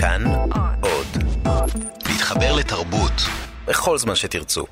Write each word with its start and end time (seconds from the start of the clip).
כאן 0.00 0.24
עוד. 0.80 1.06
להתחבר 2.08 2.56
לתרבות 2.56 3.12
בכל 3.66 3.98
זמן 3.98 4.14
שתרצו. 4.14 4.64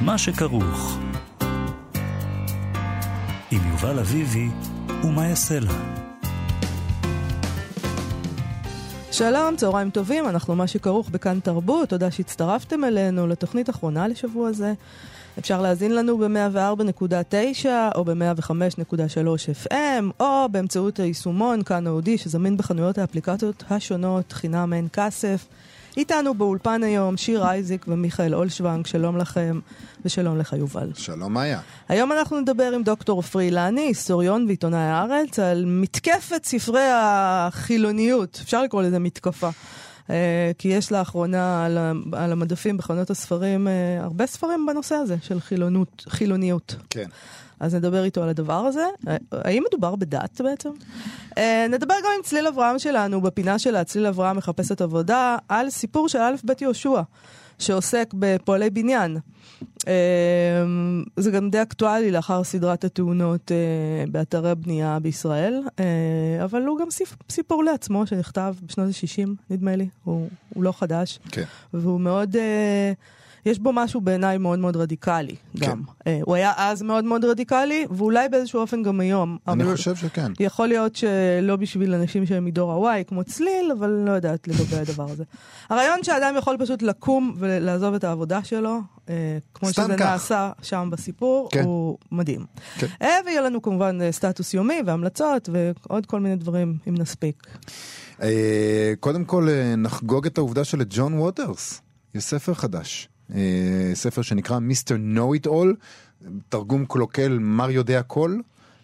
מה 0.00 0.18
שכרוך 0.18 0.98
עם 3.50 3.60
יובל 3.70 3.98
אביבי 3.98 4.48
ומה 5.04 5.26
יעשה 5.28 5.60
לה. 5.60 5.72
שלום, 9.12 9.56
צהריים 9.56 9.90
טובים, 9.90 10.28
אנחנו 10.28 10.56
מה 10.56 10.66
שכרוך 10.66 11.08
בכאן 11.10 11.40
תרבות, 11.40 11.88
תודה 11.88 12.10
שהצטרפתם 12.10 12.84
אלינו 12.84 13.26
לתוכנית 13.26 13.70
אחרונה 13.70 14.08
לשבוע 14.08 14.52
זה. 14.52 14.72
אפשר 15.38 15.62
להאזין 15.62 15.94
לנו 15.94 16.18
ב-104.9 16.18 17.66
או 17.94 18.04
ב-105.3 18.04 19.66
FM, 19.66 20.04
או 20.20 20.48
באמצעות 20.50 21.00
היישומון 21.00 21.62
כאן 21.62 21.86
אודי 21.86 22.18
שזמין 22.18 22.56
בחנויות 22.56 22.98
האפליקציות 22.98 23.64
השונות, 23.70 24.32
חינם 24.32 24.72
אין 24.72 24.88
כסף. 24.92 25.46
איתנו 25.96 26.34
באולפן 26.34 26.82
היום 26.82 27.16
שיר 27.16 27.46
אייזיק 27.46 27.84
ומיכאל 27.88 28.34
אולשוונג, 28.34 28.86
שלום 28.86 29.16
לכם 29.16 29.60
ושלום 30.04 30.38
לך 30.38 30.52
יובל. 30.52 30.90
שלום 30.94 31.32
מאיה. 31.32 31.60
היום 31.88 32.12
אנחנו 32.12 32.40
נדבר 32.40 32.72
עם 32.74 32.82
דוקטור 32.82 33.18
עפרי 33.18 33.50
לני, 33.50 33.80
היסטוריון 33.80 34.44
ועיתונאי 34.46 34.78
הארץ, 34.78 35.38
על 35.38 35.64
מתקפת 35.66 36.44
ספרי 36.44 36.88
החילוניות, 36.92 38.40
אפשר 38.44 38.62
לקרוא 38.62 38.82
לזה 38.82 38.98
מתקפה. 38.98 39.48
Uh, 40.06 40.10
כי 40.58 40.68
יש 40.68 40.92
לאחרונה 40.92 41.64
על, 41.64 41.78
על 42.12 42.32
המדפים 42.32 42.76
בחנות 42.76 43.10
הספרים 43.10 43.66
uh, 43.66 43.70
הרבה 44.02 44.26
ספרים 44.26 44.66
בנושא 44.66 44.94
הזה 44.94 45.16
של 45.22 45.40
חילונות, 45.40 46.04
חילוניות. 46.08 46.76
כן. 46.90 47.06
אז 47.60 47.74
נדבר 47.74 48.04
איתו 48.04 48.22
על 48.22 48.28
הדבר 48.28 48.52
הזה. 48.66 48.84
האם 49.32 49.62
מדובר 49.68 49.96
בדת 49.96 50.40
בעצם? 50.40 50.70
נדבר 51.70 51.94
גם 52.04 52.10
עם 52.16 52.22
צליל 52.22 52.46
אברהם 52.46 52.78
שלנו 52.78 53.20
בפינה 53.20 53.58
שלה, 53.58 53.84
צליל 53.84 54.06
אברהם 54.06 54.36
מחפשת 54.36 54.80
עבודה, 54.80 55.36
על 55.48 55.70
סיפור 55.70 56.08
של 56.08 56.18
א' 56.18 56.34
ב' 56.44 56.52
יהושע, 56.60 57.00
שעוסק 57.58 58.14
בפועלי 58.14 58.70
בניין. 58.70 59.18
Uh, 59.62 59.88
זה 61.16 61.30
גם 61.30 61.50
די 61.50 61.62
אקטואלי 61.62 62.10
לאחר 62.10 62.44
סדרת 62.44 62.84
התאונות 62.84 63.50
uh, 63.50 64.10
באתרי 64.10 64.54
בנייה 64.54 64.98
בישראל, 64.98 65.62
uh, 65.66 65.80
אבל 66.44 66.62
הוא 66.62 66.78
גם 66.78 66.90
סיפ, 66.90 67.16
סיפור 67.30 67.64
לעצמו 67.64 68.06
שנכתב 68.06 68.54
בשנות 68.66 68.88
ה-60, 68.88 69.28
נדמה 69.50 69.76
לי, 69.76 69.88
הוא, 70.04 70.28
הוא 70.54 70.64
לא 70.64 70.72
חדש, 70.72 71.18
כן. 71.30 71.44
והוא 71.74 72.00
מאוד... 72.00 72.36
Uh, 72.36 72.38
יש 73.46 73.58
בו 73.58 73.72
משהו 73.72 74.00
בעיניי 74.00 74.38
מאוד 74.38 74.58
מאוד 74.58 74.76
רדיקלי 74.76 75.36
כן. 75.60 75.66
גם. 75.66 75.82
אה, 76.06 76.18
הוא 76.22 76.34
היה 76.34 76.52
אז 76.56 76.82
מאוד 76.82 77.04
מאוד 77.04 77.24
רדיקלי, 77.24 77.86
ואולי 77.90 78.28
באיזשהו 78.28 78.60
אופן 78.60 78.82
גם 78.82 79.00
היום. 79.00 79.38
אני 79.48 79.62
אבל 79.62 79.72
חושב 79.76 79.96
שכן. 79.96 80.32
יכול 80.40 80.68
להיות 80.68 80.96
שלא 80.96 81.56
בשביל 81.56 81.94
אנשים 81.94 82.26
שהם 82.26 82.44
מדור 82.44 82.88
ה-Y, 82.88 83.04
כמו 83.04 83.24
צליל, 83.24 83.72
אבל 83.78 83.88
לא 83.88 84.10
יודעת 84.10 84.48
לגבי 84.48 84.76
הדבר 84.76 85.10
הזה. 85.10 85.24
הרעיון 85.70 86.02
שאדם 86.02 86.34
יכול 86.38 86.56
פשוט 86.60 86.82
לקום 86.82 87.34
ולעזוב 87.38 87.94
את 87.94 88.04
העבודה 88.04 88.44
שלו, 88.44 88.80
אה, 89.08 89.38
כמו 89.54 89.68
שזה 89.68 89.94
כך. 89.96 90.06
נעשה 90.06 90.50
שם 90.62 90.88
בסיפור, 90.92 91.48
כן. 91.52 91.64
הוא 91.64 91.98
מדהים. 92.12 92.44
כן. 92.78 92.86
אה, 93.02 93.18
ויהיה 93.26 93.40
לנו 93.40 93.62
כמובן 93.62 93.98
אה, 94.02 94.12
סטטוס 94.12 94.54
יומי 94.54 94.82
והמלצות 94.86 95.48
ועוד 95.52 96.06
כל 96.06 96.20
מיני 96.20 96.36
דברים, 96.36 96.76
אם 96.88 96.94
נספיק. 96.94 97.46
קודם 99.00 99.24
כל 99.24 99.48
נחגוג 99.76 100.26
את 100.26 100.38
העובדה 100.38 100.64
שלג'ון 100.64 101.18
ווטרס 101.18 101.80
יש 102.14 102.24
ספר 102.24 102.54
חדש. 102.54 103.08
אה, 103.34 103.90
ספר 103.94 104.22
שנקרא 104.22 104.58
מיסטר 104.58 104.96
know 105.14 105.42
it 105.42 105.46
all, 105.46 105.74
תרגום 106.48 106.84
קלוקל 106.86 107.38
מר 107.40 107.70
יודע 107.70 108.02
כל. 108.02 108.40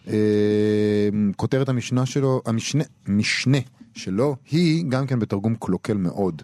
אה, 0.07 1.09
כותרת 1.35 1.69
המשנה 1.69 2.05
שלו, 2.05 2.41
המשנה, 2.45 2.83
משנה 3.07 3.57
שלו, 3.93 4.35
היא 4.51 4.85
גם 4.89 5.07
כן 5.07 5.19
בתרגום 5.19 5.55
קלוקל 5.59 5.97
מאוד. 5.97 6.41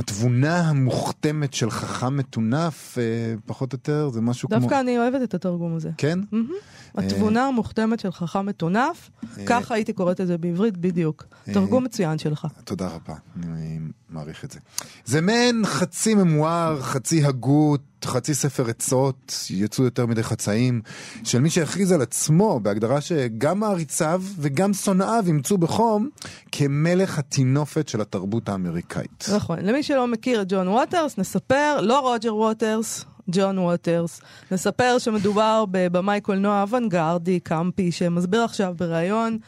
התבונה 0.00 0.68
המוכתמת 0.68 1.54
של 1.54 1.70
חכם 1.70 2.16
מטונף, 2.16 2.98
אה, 2.98 3.34
פחות 3.46 3.72
או 3.72 3.76
יותר, 3.76 4.08
זה 4.08 4.20
משהו 4.20 4.48
כמו... 4.48 4.58
דווקא 4.58 4.80
אני 4.80 4.98
אוהבת 4.98 5.22
את 5.22 5.34
התרגום 5.34 5.76
הזה. 5.76 5.90
כן? 5.96 6.18
מהמם. 6.32 6.48
התבונה 6.94 7.46
המוכתמת 7.46 8.00
של 8.00 8.12
חכם 8.12 8.46
מטונף, 8.46 9.10
ככה 9.46 9.74
הייתי 9.74 9.92
קוראת 9.92 10.20
את 10.20 10.26
זה 10.26 10.38
בעברית 10.38 10.76
בדיוק. 10.76 11.24
תרגום 11.44 11.84
מצוין 11.84 12.18
שלך. 12.18 12.46
תודה 12.64 12.88
רבה, 12.88 13.14
אני 13.42 13.78
מעריך 14.10 14.44
את 14.44 14.50
זה. 14.50 14.60
זה 15.04 15.20
מעין 15.20 15.62
חצי 15.66 16.14
ממואר, 16.14 16.80
חצי 16.80 17.24
הגות, 17.24 17.82
חצי 18.04 18.34
ספר 18.34 18.68
עצות, 18.68 19.46
יצאו 19.50 19.84
יותר 19.84 20.06
מדי 20.06 20.22
חצאים, 20.22 20.80
של 21.24 21.38
מי 21.38 21.50
שהכריז 21.50 21.92
על 21.92 22.02
עצמו 22.02 22.60
בהגדרה 22.60 23.00
שגם 23.00 23.60
מעריציו 23.60 24.22
וגם 24.38 24.74
שונאיו 24.74 25.24
אימצו 25.26 25.58
בחום 25.58 26.08
כמלך 26.52 27.18
הטינופת 27.18 27.88
של 27.88 28.00
התרבות 28.00 28.48
האמריקאית. 28.48 29.26
נכון. 29.34 29.58
למי 29.58 29.82
שלא 29.82 30.06
מכיר 30.06 30.42
את 30.42 30.52
ג'ון 30.52 30.68
ווטרס, 30.68 31.18
נספר, 31.18 31.80
לא 31.80 32.00
רוג'ר 32.00 32.36
ווטרס, 32.36 33.04
ג'ון 33.32 33.58
ווטרס. 33.58 34.20
נספר 34.50 34.98
שמדובר 34.98 35.64
בבמאי 35.70 36.20
קולנוע 36.20 36.62
אוונגרדי, 36.62 37.40
קאמפי, 37.40 37.92
שמסביר 37.92 38.42
עכשיו 38.42 38.74
בריאיון. 38.76 39.38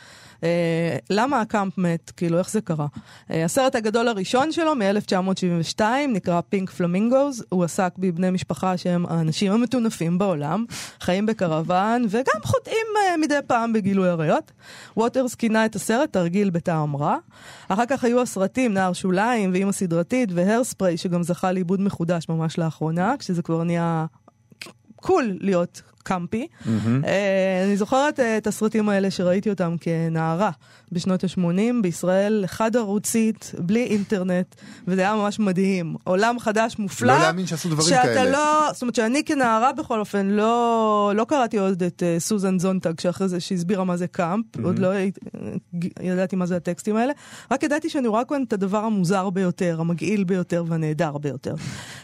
אה, 0.43 0.97
למה 1.11 1.41
הקאמפ 1.41 1.79
מת? 1.79 2.13
כאילו, 2.17 2.39
איך 2.39 2.51
זה 2.51 2.61
קרה? 2.61 2.87
אה, 3.31 3.45
הסרט 3.45 3.75
הגדול 3.75 4.09
הראשון 4.09 4.53
שלו, 4.53 4.75
מ-1972, 4.75 5.81
נקרא 6.09 6.41
Pink 6.49 6.71
Flamingos. 6.71 7.45
הוא 7.49 7.65
עסק 7.65 7.93
בבני 7.99 8.31
משפחה 8.31 8.77
שהם 8.77 9.07
האנשים 9.07 9.53
המטונפים 9.53 10.19
בעולם, 10.19 10.65
חיים 11.01 11.27
בקרוון, 11.27 12.07
וגם 12.11 12.41
חוטאים 12.43 12.87
אה, 12.97 13.17
מדי 13.17 13.39
פעם 13.47 13.73
בגילוי 13.73 14.09
עריות. 14.09 14.53
ווטרס 14.97 15.35
כינה 15.35 15.65
את 15.65 15.77
הסרט 15.77 16.13
תרגיל 16.13 16.51
בטעם 16.51 16.97
רע. 16.97 17.17
אחר 17.69 17.87
כך 17.87 18.05
היו 18.05 18.23
הסרטים, 18.23 18.75
נער 18.75 18.93
שוליים, 18.93 19.53
ואימא 19.53 19.73
סדרתית, 19.73 20.29
ו 20.35 20.40
Hairspray, 20.40 20.97
שגם 20.97 21.23
זכה 21.23 21.53
לעיבוד 21.53 21.81
מחודש 21.81 22.29
ממש 22.29 22.59
לאחרונה, 22.59 23.15
כשזה 23.19 23.43
כבר 23.43 23.65
נהיה 23.65 24.07
cool 24.97 25.37
להיות 25.41 25.83
קאמפי. 26.03 26.47
אה, 27.05 27.65
אני 27.65 27.77
זוכרת 27.77 28.21
אה, 28.21 28.37
את 28.37 28.47
הסרטים 28.47 28.89
האלה 28.89 29.11
שראיתי 29.11 29.51
אותם 29.51 29.77
כנערה 29.81 30.51
בשנות 30.93 31.25
ה-80 31.25 31.83
בישראל, 31.83 32.45
חד 32.47 32.77
ערוצית, 32.77 33.53
בלי 33.59 33.85
אינטרנט, 33.85 34.55
וזה 34.87 35.01
היה 35.01 35.15
ממש 35.15 35.39
מדהים. 35.39 35.97
עולם 36.05 36.39
חדש 36.39 36.79
מופלא. 36.79 37.13
לא 37.13 37.19
להאמין 37.19 37.47
שעשו 37.47 37.69
דברים 37.69 37.89
שאתה 37.89 38.03
כאלה. 38.03 38.31
לא, 38.31 38.73
זאת 38.73 38.83
אומרת 38.83 38.95
שאני 38.95 39.25
כנערה 39.25 39.73
בכל 39.73 40.01
אופן 40.01 40.27
לא, 40.27 41.13
לא 41.15 41.25
קראתי 41.25 41.59
עוד 41.59 41.83
את 41.83 42.03
אה, 42.03 42.21
סוזן 42.21 42.59
זונטג 42.59 43.01
שאחרי 43.01 43.29
זה 43.29 43.41
שהסבירה 43.41 43.85
מה 43.85 43.97
זה 43.97 44.07
קאמפ, 44.07 44.45
עוד 44.65 44.79
לא 44.79 44.89
ידעתי 46.01 46.37
מה 46.37 46.47
זה 46.47 46.57
הטקסטים 46.57 46.97
האלה, 46.97 47.13
רק 47.51 47.63
ידעתי 47.63 47.89
שאני 47.89 48.09
רואה 48.09 48.25
כאן 48.25 48.43
את 48.49 48.53
הדבר 48.53 48.79
המוזר 48.79 49.31
ביותר, 49.31 49.77
המגעיל 49.81 50.25
ביותר 50.25 50.65
והנהדר 50.69 51.19
ביותר. 51.19 51.55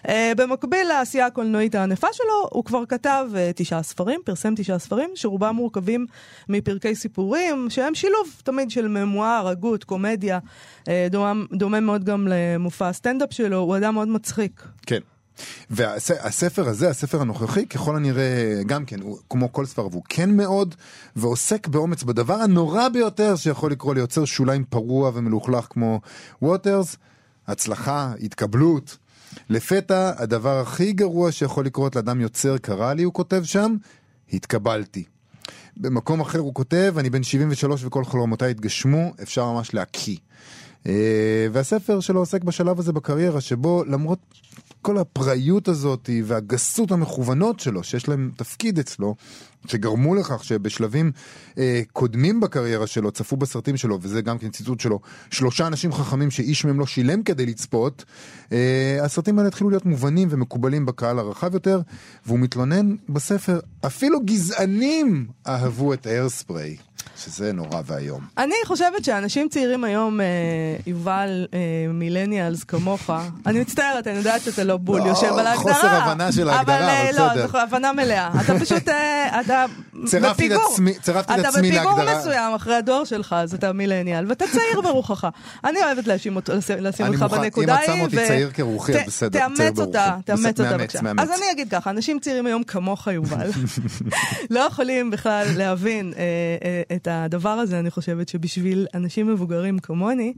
uh, 0.06 0.08
במקביל 0.37 0.87
לעשייה 0.88 1.26
הקולנועית 1.26 1.75
הענפה 1.75 2.06
שלו, 2.12 2.48
הוא 2.50 2.64
כבר 2.64 2.87
כתב 2.87 3.28
uh, 3.32 3.37
תשעה 3.56 3.82
ספרים, 3.88 4.21
פרסם 4.25 4.54
תשעה 4.56 4.78
ספרים, 4.78 5.10
שרובם 5.15 5.54
מורכבים 5.54 6.06
מפרקי 6.49 6.94
סיפורים, 6.94 7.71
שהם 7.71 7.94
שילוב 7.94 8.28
תמיד 8.43 8.71
של 8.71 8.88
ממואר, 8.88 9.49
הגות, 9.49 9.84
קומדיה, 9.84 10.38
דומה, 11.10 11.32
דומה 11.53 11.81
מאוד 11.81 12.04
גם 12.04 12.28
למופע 12.31 12.88
הסטנדאפ 12.88 13.32
שלו, 13.32 13.59
הוא 13.59 13.76
אדם 13.76 13.94
מאוד 13.94 14.09
מצחיק. 14.09 14.62
כן. 14.87 15.00
והספר 15.71 16.69
הזה, 16.69 16.88
הספר 16.91 17.21
הנוכחי, 17.21 17.66
ככל 17.66 17.97
הנראה, 17.97 18.62
גם 18.66 18.84
כן, 18.84 19.00
הוא 19.00 19.19
כמו 19.31 19.53
כל 19.53 19.66
ספר, 19.66 19.87
והוא 19.91 20.03
כן 20.09 20.37
מאוד, 20.37 20.75
ועוסק 21.16 21.66
באומץ 21.66 22.03
בדבר 22.03 22.34
הנורא 22.34 22.88
ביותר 22.88 23.37
שיכול 23.37 23.72
לקרות 23.72 23.97
ליוצר 23.97 24.25
שוליים 24.25 24.65
פרוע 24.65 25.10
ומלוכלך 25.15 25.66
כמו 25.70 26.00
ווטרס, 26.43 26.97
הצלחה, 27.47 28.12
התקבלות. 28.20 28.97
לפתע, 29.50 30.12
הדבר 30.16 30.60
הכי 30.60 30.92
גרוע 30.92 31.32
שיכול 31.32 31.66
לקרות 31.66 31.96
לאדם 31.96 32.20
יוצר 32.20 32.58
קרה 32.58 32.94
לי, 32.94 33.02
הוא 33.02 33.12
כותב 33.12 33.42
שם, 33.44 33.76
התקבלתי. 34.32 35.04
במקום 35.76 36.20
אחר 36.20 36.38
הוא 36.38 36.54
כותב, 36.54 36.94
אני 36.98 37.10
בן 37.10 37.22
73 37.22 37.84
וכל 37.84 38.04
חלומותיי 38.04 38.50
התגשמו, 38.50 39.12
אפשר 39.22 39.52
ממש 39.52 39.75
להקיא. 39.75 40.16
אה, 40.86 41.46
והספר 41.52 42.00
שלו 42.00 42.20
עוסק 42.20 42.44
בשלב 42.44 42.78
הזה 42.78 42.92
בקריירה, 42.92 43.40
שבו 43.40 43.84
למרות 43.84 44.19
כל 44.82 44.98
הפראיות 44.98 45.69
הזאת 45.69 46.10
והגסות 46.25 46.92
המכוונות 46.92 47.60
שלו, 47.60 47.84
שיש 47.84 48.08
להם 48.08 48.30
תפקיד 48.36 48.78
אצלו, 48.78 49.14
שגרמו 49.66 50.14
לכך 50.14 50.44
שבשלבים 50.44 51.12
אה, 51.58 51.82
קודמים 51.92 52.40
בקריירה 52.40 52.86
שלו, 52.86 53.10
צפו 53.10 53.36
בסרטים 53.36 53.76
שלו, 53.76 53.98
וזה 54.02 54.22
גם 54.22 54.38
כן 54.38 54.50
ציטוט 54.50 54.80
שלו, 54.80 55.00
שלושה 55.30 55.66
אנשים 55.66 55.92
חכמים 55.92 56.30
שאיש 56.30 56.64
מהם 56.64 56.80
לא 56.80 56.86
שילם 56.86 57.22
כדי 57.22 57.46
לצפות, 57.46 58.04
אה, 58.52 58.98
הסרטים 59.02 59.38
האלה 59.38 59.48
התחילו 59.48 59.70
להיות 59.70 59.86
מובנים 59.86 60.28
ומקובלים 60.30 60.86
בקהל 60.86 61.19
הרחב 61.19 61.54
יותר, 61.54 61.81
והוא 62.26 62.38
מתלונן 62.38 62.94
בספר, 63.08 63.60
אפילו 63.86 64.20
גזענים 64.24 65.26
אהבו 65.46 65.92
את 65.92 66.06
האיירספריי. 66.06 66.76
שזה 67.25 67.53
נורא 67.53 67.81
ואיום. 67.87 68.20
אני 68.38 68.55
חושבת 68.67 69.05
שאנשים 69.05 69.49
צעירים 69.49 69.85
היום, 69.85 70.20
אה, 70.20 70.26
יובל, 70.87 71.47
אה, 71.55 71.59
מילניאלס 71.93 72.65
כמוך, 72.65 73.11
אני 73.47 73.61
מצטערת, 73.61 74.06
אני 74.06 74.17
יודעת 74.19 74.41
שאתה 74.43 74.65
לא 74.65 74.76
בול 74.76 75.00
לא, 75.00 75.05
יושב 75.06 75.26
על 75.32 75.47
ההגדרה. 75.47 75.75
חוסר 75.75 75.87
הבנה 75.88 76.32
של 76.32 76.49
ההגדרה, 76.49 76.76
אה, 76.88 77.11
אבל 77.11 77.19
לא, 77.19 77.29
בסדר. 77.29 77.49
זו 77.49 77.59
הבנה 77.59 77.93
מלאה. 77.93 78.31
אתה 78.44 78.59
פשוט, 78.61 78.88
אה, 78.88 79.41
אתה 79.41 79.65
צירפתי 80.06 80.26
את 80.47 80.50
בפיגור. 80.53 80.73
עצמי- 80.73 80.94
צירפתי 80.99 81.32
את 81.35 81.44
עצמי 81.44 81.70
אתה 81.70 81.79
בפיגור 81.79 81.99
להגדרה. 81.99 82.19
מסוים 82.20 82.55
אחרי 82.55 82.75
הדור 82.75 83.05
שלך, 83.05 83.35
אז 83.38 83.55
אתה 83.55 83.73
מילניאל, 83.73 84.25
ואתה 84.29 84.44
צעיר 84.53 84.81
ברוחך. 84.82 85.26
אני 85.65 85.79
אוהבת 85.85 86.06
לשים 86.06 86.37
אותך 86.37 86.50
מוכן, 87.00 87.05
אם 87.06 87.29
בנקודה 87.29 87.75
את 87.75 87.88
ההיא. 87.88 87.94
שמה 87.97 88.05
אותי 88.05 88.17
צעיר 88.17 88.50
כרוחי, 88.55 88.93
ת- 88.93 89.06
בסדר, 89.06 89.38
תאמץ. 89.41 89.79
אותה, 89.79 90.17
תאמץ 90.25 90.61
אותה 90.61 90.76
בבקשה. 90.79 90.99
אז 91.19 91.29
אני 91.31 91.44
אגיד 91.53 91.70
ככה, 91.70 91.91
אנשים 91.91 92.19
צעירים 92.19 92.47
היום 92.47 92.62
כמוך, 92.62 93.06
יובל, 93.06 93.50
לא 94.50 94.61
יכולים 94.61 95.11
בכלל 95.11 95.47
להבין 95.56 96.12
אה, 96.17 96.23
אה, 96.65 96.82
הדבר 97.08 97.49
הזה, 97.49 97.78
אני 97.78 97.90
חושבת 97.90 98.28
שבשביל 98.28 98.87
אנשים 98.94 99.26
מבוגרים 99.26 99.78
כמוני, 99.78 100.32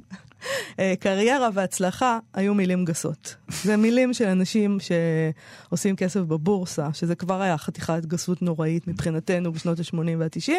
אה, 0.78 0.94
קריירה 1.00 1.48
והצלחה 1.54 2.18
היו 2.34 2.54
מילים 2.54 2.84
גסות. 2.84 3.36
זה 3.62 3.76
מילים 3.76 4.14
של 4.14 4.24
אנשים 4.24 4.78
שעושים 4.80 5.96
כסף 5.96 6.20
בבורסה, 6.20 6.88
שזה 6.92 7.14
כבר 7.14 7.42
היה 7.42 7.58
חתיכת 7.58 8.06
גסות 8.06 8.42
נוראית 8.42 8.88
מבחינתנו 8.88 9.52
בשנות 9.52 9.78
ה-80 9.78 9.96
וה-90. 10.18 10.52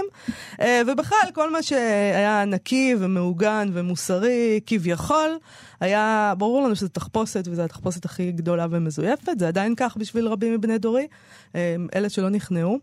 אה, 0.61 0.81
ובכלל, 0.87 1.17
כל 1.33 1.51
מה 1.51 1.63
שהיה 1.63 2.45
נקי 2.45 2.95
ומעוגן 2.99 3.69
ומוסרי, 3.73 4.59
כביכול, 4.65 5.37
היה 5.79 6.33
ברור 6.37 6.63
לנו 6.63 6.75
שזו 6.75 6.87
תחפושת, 6.87 7.47
וזו 7.47 7.61
התחפושת 7.61 8.05
הכי 8.05 8.31
גדולה 8.31 8.67
ומזויפת. 8.69 9.39
זה 9.39 9.47
עדיין 9.47 9.73
כך 9.77 9.97
בשביל 9.97 10.27
רבים 10.27 10.53
מבני 10.53 10.77
דורי, 10.77 11.07
אה, 11.55 11.75
אלה 11.95 12.09
שלא 12.09 12.29
נכנעו. 12.29 12.79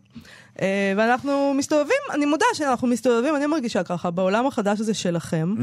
אה, 0.61 0.93
ואנחנו 0.97 1.53
מסתובבים, 1.57 1.97
אני 2.13 2.25
מודה 2.25 2.45
שאנחנו 2.53 2.87
מסתובבים, 2.87 3.35
אני 3.35 3.45
מרגישה 3.45 3.83
ככה, 3.83 4.11
בעולם 4.11 4.47
החדש 4.47 4.79
הזה 4.79 4.93
שלכם, 4.93 5.53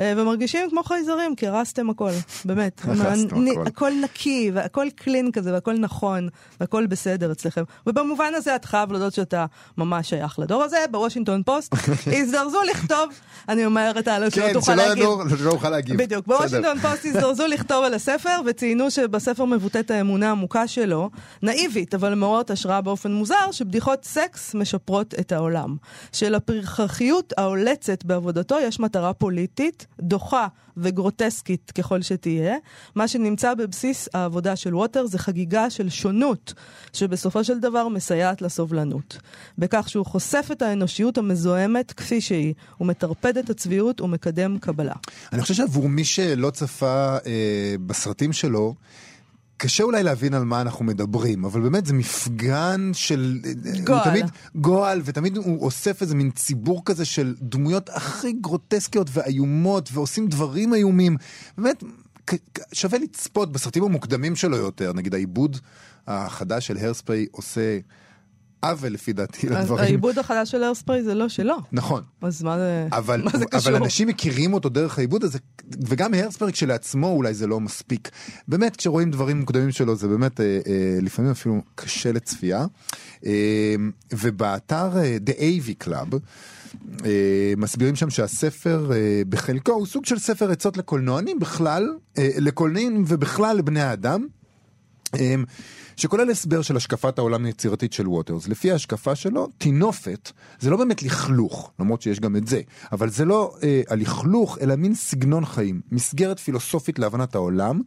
אה, 0.00 0.12
ומרגישים 0.16 0.70
כמו 0.70 0.82
חייזרים, 0.82 1.36
כי 1.36 1.46
הרסתם 1.46 1.90
הכל, 1.90 2.10
באמת. 2.44 2.80
הכל. 2.84 3.66
הכל 3.66 3.92
נקי, 4.02 4.50
והכל 4.54 4.86
קלין 4.94 5.32
כזה, 5.32 5.52
והכל 5.52 5.72
נכון, 5.72 6.28
והכל 6.60 6.86
בסדר 6.86 7.32
אצלכם. 7.32 7.62
ובמובן 7.86 8.32
הזה 8.36 8.56
את 8.56 8.64
חייב 8.64 8.92
להודות 8.92 9.14
שאתה 9.14 9.46
ממש 9.78 10.08
שייך 10.08 10.38
לדור 10.38 10.62
הזה. 10.62 10.78
בוושינגטון 10.90 11.42
פוסט 11.42 11.74
הזדרזו 12.18 12.62
לכתוב, 12.70 13.10
אני 13.48 13.66
אומרת 13.66 14.04
שלא 14.04 14.30
כן, 14.30 14.52
תוכל 14.52 14.72
שלא 14.72 14.86
להגיב. 14.86 15.04
ידעו, 15.04 15.38
שלא 15.38 15.50
אוכל 15.50 15.70
להגיב. 15.70 16.02
בדיוק. 16.02 16.26
בוושינגטון 16.26 16.78
פוסט 16.78 17.04
הזדרזו 17.04 17.46
לכתוב 17.54 17.84
על 17.84 17.94
הספר, 17.94 18.40
וציינו 18.46 18.90
שבספר 18.90 19.44
מבוטאת 19.44 19.90
האמונה 19.90 20.28
העמוקה 20.28 20.66
שלו, 20.66 21.10
נאיבית, 21.42 21.94
אבל 21.94 22.14
מעוררת 22.14 22.50
השראה 22.50 22.80
באופן 22.80 23.12
מוזר, 23.12 23.52
שבדיחות 23.52 24.04
סקס 24.04 24.37
משפרות 24.54 25.14
את 25.20 25.32
העולם. 25.32 25.76
שלפרחחיות 26.12 27.32
העולצת 27.36 28.04
בעבודתו 28.04 28.56
יש 28.60 28.80
מטרה 28.80 29.12
פוליטית, 29.12 29.86
דוחה 30.00 30.46
וגרוטסקית 30.76 31.72
ככל 31.78 32.02
שתהיה. 32.02 32.56
מה 32.94 33.08
שנמצא 33.08 33.54
בבסיס 33.54 34.08
העבודה 34.14 34.56
של 34.56 34.74
ווטרס 34.74 35.06
זה 35.06 35.18
חגיגה 35.18 35.70
של 35.70 35.88
שונות, 35.88 36.54
שבסופו 36.92 37.44
של 37.44 37.60
דבר 37.60 37.88
מסייעת 37.88 38.42
לסובלנות. 38.42 39.18
בכך 39.58 39.88
שהוא 39.88 40.06
חושף 40.06 40.48
את 40.52 40.62
האנושיות 40.62 41.18
המזוהמת 41.18 41.92
כפי 41.92 42.20
שהיא, 42.20 42.54
הוא 42.76 42.88
מטרפד 42.88 43.38
את 43.38 43.50
הצביעות 43.50 44.00
ומקדם 44.00 44.58
קבלה. 44.58 44.94
אני 45.32 45.42
חושב 45.42 45.54
שעבור 45.54 45.88
מי 45.88 46.04
שלא 46.04 46.50
צפה 46.50 47.16
אה, 47.26 47.74
בסרטים 47.86 48.32
שלו, 48.32 48.74
קשה 49.58 49.84
אולי 49.84 50.02
להבין 50.02 50.34
על 50.34 50.44
מה 50.44 50.60
אנחנו 50.60 50.84
מדברים, 50.84 51.44
אבל 51.44 51.60
באמת 51.60 51.86
זה 51.86 51.94
מפגן 51.94 52.90
של... 52.92 53.40
אה, 53.44 53.80
גועל. 53.84 53.98
הוא 53.98 54.10
תמיד 54.10 54.26
גועל, 54.54 55.02
ותמיד 55.04 55.36
הוא 55.36 55.62
אוסף 55.62 56.02
איזה 56.02 56.14
מין 56.14 56.30
ציבור 56.30 56.82
כזה 56.84 57.04
של 57.04 57.34
דמויות 57.40 57.90
הכי 57.92 58.32
גרוטסקיות 58.32 59.10
ואיומות, 59.12 59.88
ועושים 59.92 60.28
דברים 60.28 60.74
איומים. 60.74 61.16
באמת, 61.58 61.84
שווה 62.72 62.98
לצפות 62.98 63.52
בסרטים 63.52 63.84
המוקדמים 63.84 64.36
שלו 64.36 64.56
יותר, 64.56 64.92
נגיד 64.92 65.14
העיבוד 65.14 65.56
החדש 66.06 66.66
של 66.66 66.76
הרספרי 66.76 67.26
עושה 67.30 67.78
עוול 68.60 68.92
לפי 68.92 69.12
דעתי 69.12 69.48
לדברים. 69.48 69.84
העיבוד 69.84 70.18
החדש 70.18 70.50
של 70.50 70.62
איירספרי 70.62 71.02
זה 71.02 71.14
לא 71.14 71.28
שלו. 71.28 71.56
נכון. 71.72 72.02
אז 72.22 72.42
מה 72.42 72.58
זה, 72.58 72.86
אבל, 72.92 73.22
מה 73.22 73.30
זה 73.38 73.46
קשור? 73.46 73.72
אבל 73.72 73.82
אנשים 73.82 74.08
מכירים 74.08 74.54
אותו 74.54 74.68
דרך 74.68 74.98
העיבוד 74.98 75.24
הזה, 75.24 75.38
וגם 75.86 76.14
הרסברג 76.14 76.52
כשלעצמו 76.52 77.06
אולי 77.06 77.34
זה 77.34 77.46
לא 77.46 77.60
מספיק. 77.60 78.10
באמת, 78.48 78.76
כשרואים 78.76 79.10
דברים 79.10 79.40
מוקדמים 79.40 79.72
שלו 79.72 79.96
זה 79.96 80.08
באמת 80.08 80.40
אה, 80.40 80.44
אה, 80.66 80.98
לפעמים 81.02 81.30
אפילו 81.30 81.62
קשה 81.74 82.12
לצפייה. 82.12 82.66
אה, 83.26 83.74
ובאתר 84.12 84.98
אה, 84.98 85.16
The 85.26 85.32
AV 85.38 85.86
Club, 85.86 86.16
אה, 87.04 87.52
מסבירים 87.56 87.96
שם 87.96 88.10
שהספר 88.10 88.90
אה, 88.92 89.22
בחלקו 89.28 89.72
הוא 89.72 89.86
סוג 89.86 90.06
של 90.06 90.18
ספר 90.18 90.50
עצות 90.50 90.76
לקולנוענים 90.76 91.38
בכלל, 91.38 91.88
אה, 92.18 92.28
לקולנועים 92.38 93.04
ובכלל 93.06 93.56
לבני 93.56 93.80
האדם. 93.80 94.26
אמ, 95.18 95.44
שכולל 95.98 96.30
הסבר 96.30 96.62
של 96.62 96.76
השקפת 96.76 97.18
העולם 97.18 97.44
היצירתית 97.44 97.92
של 97.92 98.08
ווטרס. 98.08 98.48
לפי 98.48 98.72
ההשקפה 98.72 99.14
שלו, 99.14 99.48
טינופת 99.58 100.32
זה 100.60 100.70
לא 100.70 100.76
באמת 100.76 101.02
לכלוך, 101.02 101.70
למרות 101.80 102.02
שיש 102.02 102.20
גם 102.20 102.36
את 102.36 102.46
זה, 102.46 102.60
אבל 102.92 103.10
זה 103.10 103.24
לא 103.24 103.54
אה, 103.62 103.82
הלכלוך, 103.88 104.58
אלא 104.60 104.76
מין 104.76 104.94
סגנון 104.94 105.44
חיים, 105.44 105.80
מסגרת 105.92 106.38
פילוסופית 106.38 106.98
להבנת 106.98 107.34
העולם, 107.34 107.80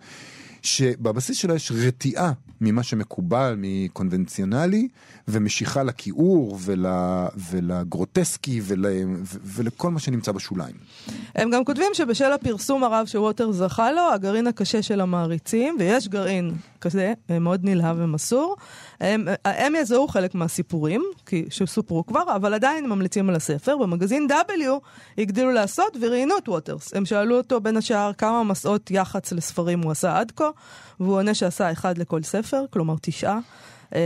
שבבסיס 0.61 1.37
שלה 1.37 1.55
יש 1.55 1.71
רתיעה 1.71 2.31
ממה 2.61 2.83
שמקובל, 2.83 3.55
מקונבנציונלי, 3.57 4.87
ומשיכה 5.27 5.83
לכיעור 5.83 6.57
ול, 6.61 6.85
ולגרוטסקי 7.51 8.61
ול, 8.63 8.85
ו, 9.23 9.37
ולכל 9.43 9.91
מה 9.91 9.99
שנמצא 9.99 10.31
בשוליים. 10.31 10.75
הם 11.35 11.49
גם 11.49 11.65
כותבים 11.65 11.91
שבשל 11.93 12.31
הפרסום 12.31 12.83
הרב 12.83 13.05
שווטר 13.05 13.51
זכה 13.51 13.91
לו, 13.91 14.01
הגרעין 14.13 14.47
הקשה 14.47 14.81
של 14.81 15.01
המעריצים, 15.01 15.75
ויש 15.79 16.07
גרעין 16.07 16.53
כזה, 16.81 17.13
אה, 17.29 17.39
מאוד 17.39 17.59
נלהב 17.63 17.97
ומסור, 17.99 18.55
הם, 18.99 19.27
הם 19.45 19.75
יזהו 19.75 20.07
חלק 20.07 20.35
מהסיפורים, 20.35 21.03
כי 21.25 21.45
שסופרו 21.49 22.05
כבר, 22.05 22.35
אבל 22.35 22.53
עדיין 22.53 22.89
ממליצים 22.89 23.29
על 23.29 23.35
הספר. 23.35 23.77
במגזין 23.77 24.27
W 24.29 24.63
הגדילו 25.17 25.51
לעשות 25.51 25.97
וראיינו 26.01 26.37
את 26.37 26.49
ווטרס. 26.49 26.93
הם 26.93 27.05
שאלו 27.05 27.37
אותו 27.37 27.61
בין 27.61 27.77
השאר 27.77 28.13
כמה 28.13 28.43
מסעות 28.43 28.91
יח"צ 28.91 29.31
לספרים 29.31 29.81
הוא 29.81 29.91
עשה 29.91 30.19
עד 30.19 30.31
כה, 30.35 30.49
והוא 30.99 31.15
עונה 31.15 31.33
שעשה 31.33 31.71
אחד 31.71 31.97
לכל 31.97 32.23
ספר, 32.23 32.65
כלומר 32.69 32.95
תשעה. 33.01 33.39
אה, 33.95 33.99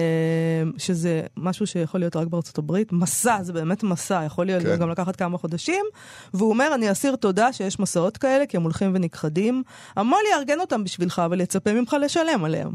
שזה 0.77 1.21
משהו 1.37 1.67
שיכול 1.67 1.99
להיות 1.99 2.15
רק 2.15 2.27
בארצות 2.27 2.57
הברית. 2.57 2.91
מסע, 2.91 3.37
זה 3.43 3.53
באמת 3.53 3.83
מסע, 3.83 4.23
יכול 4.25 4.45
להיות 4.45 4.63
כן. 4.63 4.79
גם 4.79 4.89
לקחת 4.89 5.15
כמה 5.15 5.37
חודשים. 5.37 5.85
והוא 6.33 6.49
אומר, 6.49 6.71
אני 6.75 6.91
אסיר 6.91 7.15
תודה 7.15 7.53
שיש 7.53 7.79
מסעות 7.79 8.17
כאלה, 8.17 8.45
כי 8.45 8.57
הם 8.57 8.63
הולכים 8.63 8.91
ונכחדים. 8.95 9.63
המו"ל 9.95 10.21
יארגן 10.33 10.59
אותם 10.59 10.83
בשבילך, 10.83 11.21
אבל 11.25 11.41
יצפה 11.41 11.73
ממך 11.73 11.95
לשלם 12.01 12.45
עליהם. 12.45 12.71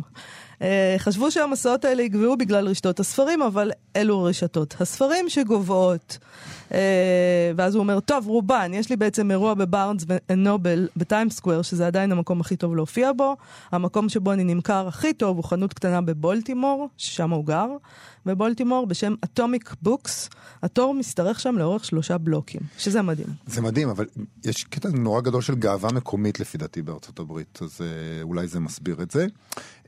אה, 0.62 0.94
חשבו 0.98 1.30
שהמסעות 1.30 1.84
האלה 1.84 2.02
יגוועו 2.02 2.36
בגלל 2.36 2.68
רשתות 2.68 3.00
הספרים, 3.00 3.42
אבל 3.42 3.70
אלו 3.96 4.26
הרשתות. 4.26 4.74
הספרים 4.80 5.28
שגוועות. 5.28 6.18
אה, 6.74 7.52
ואז 7.56 7.74
הוא 7.74 7.80
אומר, 7.80 8.00
טוב, 8.00 8.26
רובן, 8.26 8.70
יש 8.74 8.90
לי 8.90 8.96
בעצם 8.96 9.30
אירוע 9.30 9.54
בבארנס 9.54 10.04
ונובל 10.30 10.88
בטיימס 10.96 11.30
סקוור, 11.30 11.62
שזה 11.62 11.86
עדיין 11.86 12.12
המקום 12.12 12.40
הכי 12.40 12.56
טוב 12.56 12.76
להופיע 12.76 13.12
בו. 13.12 13.36
המקום 13.72 14.08
שבו 14.08 14.32
אני 14.32 14.44
נמכר 14.44 14.88
הכי 14.88 15.12
טוב 15.12 15.36
הוא 15.36 15.44
חנות 15.44 15.72
קטנה 15.72 16.00
בבולטימור, 16.00 16.88
ששם 16.96 17.30
הוא 17.30 17.44
גר, 17.44 17.66
בבולטימור, 18.26 18.86
בשם 18.86 19.14
Atomic 19.24 19.74
Books. 19.82 20.28
התור 20.62 20.94
משתרך 20.94 21.40
שם 21.40 21.54
לאורך 21.58 21.84
שלושה 21.84 22.18
בלוקים, 22.18 22.60
שזה 22.78 23.02
מדהים. 23.02 23.26
זה 23.46 23.60
מדהים, 23.60 23.88
אבל 23.88 24.06
יש 24.44 24.64
קטע 24.64 24.88
נורא 24.88 25.20
גדול 25.20 25.42
של 25.42 25.54
גאווה 25.54 25.92
מקומית 25.92 26.40
לפי 26.40 26.58
דעתי 26.58 26.82
בארצות 26.82 27.18
הברית, 27.18 27.58
אז 27.62 27.78
אה, 27.80 27.86
אולי 28.22 28.46
זה 28.48 28.60
מסביר 28.60 29.02
את 29.02 29.10
זה. 29.10 29.26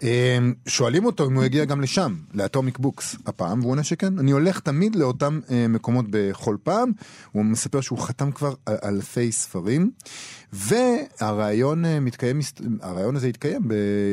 אה, 0.02 0.38
שואלים 0.66 1.04
אותו 1.04 1.26
אם 1.26 1.34
הוא 1.34 1.42
הגיע 1.42 1.64
גם 1.64 1.80
לשם, 1.80 2.16
לאטומיק 2.34 2.78
בוקס 2.78 3.16
הפעם, 3.26 3.60
והוא 3.60 3.70
עונה 3.70 3.82
שכן. 3.84 4.18
אני 4.18 4.30
הולך 4.30 4.60
תמיד 4.60 4.96
לאותם 4.96 5.40
אה, 5.50 5.68
מקומות 5.68 6.04
בכל 6.10 6.56
פעם, 6.62 6.92
הוא 7.32 7.44
מספר 7.44 7.80
שהוא 7.80 7.98
חתם 7.98 8.32
כבר 8.32 8.54
על- 8.66 8.76
אלפי 8.84 9.32
ספרים, 9.32 9.90
והרעיון 10.52 11.84
אה, 11.84 12.00
מתקיים, 12.00 12.40
הרעיון 12.80 13.16
הזה 13.16 13.26
התקיים 13.26 13.62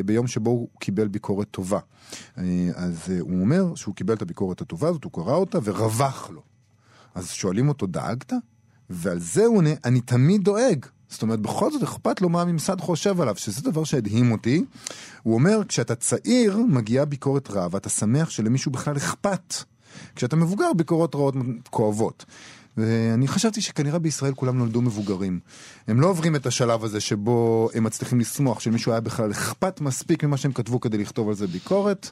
ביום 0.06 0.28
שבו 0.28 0.50
הוא 0.50 0.68
קיבל 0.80 1.08
ביקורת 1.08 1.48
טובה. 1.52 1.80
אז 2.76 3.00
אה, 3.10 3.20
הוא 3.20 3.42
אומר 3.42 3.76
שהוא 3.76 3.96
קיבל 3.96 4.14
את 4.14 4.22
הביקורת 4.22 4.62
הטובה 4.62 4.88
הזאת, 4.88 5.04
הוא 5.04 5.12
קרא 5.12 5.34
אותה 5.34 5.60
ורווח 5.64 6.30
לו. 6.30 6.42
אז 7.16 7.30
שואלים 7.30 7.70
אותו, 7.70 7.88
דאגת? 7.88 8.34
ועל 8.90 9.20
זה 9.20 9.46
הוא 9.46 9.58
עונה, 9.58 9.70
אני 9.86 10.02
תמיד 10.02 10.44
דואג. 10.44 10.86
זאת 11.10 11.22
אומרת, 11.22 11.40
בכל 11.40 11.72
זאת 11.72 11.84
אכפת 11.84 12.22
לו 12.22 12.30
מה 12.30 12.42
הממסד 12.42 12.82
חושב 12.82 13.22
עליו, 13.22 13.36
שזה 13.36 13.62
דבר 13.62 13.84
שהדהים 13.84 14.32
אותי. 14.32 14.66
הוא 15.24 15.34
אומר, 15.34 15.62
כשאתה 15.68 15.96
צעיר, 15.96 16.58
מגיעה 16.58 17.06
ביקורת 17.06 17.52
רעה, 17.52 17.68
ואתה 17.72 17.90
שמח 17.90 18.30
שלמישהו 18.30 18.72
בכלל 18.72 18.98
אכפת. 18.98 19.54
כשאתה 20.16 20.36
מבוגר, 20.36 20.74
ביקורות 20.78 21.16
רעות 21.16 21.36
כואבות. 21.70 22.26
ואני 22.80 23.28
חשבתי 23.28 23.62
שכנראה 23.62 24.00
בישראל 24.00 24.34
כולם 24.34 24.58
נולדו 24.58 24.82
מבוגרים. 24.82 25.40
הם 25.88 26.02
לא 26.02 26.08
עוברים 26.08 26.36
את 26.36 26.46
השלב 26.46 26.84
הזה 26.84 27.00
שבו 27.00 27.70
הם 27.74 27.84
מצליחים 27.84 28.20
לשמוח 28.20 28.60
שלמישהו 28.60 28.92
היה 28.92 29.02
בכלל 29.02 29.32
אכפת 29.32 29.82
מספיק 29.82 30.24
ממה 30.24 30.38
שהם 30.38 30.52
כתבו 30.52 30.80
כדי 30.80 30.98
לכתוב 30.98 31.30
על 31.30 31.36
זה 31.36 31.48
ביקורת. 31.48 32.12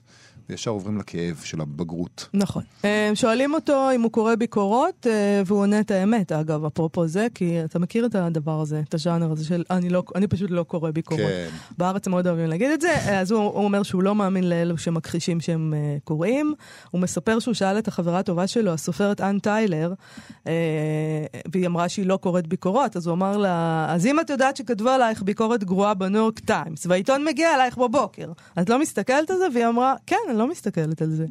וישר 0.50 0.72
עוברים 0.72 0.98
לכאב 0.98 1.42
של 1.44 1.62
הבגרות. 1.62 2.30
נכון. 2.34 2.63
אה, 2.86 3.12
שואלים 3.13 3.54
אותו 3.54 3.92
אם 3.96 4.01
הוא 4.01 4.12
קורא 4.12 4.36
ביקורות, 4.36 5.08
אה, 5.08 5.42
והוא 5.46 5.60
עונה 5.60 5.80
את 5.80 5.92
האמת, 5.92 6.32
אגב, 6.32 6.66
אפרופו 6.66 7.08
זה, 7.08 7.27
כי 7.34 7.63
אתה 7.63 7.80
מכיר 7.80 8.06
את 8.06 8.16
הדבר 8.16 8.62
הזה, 8.62 8.82
את 8.89 8.94
הז'אנר 8.94 9.32
הזה 9.32 9.46
של 9.46 9.63
אני, 9.70 9.89
לא, 9.89 10.04
אני 10.16 10.27
פשוט 10.27 10.51
לא 10.51 10.63
קורא 10.63 10.92
ביקורות. 10.92 11.22
כן. 11.22 11.48
בארץ 11.77 12.08
הם 12.08 12.12
מאוד 12.12 12.27
אוהבים 12.27 12.46
להגיד 12.46 12.72
את 12.72 12.82
זה, 12.82 12.92
אה, 12.92 13.20
אז 13.20 13.32
הוא, 13.32 13.44
הוא 13.44 13.63
אומר 13.63 13.84
שהוא 13.84 14.04
לא 14.04 14.16
מאמין 14.16 14.50
לאלו 14.50 14.77
שמכחישים 14.77 15.42
שהם 15.42 15.74
uh, 15.74 16.04
קוראים. 16.04 16.54
הוא 16.92 17.01
מספר 17.01 17.39
שהוא 17.39 17.54
שאל 17.54 17.77
את 17.77 17.88
החברה 17.88 18.20
הטובה 18.20 18.48
שלו, 18.48 18.74
הסופרת 18.74 19.22
אנ 19.22 19.39
טיילר, 19.39 19.94
uh, 20.44 20.48
והיא 21.51 21.68
אמרה 21.68 21.89
שהיא 21.89 22.06
לא 22.06 22.18
קוראת 22.18 22.48
ביקורות, 22.48 22.96
אז 22.96 23.08
הוא 23.08 23.13
אמר 23.13 23.38
לה, 23.38 23.86
אז 23.89 24.06
אם 24.06 24.20
את 24.20 24.30
יודעת 24.30 24.58
שכתבו 24.58 24.89
עלייך 24.89 25.24
ביקורת 25.24 25.63
גרועה 25.63 25.94
בניו 25.94 26.22
יורק 26.22 26.39
טיימס, 26.39 26.86
והעיתון 26.86 27.25
מגיע 27.25 27.56
אלייך 27.56 27.77
בבוקר, 27.77 28.32
את 28.62 28.70
לא 28.70 28.80
מסתכלת 28.80 29.32
על 29.32 29.38
זה? 29.38 29.46
והיא 29.54 29.68
אמרה, 29.68 29.96
כן, 30.06 30.18
אני 30.38 30.48
לא 30.48 30.51
מסתכלת 30.51 31.01
על 31.01 31.10
זה. 31.10 31.25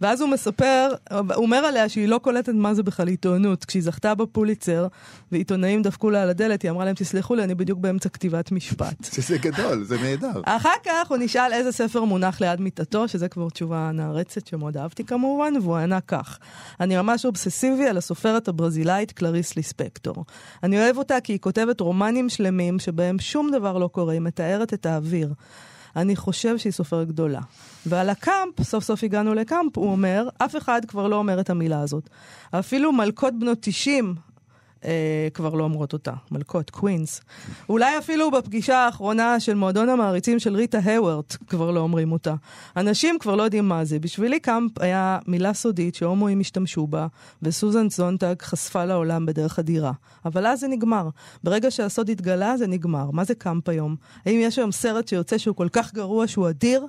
ואז 0.00 0.20
הוא 0.20 0.28
מספר, 0.28 0.88
הוא 1.10 1.20
אומר 1.36 1.56
עליה 1.56 1.88
שהיא 1.88 2.08
לא 2.08 2.18
קולטת 2.18 2.52
מה 2.54 2.74
זה 2.74 2.82
בכלל 2.82 3.08
עיתונות. 3.08 3.64
כשהיא 3.64 3.82
זכתה 3.82 4.14
בפוליצר, 4.14 4.86
ועיתונאים 5.32 5.82
דפקו 5.82 6.10
לה 6.10 6.22
על 6.22 6.30
הדלת, 6.30 6.62
היא 6.62 6.70
אמרה 6.70 6.84
להם, 6.84 6.94
תסלחו 6.94 7.34
לי, 7.34 7.44
אני 7.44 7.54
בדיוק 7.54 7.78
באמצע 7.78 8.08
כתיבת 8.08 8.52
משפט. 8.52 9.04
זה 9.28 9.38
גדול, 9.38 9.84
זה 9.84 9.96
נהדר. 10.02 10.40
אחר 10.44 10.68
כך 10.84 11.08
הוא 11.08 11.16
נשאל 11.20 11.52
איזה 11.52 11.72
ספר 11.72 12.04
מונח 12.04 12.40
ליד 12.40 12.60
מיטתו, 12.60 13.08
שזה 13.08 13.28
כבר 13.28 13.50
תשובה 13.50 13.90
נערצת 13.94 14.46
שמאוד 14.46 14.76
אהבתי 14.76 15.04
כמובן, 15.04 15.54
והוא 15.62 15.76
ענה 15.76 16.00
כך: 16.00 16.38
אני 16.80 16.96
ממש 16.96 17.26
אובססיבי 17.26 17.88
על 17.88 17.96
הסופרת 17.96 18.48
הברזילאית 18.48 19.12
קלריס 19.12 19.56
ליספקטור. 19.56 20.24
אני 20.62 20.78
אוהב 20.78 20.98
אותה 20.98 21.20
כי 21.20 21.32
היא 21.32 21.40
כותבת 21.40 21.80
רומנים 21.80 22.28
שלמים 22.28 22.78
שבהם 22.78 23.18
שום 23.18 23.50
דבר 23.50 23.78
לא 23.78 23.88
קורה, 23.88 24.12
היא 24.12 24.20
מתארת 24.20 24.74
את 24.74 24.86
האוויר. 24.86 25.34
אני 25.96 26.16
חושב 26.16 26.58
שהיא 26.58 26.72
סופרת 26.72 27.08
גדולה. 27.08 27.40
ועל 27.86 28.10
הקאמפ, 28.10 28.62
סוף 28.62 28.84
סוף 28.84 29.04
הגענו 29.04 29.34
לקאמפ, 29.34 29.78
הוא 29.78 29.90
אומר, 29.90 30.28
אף 30.38 30.56
אחד 30.56 30.80
כבר 30.88 31.08
לא 31.08 31.16
אומר 31.16 31.40
את 31.40 31.50
המילה 31.50 31.80
הזאת. 31.80 32.10
אפילו 32.50 32.92
מלכות 32.92 33.34
בנות 33.38 33.58
90 33.60 34.14
אה, 34.84 35.28
כבר 35.34 35.54
לא 35.54 35.64
אומרות 35.64 35.92
אותה, 35.92 36.12
מלכות, 36.30 36.70
queens. 36.70 37.20
אולי 37.68 37.98
אפילו 37.98 38.30
בפגישה 38.30 38.76
האחרונה 38.78 39.40
של 39.40 39.54
מועדון 39.54 39.88
המעריצים 39.88 40.38
של 40.38 40.56
ריטה 40.56 40.78
הייוורת' 40.84 41.36
כבר 41.48 41.70
לא 41.70 41.80
אומרים 41.80 42.12
אותה. 42.12 42.34
אנשים 42.76 43.18
כבר 43.18 43.36
לא 43.36 43.42
יודעים 43.42 43.68
מה 43.68 43.84
זה. 43.84 43.98
בשבילי 43.98 44.40
קאמפ 44.40 44.78
היה 44.80 45.18
מילה 45.26 45.54
סודית 45.54 45.94
שהומואים 45.94 46.40
השתמשו 46.40 46.86
בה, 46.86 47.06
וסוזן 47.42 47.90
זונטג 47.90 48.34
חשפה 48.42 48.84
לעולם 48.84 49.26
בדרך 49.26 49.58
אדירה. 49.58 49.92
אבל 50.24 50.46
אז 50.46 50.60
זה 50.60 50.68
נגמר. 50.68 51.08
ברגע 51.44 51.70
שהסוד 51.70 52.10
התגלה, 52.10 52.56
זה 52.56 52.66
נגמר. 52.66 53.10
מה 53.10 53.24
זה 53.24 53.34
קאמפ 53.34 53.68
היום? 53.68 53.96
האם 54.26 54.38
יש 54.42 54.58
היום 54.58 54.72
סרט 54.72 55.08
שיוצא 55.08 55.38
שהוא 55.38 55.56
כל 55.56 55.68
כך 55.72 55.94
גרוע 55.94 56.26
שהוא 56.26 56.48
אדיר? 56.48 56.86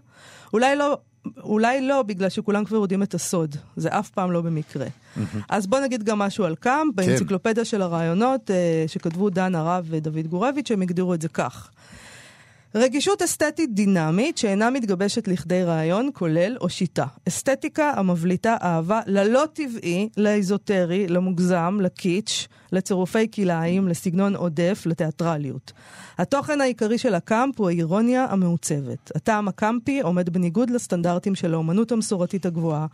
אולי 0.53 0.75
לא 0.75 0.97
אולי 1.43 1.81
לא, 1.81 2.03
בגלל 2.03 2.29
שכולם 2.29 2.65
כבר 2.65 2.77
יודעים 2.77 3.03
את 3.03 3.13
הסוד. 3.13 3.55
זה 3.75 3.89
אף 3.89 4.09
פעם 4.09 4.31
לא 4.31 4.41
במקרה. 4.41 4.87
אז 5.49 5.67
בוא 5.67 5.79
נגיד 5.79 6.03
גם 6.03 6.19
משהו 6.19 6.45
על 6.45 6.55
קאמפ. 6.55 6.95
כן. 6.97 7.05
באנציקלופדיה 7.05 7.65
של 7.65 7.81
הרעיונות, 7.81 8.51
אה, 8.51 8.83
שכתבו 8.87 9.29
דן 9.29 9.55
הרב 9.55 9.85
ודוד 9.89 10.27
גורביץ', 10.27 10.71
הם 10.71 10.81
הגדירו 10.81 11.13
את 11.13 11.21
זה 11.21 11.29
כך. 11.29 11.69
רגישות 12.75 13.21
אסתטית 13.21 13.73
דינמית 13.73 14.37
שאינה 14.37 14.69
מתגבשת 14.69 15.27
לכדי 15.27 15.63
רעיון, 15.63 16.09
כולל 16.13 16.57
או 16.61 16.69
שיטה. 16.69 17.05
אסתטיקה 17.27 17.93
המבליטה 17.95 18.57
אהבה 18.61 19.01
ללא 19.05 19.43
טבעי, 19.53 20.09
לאזוטרי, 20.17 21.07
למוגזם, 21.07 21.77
לקיץ', 21.81 22.47
לצירופי 22.71 23.31
כלאיים, 23.31 23.87
לסגנון 23.87 24.35
עודף, 24.35 24.83
לתיאטרליות. 24.85 25.71
התוכן 26.17 26.61
העיקרי 26.61 26.97
של 26.97 27.15
הקאמפ 27.15 27.59
הוא 27.59 27.69
האירוניה 27.69 28.25
המעוצבת. 28.29 29.11
הטעם 29.15 29.47
הקאמפי 29.47 30.01
עומד 30.01 30.29
בניגוד 30.29 30.69
לסטנדרטים 30.69 31.35
של 31.35 31.53
האומנות 31.53 31.91
המסורתית 31.91 32.45
הגבוהה. 32.45 32.85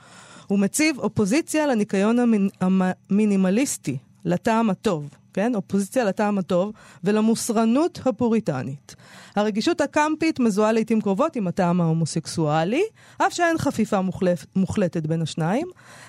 הוא 0.48 0.60
מציב 0.60 1.00
אופוזיציה 1.00 1.67
לניקיון 1.67 2.17
המינימליסטי, 2.62 3.98
לטעם 4.27 4.69
הטוב, 4.69 5.10
כן? 5.34 5.55
אופוזיציה 5.55 6.05
לטעם 6.05 6.38
הטוב 6.38 6.72
ולמוסרנות 7.03 8.00
הפוריטנית. 8.05 8.96
הרגישות 9.36 9.81
הקמפית 9.81 10.39
מזוהה 10.39 10.72
לעיתים 10.72 11.01
קרובות 11.01 11.36
עם 11.36 11.48
הטעם 11.48 11.81
ההומוסקסואלי, 11.81 12.84
אף 13.17 13.34
שאין 13.34 13.57
חפיפה 13.57 14.01
מוחלט, 14.01 14.46
מוחלטת 14.55 15.07
בין 15.07 15.22
השניים. 15.22 15.67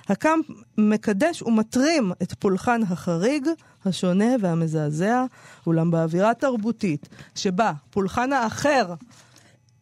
הקאמפ 0.09 0.47
מקדש 0.79 1.43
ומטרים 1.43 2.13
את 2.23 2.35
פולחן 2.39 2.81
החריג, 2.83 3.49
השונה 3.85 4.29
והמזעזע, 4.41 5.25
אולם 5.67 5.91
באווירה 5.91 6.35
תרבותית, 6.35 7.09
שבה 7.35 7.73
פולחן 7.91 8.33
האחר, 8.33 8.95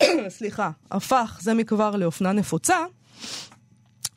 סליחה, 0.28 0.70
הפך 0.90 1.38
זה 1.42 1.54
מכבר 1.54 1.96
לאופנה 1.96 2.32
נפוצה, 2.32 2.76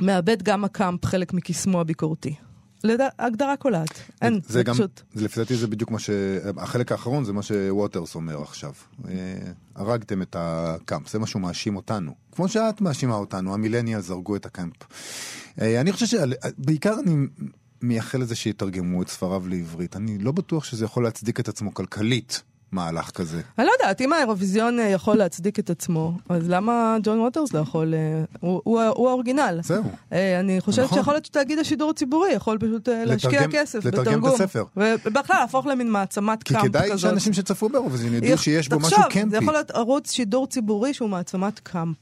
מאבד 0.01 0.43
גם 0.43 0.63
הקאמפ 0.65 1.05
חלק 1.05 1.33
מקסמו 1.33 1.81
הביקורתי. 1.81 2.48
לד... 2.83 2.99
הגדרה 3.19 3.57
קולעת. 3.57 3.99
אין, 4.21 4.39
זה 4.47 4.63
גם, 4.63 4.73
פשוט... 4.73 5.01
זה 5.13 5.25
לפי 5.25 5.39
דעתי 5.39 5.55
זה 5.55 5.67
בדיוק 5.67 5.91
מה 5.91 5.99
ש... 5.99 6.09
החלק 6.57 6.91
האחרון 6.91 7.23
זה 7.23 7.33
מה 7.33 7.41
שווטרס 7.41 8.15
אומר 8.15 8.41
עכשיו. 8.41 8.73
אה, 9.07 9.13
הרגתם 9.75 10.21
את 10.21 10.35
הקאמפ, 10.39 11.09
זה 11.09 11.19
מה 11.19 11.27
שהוא 11.27 11.41
מאשים 11.41 11.75
אותנו. 11.75 12.15
כמו 12.31 12.47
שאת 12.47 12.81
מאשימה 12.81 13.15
אותנו, 13.15 13.53
המילניאלס 13.53 14.09
הרגו 14.09 14.35
את 14.35 14.45
הקאמפ. 14.45 14.73
אה, 15.61 15.81
אני 15.81 15.91
חושב 15.91 16.05
שבעיקר 16.05 16.99
אני 16.99 17.15
מייחל 17.81 18.17
לזה 18.17 18.35
שיתרגמו 18.35 19.01
את 19.01 19.09
ספריו 19.09 19.47
לעברית. 19.47 19.95
אני 19.95 20.17
לא 20.17 20.31
בטוח 20.31 20.63
שזה 20.63 20.85
יכול 20.85 21.03
להצדיק 21.03 21.39
את 21.39 21.47
עצמו 21.47 21.73
כלכלית. 21.73 22.41
מהלך 22.71 23.09
כזה. 23.11 23.41
אני 23.59 23.65
לא 23.67 23.71
יודעת, 23.79 24.01
אם 24.01 24.13
האירוויזיון 24.13 24.79
אה, 24.79 24.85
יכול 24.87 25.17
להצדיק 25.17 25.59
את 25.59 25.69
עצמו, 25.69 26.11
אז 26.29 26.49
למה 26.49 26.97
ג'ון 27.03 27.19
ווטרס 27.19 27.53
לא 27.53 27.59
יכול... 27.59 27.93
אה, 27.93 27.99
הוא, 28.39 28.61
הוא, 28.63 28.81
הוא 28.81 29.09
ה 29.09 29.14
original. 29.14 29.59
זהו. 29.63 29.83
אה, 30.13 30.39
אני 30.39 30.61
חושבת 30.61 30.85
נכון. 30.85 30.97
שיכול 30.97 31.13
להיות 31.13 31.25
שתאגיד 31.25 31.59
השידור 31.59 31.89
הציבורי 31.89 32.31
יכול 32.31 32.57
פשוט 32.57 32.89
להשקיע 32.89 33.29
לתרגם- 33.41 33.51
כסף 33.51 33.85
לתרגם 33.85 34.01
בתרגום. 34.03 34.29
את 34.29 34.33
הספר. 34.35 34.63
ובכלל 34.77 35.35
להפוך 35.39 35.65
למין 35.65 35.91
מעצמת 35.91 36.43
קאמפאית 36.43 36.85
כזאת. 36.91 36.99
שאנשים 36.99 37.33
שצפו 37.33 37.69
באירוויזיון 37.69 38.13
ידעו 38.13 38.29
איך- 38.29 38.43
שיש 38.43 38.69
בו 38.69 38.79
משהו 38.79 39.01
קמפי. 39.09 39.29
זה 39.29 39.37
יכול 39.37 39.53
להיות 39.53 39.71
ערוץ 39.71 40.11
שידור 40.11 40.47
ציבורי 40.47 40.93
שהוא 40.93 41.09
מעצמת 41.09 41.59
קאמפ. 41.59 41.97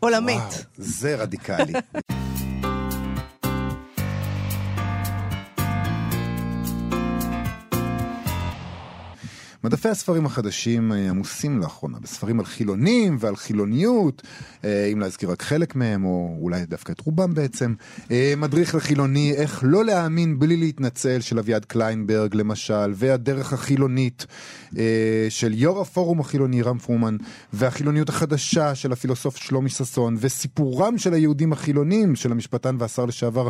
עולמית. 0.00 0.36
וואו, 0.38 0.50
זה 0.78 1.16
רדיקלי. 1.16 1.72
מדפי 9.64 9.88
הספרים 9.88 10.26
החדשים 10.26 10.92
אה, 10.92 11.10
עמוסים 11.10 11.58
לאחרונה 11.58 11.98
בספרים 12.00 12.40
על 12.40 12.46
חילונים 12.46 13.16
ועל 13.20 13.36
חילוניות, 13.36 14.22
אה, 14.64 14.86
אם 14.92 15.00
להזכיר 15.00 15.30
רק 15.30 15.42
חלק 15.42 15.76
מהם, 15.76 16.04
או 16.04 16.36
אולי 16.40 16.66
דווקא 16.66 16.92
את 16.92 17.00
רובם 17.00 17.34
בעצם. 17.34 17.74
אה, 18.10 18.34
מדריך 18.36 18.74
לחילוני, 18.74 19.32
איך 19.32 19.60
לא 19.66 19.84
להאמין 19.84 20.38
בלי 20.38 20.56
להתנצל, 20.56 21.20
של 21.20 21.38
אביעד 21.38 21.64
קליינברג 21.64 22.34
למשל, 22.34 22.92
והדרך 22.94 23.52
החילונית 23.52 24.26
של 25.28 25.52
יו"ר 25.54 25.80
הפורום 25.80 26.20
החילוני 26.20 26.62
רם 26.62 26.78
פרומן, 26.78 27.16
והחילוניות 27.52 28.08
החדשה 28.08 28.74
של 28.74 28.92
הפילוסוף 28.92 29.36
שלומי 29.36 29.70
ששון, 29.70 30.16
וסיפורם 30.20 30.98
של 30.98 31.14
היהודים 31.14 31.52
החילונים 31.52 32.16
של 32.16 32.32
המשפטן 32.32 32.76
והשר 32.78 33.04
לשעבר 33.04 33.48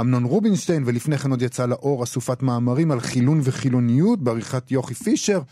אמנון 0.00 0.24
רובינשטיין, 0.24 0.82
ולפני 0.86 1.18
כן 1.18 1.30
עוד 1.30 1.42
יצא 1.42 1.66
לאור 1.66 2.04
אסופת 2.04 2.42
מאמרים 2.42 2.90
על 2.90 3.00
חילון 3.00 3.40
וחילוניות 3.42 4.20
בעריכת 4.22 4.70
יוכי 4.70 4.94
פישר. 4.94 5.43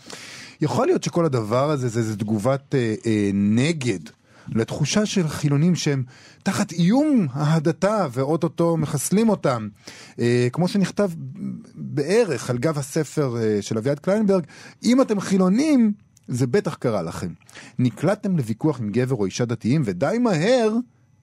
יכול 0.61 0.87
להיות 0.87 1.03
שכל 1.03 1.25
הדבר 1.25 1.71
הזה 1.71 1.89
זה, 1.89 2.03
זה 2.03 2.17
תגובת 2.17 2.75
אה, 2.75 2.95
אה, 3.07 3.31
נגד 3.35 4.01
לתחושה 4.49 5.07
של 5.07 5.29
חילונים 5.29 5.75
שהם 5.75 6.03
תחת 6.43 6.73
איום 6.73 7.27
ההדתה 7.33 8.07
ואו-טו-טו 8.13 8.77
מחסלים 8.77 9.29
אותם. 9.29 9.69
אה, 10.19 10.49
כמו 10.53 10.69
שנכתב 10.69 11.11
בערך 11.75 12.51
על 12.51 12.59
גב 12.59 12.79
הספר 12.79 13.37
אה, 13.41 13.63
של 13.63 13.79
אביעד 13.79 13.99
קליינברג, 13.99 14.45
אם 14.85 15.01
אתם 15.01 15.21
חילונים, 15.21 15.93
זה 16.29 16.47
בטח 16.47 16.75
קרה 16.75 17.03
לכם. 17.03 17.33
נקלטתם 17.79 18.37
לוויכוח 18.37 18.81
עם 18.81 18.91
גבר 18.91 19.17
או 19.17 19.25
אישה 19.25 19.45
דתיים 19.45 19.83
ודי 19.85 20.17
מהר 20.21 20.73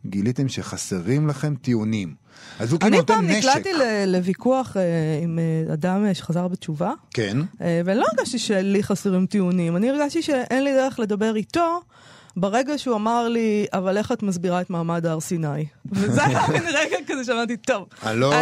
גיליתם 0.06 0.48
שחסרים 0.50 1.27
לכם 1.27 1.56
טיעונים. 1.62 2.13
אז 2.60 2.72
הוא 2.72 2.79
כאילו 2.79 2.89
אני 2.89 2.98
נותן 2.98 3.13
פעם 3.13 3.27
נשק. 3.27 3.38
נקלעתי 3.38 3.74
ל- 3.74 4.15
לוויכוח 4.15 4.77
אה, 4.77 4.82
עם 5.24 5.39
אה, 5.39 5.74
אדם 5.74 6.06
אה, 6.06 6.13
שחזר 6.13 6.48
בתשובה. 6.48 6.91
כן. 7.13 7.38
אה, 7.62 7.82
ואני 7.86 8.00
לא 8.00 8.06
הרגשתי 8.18 8.39
שלי 8.39 8.84
חסרים 8.84 9.25
טיעונים, 9.25 9.75
אני 9.75 9.89
הרגשתי 9.89 10.22
שאין 10.22 10.63
לי 10.63 10.74
דרך 10.74 11.00
לדבר 11.00 11.36
איתו 11.36 11.82
ברגע 12.38 12.77
שהוא 12.77 12.96
אמר 12.96 13.27
לי, 13.27 13.65
אבל 13.74 13.98
איך 13.98 14.12
את 14.12 14.24
מסבירה 14.24 14.62
את 14.62 14.70
מעמד 14.70 15.06
הר 15.06 15.20
סיני? 15.20 15.65
וזה 15.91 16.25
היה 16.25 16.41
מין 16.51 16.63
רגע 16.68 16.98
כזה 17.08 17.24
שאמרתי, 17.24 17.58
טוב, 17.58 17.88
אני 18.03 18.20
לא 18.20 18.34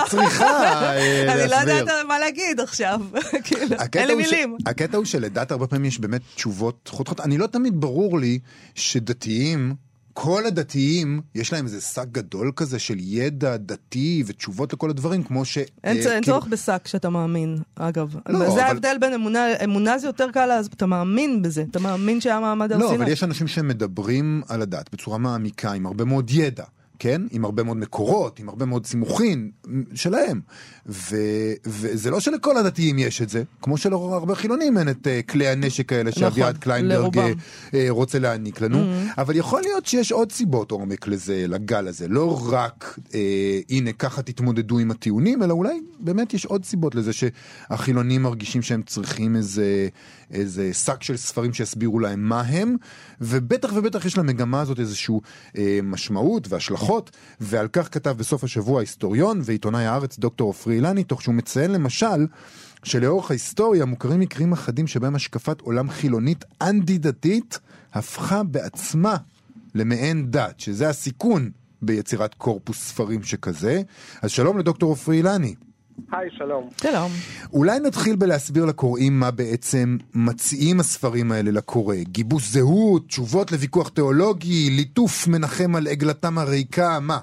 אני 0.00 0.10
צריכה 0.10 0.44
אה, 0.46 1.22
אני 1.32 1.40
לא 1.40 1.46
להסביר. 1.46 1.76
יודעת 1.76 2.06
מה 2.08 2.18
להגיד 2.18 2.60
עכשיו, 2.60 3.00
כאילו, 3.44 3.76
אין 3.96 4.08
לי 4.08 4.14
מילים. 4.14 4.56
הקטע 4.66 4.96
הוא 4.96 5.04
שלדת 5.04 5.50
הרבה 5.50 5.66
פעמים 5.66 5.84
יש 5.84 6.00
באמת 6.00 6.20
תשובות 6.34 6.88
חותכות. 6.92 7.20
אני 7.20 7.38
לא 7.38 7.46
תמיד 7.46 7.80
ברור 7.80 8.18
לי 8.18 8.38
שדתיים 8.74 9.74
כל 10.20 10.46
הדתיים, 10.46 11.20
יש 11.34 11.52
להם 11.52 11.64
איזה 11.64 11.80
שק 11.80 12.06
גדול 12.12 12.52
כזה 12.56 12.78
של 12.78 12.96
ידע 13.00 13.56
דתי 13.56 14.22
ותשובות 14.26 14.72
לכל 14.72 14.90
הדברים, 14.90 15.22
כמו 15.22 15.44
ש... 15.44 15.58
אין, 15.58 15.96
אה, 15.96 16.02
כאילו- 16.02 16.22
צורך 16.24 16.46
בשק 16.46 16.86
שאתה 16.86 17.10
מאמין, 17.10 17.58
אגב. 17.76 18.14
לא, 18.28 18.38
זה 18.38 18.46
אבל- 18.46 18.60
ההבדל 18.60 18.96
בין 19.00 19.12
אמונה, 19.14 19.46
אמונה 19.64 19.98
זה 19.98 20.06
יותר 20.06 20.30
קל, 20.30 20.50
אז 20.50 20.66
אתה 20.66 20.86
מאמין 20.86 21.42
בזה, 21.42 21.64
אתה 21.70 21.80
מאמין 21.80 22.20
שהיה 22.20 22.40
מעמד 22.40 22.72
הר 22.72 22.78
לא, 22.78 22.86
סיני. 22.88 22.96
אבל 23.04 23.12
יש 23.12 23.24
אנשים 23.24 23.46
שמדברים 23.46 24.42
על 24.48 24.62
הדת 24.62 24.92
בצורה 24.92 25.18
מעמיקה, 25.18 25.72
עם 25.72 25.86
הרבה 25.86 26.04
מאוד 26.04 26.30
ידע. 26.30 26.64
כן? 26.98 27.22
עם 27.30 27.44
הרבה 27.44 27.62
מאוד 27.62 27.76
מקורות, 27.76 28.38
עם 28.38 28.48
הרבה 28.48 28.66
מאוד 28.66 28.86
סימוכין 28.86 29.50
שלהם. 29.94 30.40
ו, 30.86 31.16
וזה 31.66 32.10
לא 32.10 32.20
שלכל 32.20 32.56
הדתיים 32.56 32.98
יש 32.98 33.22
את 33.22 33.28
זה, 33.28 33.42
כמו 33.62 33.76
שלהרבה 33.76 34.34
חילונים 34.34 34.78
אין 34.78 34.88
את 34.88 35.06
uh, 35.06 35.30
כלי 35.30 35.48
הנשק 35.48 35.92
האלה 35.92 36.12
שאביעד 36.12 36.48
נכון, 36.48 36.60
קליינברג 36.60 37.18
לרובם. 37.18 37.32
uh, 37.66 37.72
רוצה 37.88 38.18
להעניק 38.18 38.60
לנו, 38.60 38.78
mm-hmm. 38.78 39.14
אבל 39.18 39.36
יכול 39.36 39.60
להיות 39.62 39.86
שיש 39.86 40.12
עוד 40.12 40.32
סיבות 40.32 40.70
עומק 40.70 41.08
לזה, 41.08 41.44
לגל 41.48 41.88
הזה. 41.88 42.08
לא 42.08 42.52
רק, 42.52 42.98
uh, 43.08 43.12
הנה, 43.70 43.92
ככה 43.92 44.22
תתמודדו 44.22 44.78
עם 44.78 44.90
הטיעונים, 44.90 45.42
אלא 45.42 45.52
אולי 45.52 45.80
באמת 46.00 46.34
יש 46.34 46.44
עוד 46.44 46.64
סיבות 46.64 46.94
לזה 46.94 47.10
שהחילונים 47.12 48.22
מרגישים 48.22 48.62
שהם 48.62 48.82
צריכים 48.82 49.36
איזה... 49.36 49.88
איזה 50.30 50.74
שק 50.74 51.02
של 51.02 51.16
ספרים 51.16 51.54
שיסבירו 51.54 51.98
להם 51.98 52.20
מה 52.20 52.40
הם, 52.40 52.76
ובטח 53.20 53.70
ובטח 53.74 54.04
יש 54.04 54.18
למגמה 54.18 54.60
הזאת 54.60 54.80
איזושהי 54.80 55.14
אה, 55.58 55.78
משמעות 55.82 56.48
והשלכות, 56.48 57.10
ועל 57.40 57.68
כך 57.68 57.94
כתב 57.94 58.14
בסוף 58.18 58.44
השבוע 58.44 58.78
ההיסטוריון 58.78 59.40
ועיתונאי 59.44 59.86
הארץ 59.86 60.18
דוקטור 60.18 60.48
עופרי 60.48 60.74
אילני, 60.74 61.04
תוך 61.04 61.22
שהוא 61.22 61.34
מציין 61.34 61.72
למשל 61.72 62.26
שלאורך 62.84 63.30
ההיסטוריה 63.30 63.84
מוכרים 63.84 64.20
מקרים 64.20 64.52
אחדים 64.52 64.86
שבהם 64.86 65.14
השקפת 65.14 65.60
עולם 65.60 65.90
חילונית 65.90 66.44
אנטי-דתית 66.62 67.58
הפכה 67.94 68.42
בעצמה 68.42 69.16
למעין 69.74 70.30
דת, 70.30 70.60
שזה 70.60 70.88
הסיכון 70.88 71.50
ביצירת 71.82 72.34
קורפוס 72.34 72.78
ספרים 72.78 73.22
שכזה. 73.22 73.82
אז 74.22 74.30
שלום 74.30 74.58
לדוקטור 74.58 74.90
עופרי 74.90 75.16
אילני. 75.16 75.54
היי, 76.12 76.30
שלום. 76.30 76.68
שלום. 76.82 77.10
אולי 77.52 77.80
נתחיל 77.80 78.16
בלהסביר 78.16 78.64
לקוראים 78.64 79.20
מה 79.20 79.30
בעצם 79.30 79.96
מציעים 80.14 80.80
הספרים 80.80 81.32
האלה 81.32 81.50
לקורא. 81.50 81.96
גיבוש 82.02 82.42
זהות, 82.48 83.06
תשובות 83.06 83.52
לוויכוח 83.52 83.88
תיאולוגי, 83.88 84.70
ליטוף 84.76 85.28
מנחם 85.28 85.76
על 85.76 85.86
עגלתם 85.86 86.38
הריקה, 86.38 86.98
מה? 87.00 87.18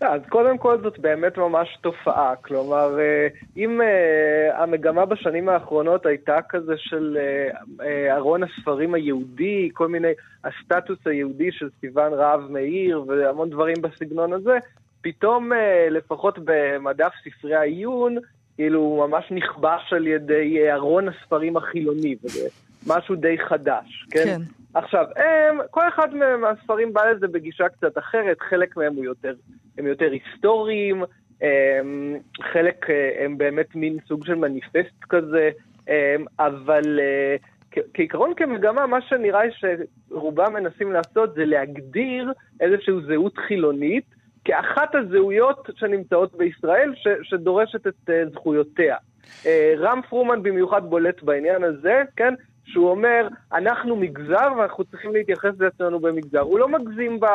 אז 0.00 0.20
קודם 0.28 0.58
כל 0.58 0.78
זאת 0.82 0.98
באמת 0.98 1.38
ממש 1.38 1.78
תופעה, 1.80 2.36
כלומר, 2.36 2.98
אה, 2.98 3.28
אם 3.56 3.80
אה, 3.80 4.62
המגמה 4.62 5.06
בשנים 5.06 5.48
האחרונות 5.48 6.06
הייתה 6.06 6.38
כזה 6.48 6.74
של 6.76 7.18
אה, 7.80 8.16
ארון 8.16 8.40
הספרים 8.42 8.94
היהודי, 8.94 9.68
כל 9.72 9.88
מיני, 9.88 10.12
הסטטוס 10.44 10.98
היהודי 11.06 11.52
של 11.52 11.68
סיון 11.80 12.12
רהב 12.12 12.40
מאיר 12.50 13.04
והמון 13.06 13.50
דברים 13.50 13.76
בסגנון 13.82 14.32
הזה, 14.32 14.58
פתאום, 15.04 15.52
לפחות 15.90 16.38
במדף 16.44 17.12
ספרי 17.24 17.54
העיון, 17.54 18.16
כאילו 18.56 18.80
הוא 18.80 19.06
ממש 19.06 19.24
נכבש 19.30 19.92
על 19.92 20.06
ידי 20.06 20.72
ארון 20.72 21.08
הספרים 21.08 21.56
החילוני, 21.56 22.16
וזה 22.24 22.48
משהו 22.86 23.14
די 23.14 23.38
חדש, 23.38 24.06
כן? 24.10 24.24
כן. 24.24 24.40
עכשיו, 24.74 25.04
הם, 25.16 25.58
כל 25.70 25.88
אחד 25.88 26.14
מהספרים 26.14 26.92
בא 26.92 27.04
לזה 27.04 27.28
בגישה 27.28 27.68
קצת 27.68 27.98
אחרת, 27.98 28.36
חלק 28.40 28.76
מהם 28.76 28.94
הוא 28.94 29.04
יותר, 29.04 29.34
הם 29.78 29.86
יותר 29.86 30.10
היסטוריים, 30.10 31.02
הם, 31.40 32.18
חלק 32.52 32.86
הם 33.18 33.38
באמת 33.38 33.74
מין 33.74 33.96
סוג 34.08 34.26
של 34.26 34.34
מניפסט 34.34 35.04
כזה, 35.08 35.50
הם, 35.88 36.24
אבל 36.38 37.00
כעיקרון 37.94 38.32
כמגמה, 38.36 38.86
מה 38.86 39.00
שנראה 39.00 39.42
שרובם 39.50 40.54
מנסים 40.54 40.92
לעשות 40.92 41.34
זה 41.34 41.44
להגדיר 41.44 42.32
איזושהי 42.60 42.94
זהות 43.06 43.38
חילונית, 43.38 44.13
כאחת 44.44 44.94
הזהויות 44.94 45.68
שנמצאות 45.76 46.34
בישראל, 46.34 46.92
ש, 46.94 47.08
שדורשת 47.22 47.86
את 47.86 48.08
uh, 48.08 48.12
זכויותיה. 48.32 48.96
Uh, 49.42 49.46
רם 49.78 50.00
פרומן 50.08 50.42
במיוחד 50.42 50.82
בולט 50.84 51.22
בעניין 51.22 51.64
הזה, 51.64 52.02
כן? 52.16 52.34
שהוא 52.64 52.90
אומר, 52.90 53.28
אנחנו 53.52 53.96
מגזר 53.96 54.48
ואנחנו 54.58 54.84
צריכים 54.84 55.12
להתייחס 55.12 55.50
לעצמנו 55.60 56.00
במגזר. 56.00 56.40
הוא 56.40 56.58
לא 56.58 56.68
מגזים 56.68 57.20
ב, 57.20 57.26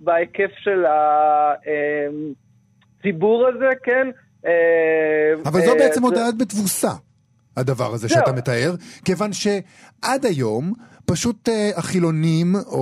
בהיקף 0.00 0.50
של 0.56 0.84
הציבור 3.00 3.46
הזה, 3.48 3.68
כן? 3.82 4.08
אבל 5.44 5.60
זו 5.60 5.74
בעצם 5.78 6.02
הודעת 6.02 6.38
בתבוסה. 6.38 6.90
הדבר 7.56 7.94
הזה 7.94 8.08
שאתה 8.08 8.32
מתאר, 8.32 8.74
כיוון 9.04 9.32
שעד 9.32 10.24
היום 10.24 10.72
פשוט 11.06 11.48
uh, 11.48 11.78
החילונים 11.78 12.54
או, 12.54 12.78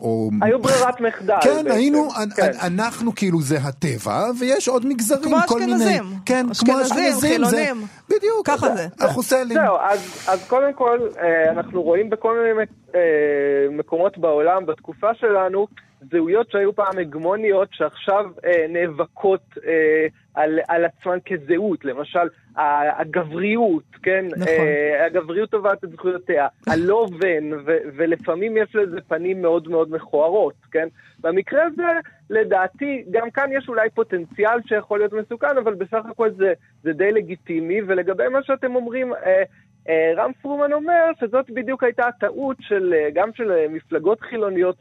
או... 0.00 0.30
היו 0.42 0.58
ברירת 0.58 1.00
מחדל. 1.00 1.36
כן, 1.40 1.64
בעצם. 1.64 1.70
היינו, 1.70 2.08
כן. 2.36 2.50
אנחנו 2.62 3.14
כאילו 3.14 3.40
זה 3.40 3.58
הטבע, 3.58 4.26
ויש 4.38 4.68
עוד 4.68 4.86
מגזרים, 4.86 5.22
כמו 5.22 5.36
כל 5.46 5.60
מיני... 5.60 5.74
אשכנזים. 5.74 6.02
כן, 6.26 6.46
אשכנזים, 6.50 6.74
כמו 6.74 6.82
אשכנזים, 6.82 7.30
חילונים. 7.30 7.80
זה, 8.08 8.16
בדיוק, 8.16 8.46
ככה 8.46 8.76
זה. 8.76 8.86
החוסלים. 9.00 9.54
זהו, 9.54 9.76
אז, 9.80 10.24
אז 10.28 10.44
קודם 10.48 10.72
כל, 10.74 10.98
אה, 11.22 11.50
אנחנו 11.50 11.82
רואים 11.82 12.10
בכל 12.10 12.36
מיני 12.36 12.54
אה, 12.94 13.66
מקומות 13.70 14.18
בעולם, 14.18 14.66
בתקופה 14.66 15.14
שלנו, 15.14 15.66
זהויות 16.10 16.50
שהיו 16.50 16.74
פעם 16.74 16.98
הגמוניות, 16.98 17.68
שעכשיו 17.72 18.26
אה, 18.44 18.66
נאבקות 18.68 19.58
אה, 19.66 20.06
על, 20.34 20.58
על 20.68 20.84
עצמן 20.84 21.18
כזהות, 21.26 21.84
למשל 21.84 22.28
הגבריות, 22.56 23.84
כן? 24.02 24.24
נכון. 24.36 24.48
אה, 24.48 25.06
הגבריות 25.06 25.50
תובעת 25.50 25.84
את 25.84 25.90
זכויותיה, 25.90 26.46
הלא 26.66 27.06
בן, 27.18 27.52
ו- 27.52 27.78
ולפעמים 27.96 28.56
יש 28.56 28.74
לזה 28.74 29.00
פנים 29.08 29.42
מאוד 29.42 29.68
מאוד 29.68 29.90
מכוערות, 29.90 30.54
כן? 30.70 30.88
במקרה 31.20 31.62
הזה, 31.64 31.82
לדעתי, 32.30 33.04
גם 33.10 33.30
כאן 33.30 33.50
יש 33.52 33.68
אולי 33.68 33.90
פוטנציאל 33.90 34.58
שיכול 34.66 34.98
להיות 34.98 35.12
מסוכן, 35.12 35.58
אבל 35.58 35.74
בסך 35.74 36.00
הכל 36.10 36.30
זה, 36.30 36.52
זה 36.82 36.92
די 36.92 37.12
לגיטימי, 37.12 37.80
ולגבי 37.86 38.28
מה 38.28 38.42
שאתם 38.42 38.74
אומרים, 38.76 39.14
אה, 39.14 39.42
רם 39.88 40.30
פרומן 40.42 40.72
אומר 40.72 41.10
שזאת 41.20 41.50
בדיוק 41.50 41.84
הייתה 41.84 42.06
הטעות 42.06 42.56
של, 42.60 42.94
אה, 42.96 43.08
גם 43.14 43.30
של 43.34 43.52
אה, 43.52 43.66
מפלגות 43.68 44.20
חילוניות 44.20 44.76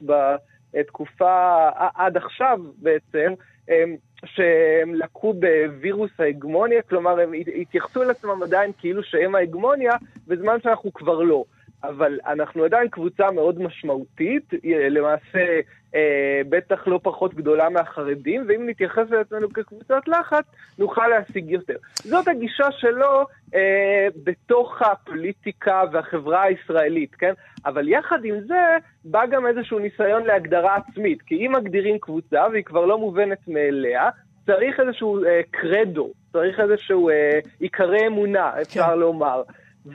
בתקופה 0.74 1.70
עד 1.96 2.18
עכשיו 2.18 2.60
בעצם, 2.78 3.34
אה, 3.70 3.84
שהם 4.26 4.96
לקו 4.96 5.34
בווירוס 5.34 6.12
ההגמוניה, 6.20 6.82
כלומר 6.82 7.20
הם 7.20 7.32
התייחסו 7.62 8.04
לעצמם 8.04 8.44
עדיין 8.44 8.72
כאילו 8.78 9.04
שהם 9.04 9.36
ההגמוניה, 9.36 9.92
בזמן 10.28 10.62
שאנחנו 10.64 10.94
כבר 10.94 11.22
לא. 11.22 11.44
אבל 11.84 12.20
אנחנו 12.28 12.64
עדיין 12.64 12.88
קבוצה 12.90 13.32
מאוד 13.32 13.62
משמעותית, 13.62 14.54
למעשה 14.90 15.60
אה, 15.96 16.42
בטח 16.50 16.88
לא 16.88 17.00
פחות 17.04 17.34
גדולה 17.34 17.70
מהחרדים, 17.70 18.46
ואם 18.48 18.70
נתייחס 18.70 19.10
לעצמנו 19.10 19.50
כקבוצת 19.54 20.08
לחץ, 20.08 20.46
נוכל 20.80 21.08
להשיג 21.08 21.52
יותר. 21.52 21.76
זאת 21.96 22.28
הגישה 22.28 22.72
שלו 22.72 23.26
אה, 23.56 24.08
בתוך 24.24 24.82
הפוליטיקה 24.82 25.84
והחברה 25.92 26.44
הישראלית, 26.44 27.16
כן? 27.16 27.34
אבל 27.66 27.88
יחד 27.88 28.26
עם 28.26 28.36
זה, 28.48 28.78
בא 29.06 29.26
גם 29.26 29.48
איזשהו 29.48 29.80
ניסיון 29.80 30.24
להגדרה 30.24 30.76
עצמית, 30.76 31.22
כי 31.22 31.36
אם 31.36 31.52
מגדירים 31.52 32.00
קבוצה 32.00 32.48
והיא 32.52 32.64
כבר 32.64 32.86
לא 32.86 32.98
מובנת 32.98 33.48
מאליה, 33.48 34.10
צריך 34.46 34.80
איזשהו 34.80 35.26
אה, 35.26 35.42
קרדו, 35.52 36.10
צריך 36.32 36.60
איזשהו 36.60 37.10
אה, 37.10 37.40
עיקרי 37.60 38.08
אמונה, 38.08 38.52
אפשר 38.62 38.88
כן. 38.88 39.00
לומר. 39.00 39.42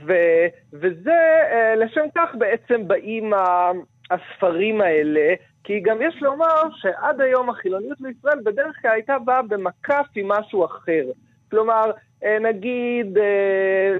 ו- 0.07 0.47
וזה, 0.73 1.21
אה, 1.53 1.75
לשם 1.75 2.05
כך 2.15 2.35
בעצם 2.39 2.89
באים 2.89 3.33
הספרים 4.11 4.81
האלה, 4.81 5.35
כי 5.65 5.81
גם 5.81 5.97
יש 6.03 6.23
לומר 6.23 6.63
שעד 6.77 7.21
היום 7.21 7.51
החילוניות 7.51 8.01
בישראל 8.01 8.39
בדרך 8.45 8.77
כלל 8.83 8.91
הייתה 8.91 9.19
באה 9.19 9.43
במקף 9.43 10.07
עם 10.17 10.29
משהו 10.29 10.65
אחר. 10.65 11.05
כלומר, 11.51 11.91
אה, 12.25 12.39
נגיד 12.39 13.19
אה, 13.19 13.97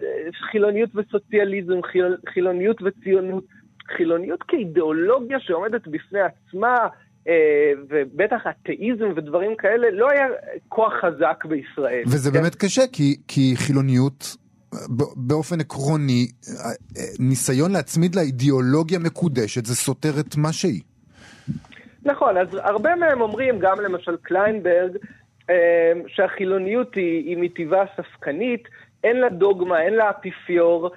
חילוניות 0.51 0.91
וסוציאליזם, 0.95 1.83
חיל, 1.83 2.17
חילוניות 2.29 2.77
וציונות. 2.83 3.45
חילוניות 3.97 4.43
כאידיאולוגיה 4.43 5.41
שעומדת 5.41 5.87
בפני 5.87 6.21
עצמה, 6.21 6.75
ובטח 7.89 8.41
אתאיזם 8.51 9.09
ודברים 9.17 9.57
כאלה, 9.57 9.91
לא 9.91 10.11
היה 10.11 10.27
כוח 10.69 10.93
חזק 11.01 11.45
בישראל. 11.45 12.03
וזה 12.07 12.31
כן? 12.31 12.41
באמת 12.41 12.55
קשה, 12.55 12.83
כי, 12.93 13.17
כי 13.29 13.55
חילוניות 13.57 14.37
באופן 15.17 15.61
עקרוני, 15.61 16.27
ניסיון 17.19 17.73
להצמיד 17.73 18.15
לאידיאולוגיה 18.15 18.99
מקודשת, 18.99 19.67
זה 19.67 19.75
סותר 19.75 20.21
את 20.21 20.37
מה 20.37 20.53
שהיא. 20.53 20.83
נכון, 22.05 22.37
אז 22.37 22.49
הרבה 22.53 22.95
מהם 22.97 23.21
אומרים, 23.21 23.59
גם 23.59 23.81
למשל 23.81 24.17
קליינברג, 24.23 24.97
שהחילוניות 26.07 26.95
היא, 26.95 27.25
היא 27.29 27.37
מטבעה 27.39 27.85
ספקנית, 27.97 28.69
אין 29.05 29.17
לה 29.17 29.29
דוגמה, 29.29 29.83
אין 29.83 29.95
לה 29.95 30.11
אפיפיור, 30.11 30.91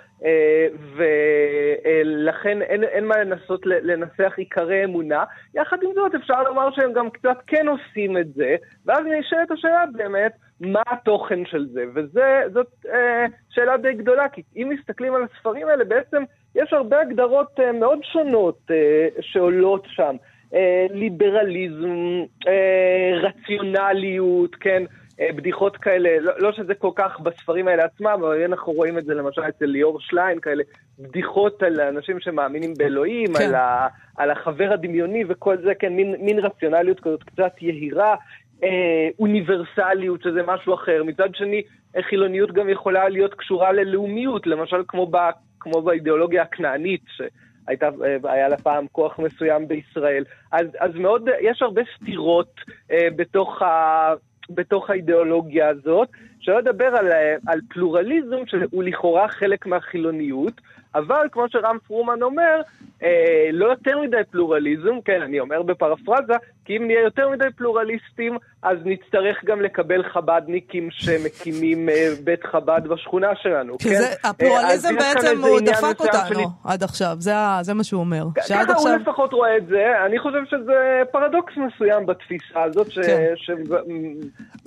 ולכן 0.95 2.61
אין, 2.61 2.83
אין 2.83 3.05
מה 3.05 3.17
לנסות 3.17 3.61
לנסח 3.65 4.33
עיקרי 4.37 4.83
אמונה. 4.83 5.23
יחד 5.55 5.77
עם 5.83 5.89
זאת, 5.95 6.15
אפשר 6.15 6.43
לומר 6.43 6.69
שהם 6.75 6.93
גם 6.93 7.09
קצת 7.09 7.37
כן 7.47 7.65
עושים 7.67 8.17
את 8.17 8.33
זה, 8.33 8.55
ואז 8.85 8.99
נשאלת 9.19 9.51
השאלה 9.51 9.83
באמת, 9.93 10.31
מה 10.61 10.81
התוכן 10.87 11.45
של 11.45 11.67
זה? 11.71 11.83
וזאת 11.93 12.85
אה, 12.93 13.25
שאלה 13.49 13.77
די 13.77 13.93
גדולה, 13.93 14.29
כי 14.29 14.41
אם 14.55 14.69
מסתכלים 14.79 15.15
על 15.15 15.23
הספרים 15.23 15.67
האלה, 15.67 15.85
בעצם 15.85 16.23
יש 16.55 16.73
הרבה 16.73 17.01
הגדרות 17.01 17.59
אה, 17.59 17.71
מאוד 17.71 17.99
שונות 18.03 18.59
אה, 18.71 19.07
שעולות 19.21 19.87
שם. 19.89 20.15
אה, 20.53 20.85
ליברליזם, 20.89 22.23
אה, 22.47 23.19
רציונליות, 23.21 24.55
כן, 24.55 24.83
אה, 25.19 25.29
בדיחות 25.35 25.77
כאלה, 25.77 26.09
לא, 26.19 26.33
לא 26.37 26.51
שזה 26.51 26.75
כל 26.75 26.91
כך 26.95 27.19
בספרים 27.19 27.67
האלה 27.67 27.83
עצמם, 27.83 28.19
אבל 28.19 28.43
אנחנו 28.43 28.73
רואים 28.73 28.97
את 28.97 29.05
זה 29.05 29.13
למשל 29.13 29.41
אצל 29.41 29.65
ליאור 29.65 29.99
שליין, 29.99 30.39
כאלה 30.39 30.63
בדיחות 30.99 31.63
על 31.63 31.81
אנשים 31.81 32.19
שמאמינים 32.19 32.73
באלוהים, 32.77 33.33
כן. 33.33 33.43
על, 33.43 33.55
ה, 33.55 33.87
על 34.17 34.31
החבר 34.31 34.73
הדמיוני 34.73 35.23
וכל 35.27 35.57
זה, 35.57 35.75
כן, 35.75 35.93
מין, 35.93 36.15
מין 36.19 36.39
רציונליות 36.39 36.99
כזאת 36.99 37.23
קצת 37.23 37.51
יהירה, 37.61 38.15
אה, 38.63 39.09
אוניברסליות, 39.19 40.21
שזה 40.21 40.41
משהו 40.47 40.73
אחר. 40.73 41.03
מצד 41.03 41.35
שני, 41.35 41.61
חילוניות 42.01 42.51
גם 42.51 42.69
יכולה 42.69 43.09
להיות 43.09 43.33
קשורה 43.33 43.71
ללאומיות, 43.71 44.47
למשל 44.47 44.83
כמו, 44.87 45.07
ב, 45.11 45.17
כמו 45.59 45.81
באידיאולוגיה 45.81 46.41
הכנענית, 46.41 47.01
שהייתה, 47.07 47.89
אה, 48.03 48.31
היה 48.31 48.49
לה 48.49 48.57
פעם 48.57 48.85
כוח 48.91 49.19
מסוים 49.19 49.67
בישראל. 49.67 50.23
אז, 50.51 50.67
אז 50.79 50.95
מאוד, 50.95 51.29
יש 51.41 51.61
הרבה 51.61 51.81
סתירות 51.95 52.55
אה, 52.91 53.07
בתוך 53.15 53.61
ה... 53.61 54.13
בתוך 54.49 54.89
האידיאולוגיה 54.89 55.69
הזאת, 55.69 56.09
שלא 56.39 56.59
לדבר 56.59 56.85
על, 56.85 57.11
אה, 57.11 57.35
על 57.47 57.59
פלורליזם 57.69 58.45
שהוא 58.47 58.83
לכאורה 58.83 59.27
חלק 59.27 59.65
מהחילוניות, 59.65 60.53
אבל 60.95 61.27
כמו 61.31 61.49
שרם 61.49 61.77
פרומן 61.87 62.21
אומר, 62.21 62.61
אה, 63.03 63.49
לא 63.51 63.65
יותר 63.65 64.01
מדי 64.01 64.21
פלורליזם, 64.31 65.01
כן, 65.05 65.21
אני 65.21 65.39
אומר 65.39 65.61
בפרפרזה, 65.61 66.33
כי 66.67 66.77
אם 66.77 66.87
נהיה 66.87 67.01
יותר 67.01 67.29
מדי 67.29 67.45
פלורליסטים, 67.57 68.37
אז 68.63 68.77
נצטרך 68.85 69.45
גם 69.45 69.61
לקבל 69.61 70.03
חב"דניקים 70.13 70.87
שמקימים 70.91 71.89
אה, 71.89 72.09
בית 72.23 72.43
חב"ד 72.51 72.81
בשכונה 72.89 73.27
שלנו, 73.41 73.77
כן? 73.77 73.89
זה, 73.89 74.07
אה, 74.07 74.29
הפלורליזם 74.29 74.95
בעצם 74.95 75.41
הוא 75.43 75.59
דפק 75.59 75.99
אותנו 75.99 76.49
עד 76.63 76.83
עכשיו, 76.83 77.15
זה, 77.19 77.73
מה 77.73 77.83
שהוא 77.83 77.99
אומר. 77.99 78.23
שעד 78.47 78.67
ככה 78.67 78.75
עכשיו... 78.75 78.91
הוא 78.91 79.01
לפחות 79.01 79.33
רואה 79.33 79.57
את 79.57 79.67
זה, 79.67 79.83
אני 80.05 80.19
חושב 80.19 80.45
שזה 80.49 81.01
פרדוקס 81.11 81.53
מסוים 81.57 82.05
בתפיסה 82.05 82.63
הזאת, 82.63 82.91
ש... 82.91 82.99
כן. 82.99 83.33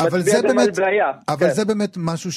אבל 0.01 0.19
שמצביע 0.19 0.41
זה 0.41 0.49
גם 0.49 0.59
על 0.59 0.65
באמת, 0.65 0.79
בעיה. 0.79 1.13
אבל 1.29 1.47
כן. 1.47 1.53
זה 1.53 1.65
באמת 1.65 1.97
משהו 1.97 2.31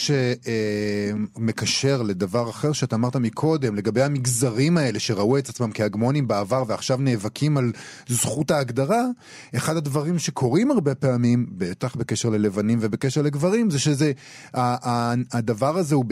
שמקשר 1.35 2.01
לדבר 2.07 2.49
אחר 2.49 2.71
שאתה 2.71 2.95
אמרת 2.95 3.15
מקודם, 3.15 3.75
לגבי 3.75 4.01
המגזרים 4.01 4.77
האלה 4.77 4.99
שראו 4.99 5.37
את 5.37 5.49
עצמם 5.49 5.71
כהגמונים 5.73 6.27
בעבר 6.27 6.63
ועכשיו 6.67 6.97
נאבקים 6.99 7.57
על 7.57 7.71
זכות 8.07 8.51
ההגדרה, 8.51 9.03
אחד 9.55 9.77
הדברים 9.77 10.19
שקורים 10.19 10.71
הרבה 10.71 10.95
פעמים, 10.95 11.45
בטח 11.51 11.95
בקשר 11.95 12.29
ללבנים 12.29 12.77
ובקשר 12.81 13.21
לגברים, 13.21 13.69
זה 13.69 13.79
שזה, 13.79 14.11
הדבר 15.33 15.77
הזה 15.77 15.95
הוא 15.95 16.05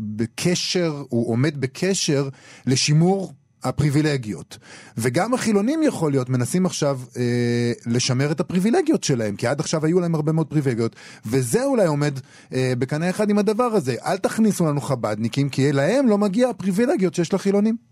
בקשר, 0.00 1.02
הוא 1.08 1.30
עומד 1.30 1.60
בקשר 1.60 2.28
לשימור 2.66 3.32
הפריבילגיות. 3.64 4.58
וגם 4.98 5.34
החילונים 5.34 5.82
יכול 5.82 6.10
להיות 6.10 6.28
מנסים 6.28 6.66
עכשיו 6.66 7.00
אה, 7.16 7.72
לשמר 7.86 8.32
את 8.32 8.40
הפריבילגיות 8.40 9.04
שלהם, 9.04 9.36
כי 9.36 9.46
עד 9.46 9.60
עכשיו 9.60 9.84
היו 9.84 10.00
להם 10.00 10.14
הרבה 10.14 10.32
מאוד 10.32 10.46
פריבילגיות, 10.46 10.96
וזה 11.26 11.64
אולי 11.64 11.86
עומד 11.86 12.18
אה, 12.52 12.72
בקנה 12.78 13.10
אחד 13.10 13.30
עם 13.30 13.38
הדבר 13.38 13.64
הזה. 13.64 13.94
אל 14.06 14.16
תכניסו 14.16 14.66
לנו 14.66 14.80
חב"דניקים, 14.80 15.48
כי 15.48 15.72
להם 15.72 16.08
לא 16.08 16.18
מגיע 16.18 16.48
הפריבילגיות 16.48 17.14
שיש 17.14 17.34
לחילונים. 17.34 17.88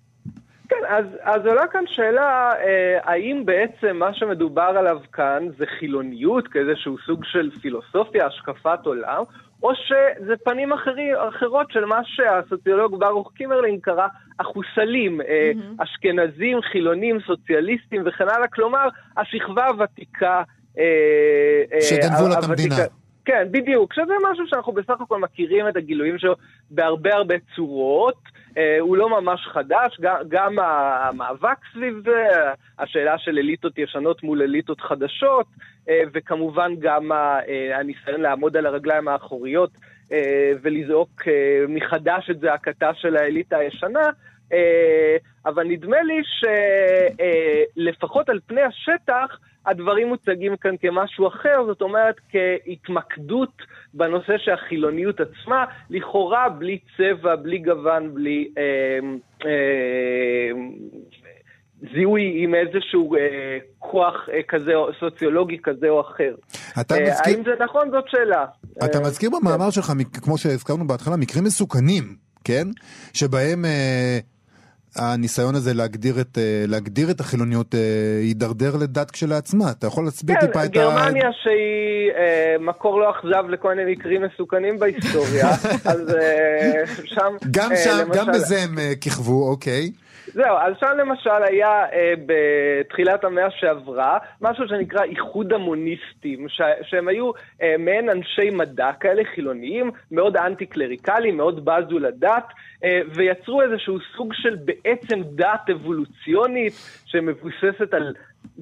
כן, 0.68 0.76
אז, 0.88 1.04
אז 1.22 1.46
עולה 1.46 1.66
כאן 1.66 1.84
שאלה, 1.86 2.52
אה, 2.58 2.98
האם 3.02 3.42
בעצם 3.44 3.96
מה 3.96 4.14
שמדובר 4.14 4.72
עליו 4.78 4.98
כאן 5.12 5.48
זה 5.58 5.64
חילוניות 5.78 6.48
כאיזשהו 6.48 6.96
סוג 7.06 7.24
של 7.24 7.50
פילוסופיה, 7.60 8.26
השקפת 8.26 8.78
עולם, 8.84 9.22
או 9.62 9.70
שזה 9.74 10.34
פנים 10.44 10.72
אחרי, 10.72 11.28
אחרות 11.28 11.70
של 11.70 11.84
מה 11.84 12.00
שהסוציולוג 12.04 13.00
ברוך 13.00 13.32
קימרלין 13.34 13.80
קרא 13.80 14.06
החוסלים, 14.40 15.20
אה, 15.20 15.50
אשכנזים, 15.78 16.60
חילונים, 16.72 17.18
סוציאליסטים 17.26 18.02
וכן 18.06 18.28
הלאה, 18.28 18.48
כלומר, 18.48 18.88
השכבה 19.16 19.66
הוותיקה... 19.66 20.42
אה, 20.78 21.62
אה, 21.72 21.80
שגנבו 21.80 22.28
לה 22.28 22.38
את 22.38 22.44
המדינה. 22.44 22.74
כן, 23.26 23.48
בדיוק, 23.50 23.94
שזה 23.94 24.12
משהו 24.30 24.46
שאנחנו 24.46 24.72
בסך 24.72 25.00
הכל 25.00 25.20
מכירים 25.20 25.68
את 25.68 25.76
הגילויים 25.76 26.18
שלו 26.18 26.34
בהרבה 26.70 27.14
הרבה 27.14 27.34
צורות. 27.56 28.16
אה, 28.58 28.76
הוא 28.80 28.96
לא 28.96 29.20
ממש 29.20 29.40
חדש, 29.52 30.00
גם, 30.00 30.16
גם 30.28 30.58
המאבק 30.58 31.58
סביב 31.72 32.02
זה, 32.04 32.26
השאלה 32.78 33.18
של 33.18 33.38
אליטות 33.38 33.78
ישנות 33.78 34.22
מול 34.22 34.42
אליטות 34.42 34.80
חדשות, 34.80 35.46
אה, 35.88 36.02
וכמובן 36.12 36.72
גם 36.78 37.12
אה, 37.12 37.78
הניסיון 37.78 38.20
לעמוד 38.20 38.56
על 38.56 38.66
הרגליים 38.66 39.08
האחוריות 39.08 39.70
ולזעוק 40.62 41.22
מחדש 41.68 42.30
את 42.30 42.40
זעקתה 42.40 42.94
של 42.94 43.16
האליטה 43.16 43.56
הישנה. 43.58 44.10
אבל 45.46 45.64
נדמה 45.64 46.02
לי 46.02 46.22
שלפחות 47.76 48.28
על 48.28 48.40
פני 48.46 48.62
השטח, 48.62 49.38
הדברים 49.66 50.08
מוצגים 50.08 50.56
כאן 50.56 50.74
כמשהו 50.80 51.28
אחר, 51.28 51.64
זאת 51.66 51.82
אומרת 51.82 52.14
כהתמקדות 52.30 53.52
בנושא 53.94 54.32
שהחילוניות 54.38 55.16
עצמה, 55.20 55.64
לכאורה 55.90 56.48
בלי 56.48 56.78
צבע, 56.96 57.36
בלי 57.36 57.58
גוון, 57.58 58.14
בלי 58.14 58.48
אה, 58.58 58.62
אה, 59.46 60.50
זיהוי 61.94 62.44
עם 62.44 62.54
איזשהו 62.54 63.14
אה, 63.16 63.20
כוח 63.78 64.28
אה, 64.32 64.40
כזה, 64.48 64.74
או- 64.74 64.90
סוציולוגי 65.00 65.58
כזה 65.62 65.88
או 65.88 66.00
אחר. 66.00 66.34
אתה 66.80 66.94
אה, 66.94 67.00
מזכיר- 67.02 67.34
האם 67.34 67.44
זה 67.44 67.64
נכון? 67.64 67.90
זאת 67.90 68.04
שאלה. 68.08 68.44
אתה 68.84 68.98
אה, 68.98 69.02
מזכיר 69.02 69.30
במאמר 69.30 69.70
שלך, 69.70 69.92
מק- 69.96 70.16
כמו 70.24 70.38
שהזכרנו 70.38 70.86
בהתחלה, 70.86 71.16
מקרים 71.16 71.44
מסוכנים, 71.44 72.16
כן? 72.44 72.66
שבהם 73.14 73.64
אה, 73.64 74.18
הניסיון 74.98 75.54
הזה 75.54 75.74
להגדיר 75.74 76.20
את, 76.20 76.38
אה, 76.38 76.64
להגדיר 76.68 77.10
את 77.10 77.20
החילוניות 77.20 77.74
אה, 77.74 77.80
יידרדר 78.22 78.76
לדת 78.76 79.10
כשלעצמה. 79.10 79.70
אתה 79.70 79.86
יכול 79.86 80.04
להסביר 80.04 80.36
טיפה 80.40 80.52
כן, 80.52 80.60
את 80.60 80.64
ה... 80.64 80.66
גרמניה 80.66 81.28
שהיא 81.42 82.10
אה, 82.16 82.56
מקור 82.60 83.00
לא 83.00 83.10
אכזב 83.10 83.48
לכל 83.48 83.74
מיני 83.74 83.92
מקרים 83.92 84.22
מסוכנים 84.22 84.78
בהיסטוריה, 84.78 85.48
אז 85.92 86.14
אה, 86.20 86.72
שם... 87.04 87.36
גם 87.50 87.72
אה, 87.72 87.76
שם, 87.76 88.08
גם 88.14 88.28
למשל- 88.28 88.32
בזה 88.32 88.62
הם 88.62 88.78
אה, 88.78 88.92
כיכבו, 89.00 89.48
אוקיי. 89.48 89.90
זהו, 90.36 90.56
אז 90.56 90.74
שם 90.80 90.96
למשל 90.98 91.42
היה 91.48 91.84
אה, 91.92 92.14
בתחילת 92.26 93.24
המאה 93.24 93.50
שעברה 93.50 94.18
משהו 94.40 94.68
שנקרא 94.68 95.02
איחוד 95.02 95.52
המוניסטים, 95.52 96.48
ש- 96.48 96.60
שהם 96.82 97.08
היו 97.08 97.30
אה, 97.62 97.74
מעין 97.78 98.10
אנשי 98.10 98.50
מדע 98.50 98.90
כאלה 99.00 99.22
חילוניים, 99.34 99.90
מאוד 100.10 100.36
אנטי-קלריקליים, 100.36 101.36
מאוד 101.36 101.64
בזו 101.64 101.98
לדת, 101.98 102.44
אה, 102.84 103.00
ויצרו 103.14 103.62
איזשהו 103.62 103.98
סוג 104.16 104.32
של 104.34 104.56
בעצם 104.64 105.22
דת 105.22 105.70
אבולוציונית 105.72 106.72
שמבוססת 107.06 107.94
על 107.94 108.14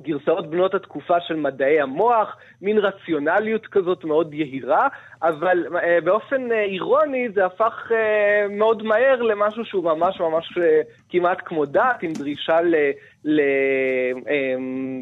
גרסאות 0.03 0.51
בנות 0.51 0.75
התקופה 0.75 1.21
של 1.21 1.37
מדעי 1.37 1.81
המוח, 1.81 2.37
מין 2.63 2.79
רציונליות 2.79 3.67
כזאת 3.67 4.05
מאוד 4.05 4.35
יהירה, 4.35 4.89
אבל 5.23 5.77
אה, 5.77 5.99
באופן 6.05 6.53
אה, 6.53 6.63
אירוני 6.63 7.29
זה 7.35 7.47
הפך 7.47 7.93
אה, 7.95 8.47
מאוד 8.51 8.83
מהר 8.83 9.23
למשהו 9.23 9.65
שהוא 9.65 9.85
ממש 9.85 10.21
ממש 10.21 10.59
אה, 10.59 10.81
כמעט 11.11 11.39
כמו 11.45 11.65
דת, 11.65 12.03
עם 12.03 12.13
דרישה 12.13 12.61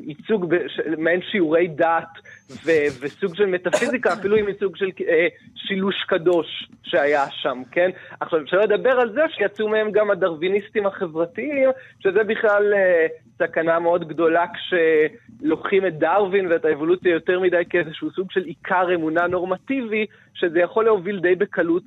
לייצוג, 0.07 0.55
מעין 0.99 1.21
שיעורי 1.31 1.69
דת 1.69 2.19
ו- 2.65 2.87
וסוג 3.01 3.35
של 3.35 3.47
מטאפיזיקה, 3.47 4.13
אפילו 4.21 4.37
עם 4.37 4.49
ייצוג 4.49 4.77
של 4.77 4.91
אה, 5.09 5.27
שילוש 5.55 6.05
קדוש 6.09 6.69
שהיה 6.83 7.25
שם, 7.31 7.63
כן? 7.73 7.91
עכשיו, 8.21 8.43
אפשר 8.43 8.61
לדבר 8.61 8.91
על 8.91 9.13
זה 9.13 9.23
שיצאו 9.29 9.69
מהם 9.69 9.91
גם 9.93 10.11
הדרוויניסטים 10.11 10.87
החברתיים, 10.87 11.71
שזה 12.01 12.25
בכלל 12.25 12.75
אה, 12.75 13.07
סכנה 13.39 13.79
מאוד 13.79 14.09
גדולה 14.09 14.45
כשלוקחים 14.55 15.87
את 15.87 15.99
דרווין 15.99 16.47
ואת 16.53 16.65
האבולוציה 16.65 17.13
יותר 17.13 17.41
מדי 17.41 17.63
כאיזשהו 17.71 18.11
סוג 18.11 18.31
של 18.31 18.45
עיקר 18.45 18.95
אמונה 18.95 19.27
נורמטיבי, 19.27 20.07
שזה 20.35 20.59
יכול 20.59 20.85
להוביל 20.85 21.21
די 21.21 21.35
בקלות 21.35 21.83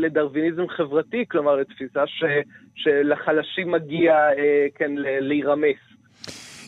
לדרוויניזם 0.00 0.62
חברתי, 0.76 1.24
כלומר 1.30 1.56
לתפיסה 1.56 2.00
ש- 2.06 2.44
שלחלשים 2.74 3.70
מגיע, 3.72 4.12
אה, 4.12 4.66
כן, 4.74 4.90
להירמס. 5.20 5.76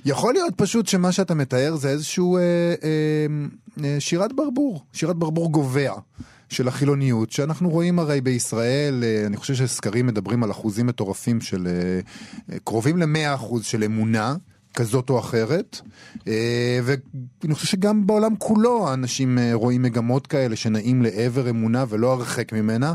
יכול 0.04 0.32
להיות 0.32 0.54
פשוט 0.56 0.86
שמה 0.86 1.12
שאתה 1.12 1.34
מתאר 1.34 1.74
זה 1.76 1.88
איזשהו 1.88 2.36
אה, 2.36 2.42
אה, 2.84 3.26
אה, 3.84 3.96
שירת 4.00 4.32
ברבור, 4.32 4.80
שירת 4.92 5.16
ברבור 5.16 5.52
גובע 5.52 5.92
של 6.48 6.68
החילוניות, 6.68 7.30
שאנחנו 7.30 7.70
רואים 7.70 7.98
הרי 7.98 8.20
בישראל, 8.20 9.00
אה, 9.02 9.26
אני 9.26 9.36
חושב 9.36 9.54
שסקרים 9.54 10.06
מדברים 10.06 10.42
על 10.44 10.50
אחוזים 10.50 10.86
מטורפים 10.86 11.40
של 11.40 11.66
קרובים 12.64 12.96
ל-100 12.98 13.34
אחוז 13.34 13.64
של 13.64 13.84
אמונה. 13.84 14.34
כזאת 14.74 15.11
או 15.11 15.18
אחרת, 15.18 15.80
אה, 16.28 16.80
ואני 16.85 17.54
חושב 17.54 17.66
שגם 17.66 18.06
בעולם 18.06 18.37
כולו 18.38 18.92
אנשים 18.92 19.38
אה, 19.38 19.50
רואים 19.54 19.83
מגמות 19.83 20.26
כאלה 20.26 20.56
שנעים 20.56 21.02
לעבר 21.02 21.50
אמונה 21.50 21.85
ולא 21.88 22.12
הרחק 22.12 22.52
ממנה. 22.52 22.94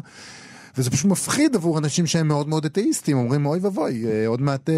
וזה 0.77 0.91
פשוט 0.91 1.05
מפחיד 1.05 1.55
עבור 1.55 1.77
אנשים 1.77 2.05
שהם 2.05 2.27
מאוד 2.27 2.47
מאוד 2.47 2.65
אתאיסטים, 2.65 3.17
אומרים 3.17 3.45
אוי 3.45 3.59
ואבוי, 3.59 4.05
אה, 4.05 4.27
עוד 4.27 4.41
מעט 4.41 4.69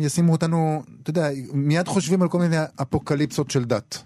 ישימו 0.00 0.32
אותנו, 0.32 0.82
אתה 1.02 1.10
יודע, 1.10 1.28
מיד 1.52 1.88
חושבים 1.88 2.22
על 2.22 2.28
כל 2.28 2.38
מיני 2.38 2.56
אפוקליפסות 2.82 3.50
של 3.50 3.64
דת. 3.64 4.02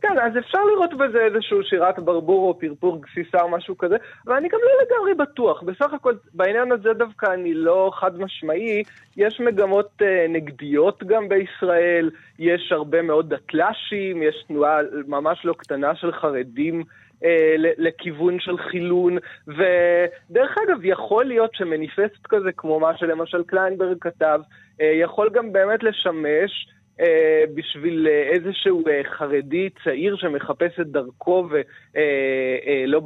כן, 0.00 0.18
אז 0.18 0.38
אפשר 0.38 0.64
לראות 0.64 0.94
בזה 0.94 1.18
איזשהו 1.24 1.62
שירת 1.62 1.98
ברבור 1.98 2.48
או 2.48 2.58
פרפור 2.58 3.02
גסיסה 3.02 3.42
או 3.42 3.48
משהו 3.48 3.78
כזה, 3.78 3.96
אבל 4.26 4.36
אני 4.36 4.48
גם 4.48 4.58
לא 4.62 4.84
לגמרי 4.84 5.14
בטוח. 5.14 5.62
בסך 5.62 5.92
הכל, 5.92 6.14
בעניין 6.34 6.72
הזה 6.72 6.92
דווקא 6.92 7.26
אני 7.34 7.54
לא 7.54 7.90
חד 7.94 8.18
משמעי. 8.18 8.82
יש 9.16 9.40
מגמות 9.40 9.90
אה, 10.02 10.26
נגדיות 10.28 11.04
גם 11.04 11.28
בישראל, 11.28 12.10
יש 12.38 12.72
הרבה 12.72 13.02
מאוד 13.02 13.34
דתל"שים, 13.34 14.22
יש 14.22 14.44
תנועה 14.48 14.78
ממש 15.06 15.44
לא 15.44 15.52
קטנה 15.52 15.94
של 15.94 16.12
חרדים. 16.12 16.84
אה, 17.24 17.54
לכיוון 17.58 18.40
של 18.40 18.58
חילון, 18.58 19.18
ודרך 19.48 20.56
אגב, 20.66 20.84
יכול 20.84 21.24
להיות 21.24 21.54
שמניפסט 21.54 22.26
כזה, 22.28 22.52
כמו 22.52 22.80
מה 22.80 22.96
שלמשל 22.96 23.42
קליינברג 23.42 23.96
כתב, 24.00 24.40
אה, 24.80 24.92
יכול 24.94 25.30
גם 25.32 25.52
באמת 25.52 25.82
לשמש 25.82 26.68
אה, 27.00 27.44
בשביל 27.54 28.06
אה, 28.10 28.22
איזשהו 28.32 28.84
אה, 28.88 29.00
חרדי 29.18 29.68
צעיר 29.84 30.16
שמחפש 30.16 30.80
את 30.80 30.86
דרכו 30.86 31.48
ולא 31.50 33.00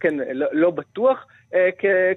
כן, 0.00 0.14
לא, 0.32 0.46
לא 0.52 0.70
בטוח, 0.70 1.26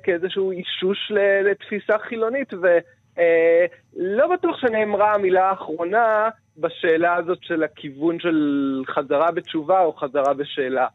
כאיזשהו 0.04 0.52
אישוש 0.52 1.12
לתפיסה 1.43 1.97
חילונית, 1.99 2.54
ולא 2.54 4.28
בטוח 4.34 4.58
שנאמרה 4.62 5.13
המילה 5.13 5.49
האחרונה 5.49 6.30
בשאלה 6.58 7.15
הזאת 7.15 7.38
של 7.41 7.63
הכיוון 7.63 8.19
של 8.19 8.82
חזרה 8.88 9.32
בתשובה 9.32 9.82
או 9.82 9.93
חזרה 9.93 10.34
בשאלה. 10.34 10.88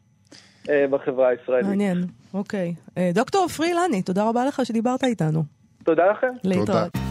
בחברה 0.89 1.27
הישראלית. 1.27 1.67
מעניין, 1.67 1.97
אוקיי. 2.33 2.73
דוקטור 3.13 3.47
פרילני, 3.47 4.01
תודה 4.01 4.29
רבה 4.29 4.45
לך 4.45 4.61
שדיברת 4.65 5.03
איתנו. 5.03 5.43
תודה 5.83 6.11
לכם. 6.11 6.31
להתראות. 6.43 7.04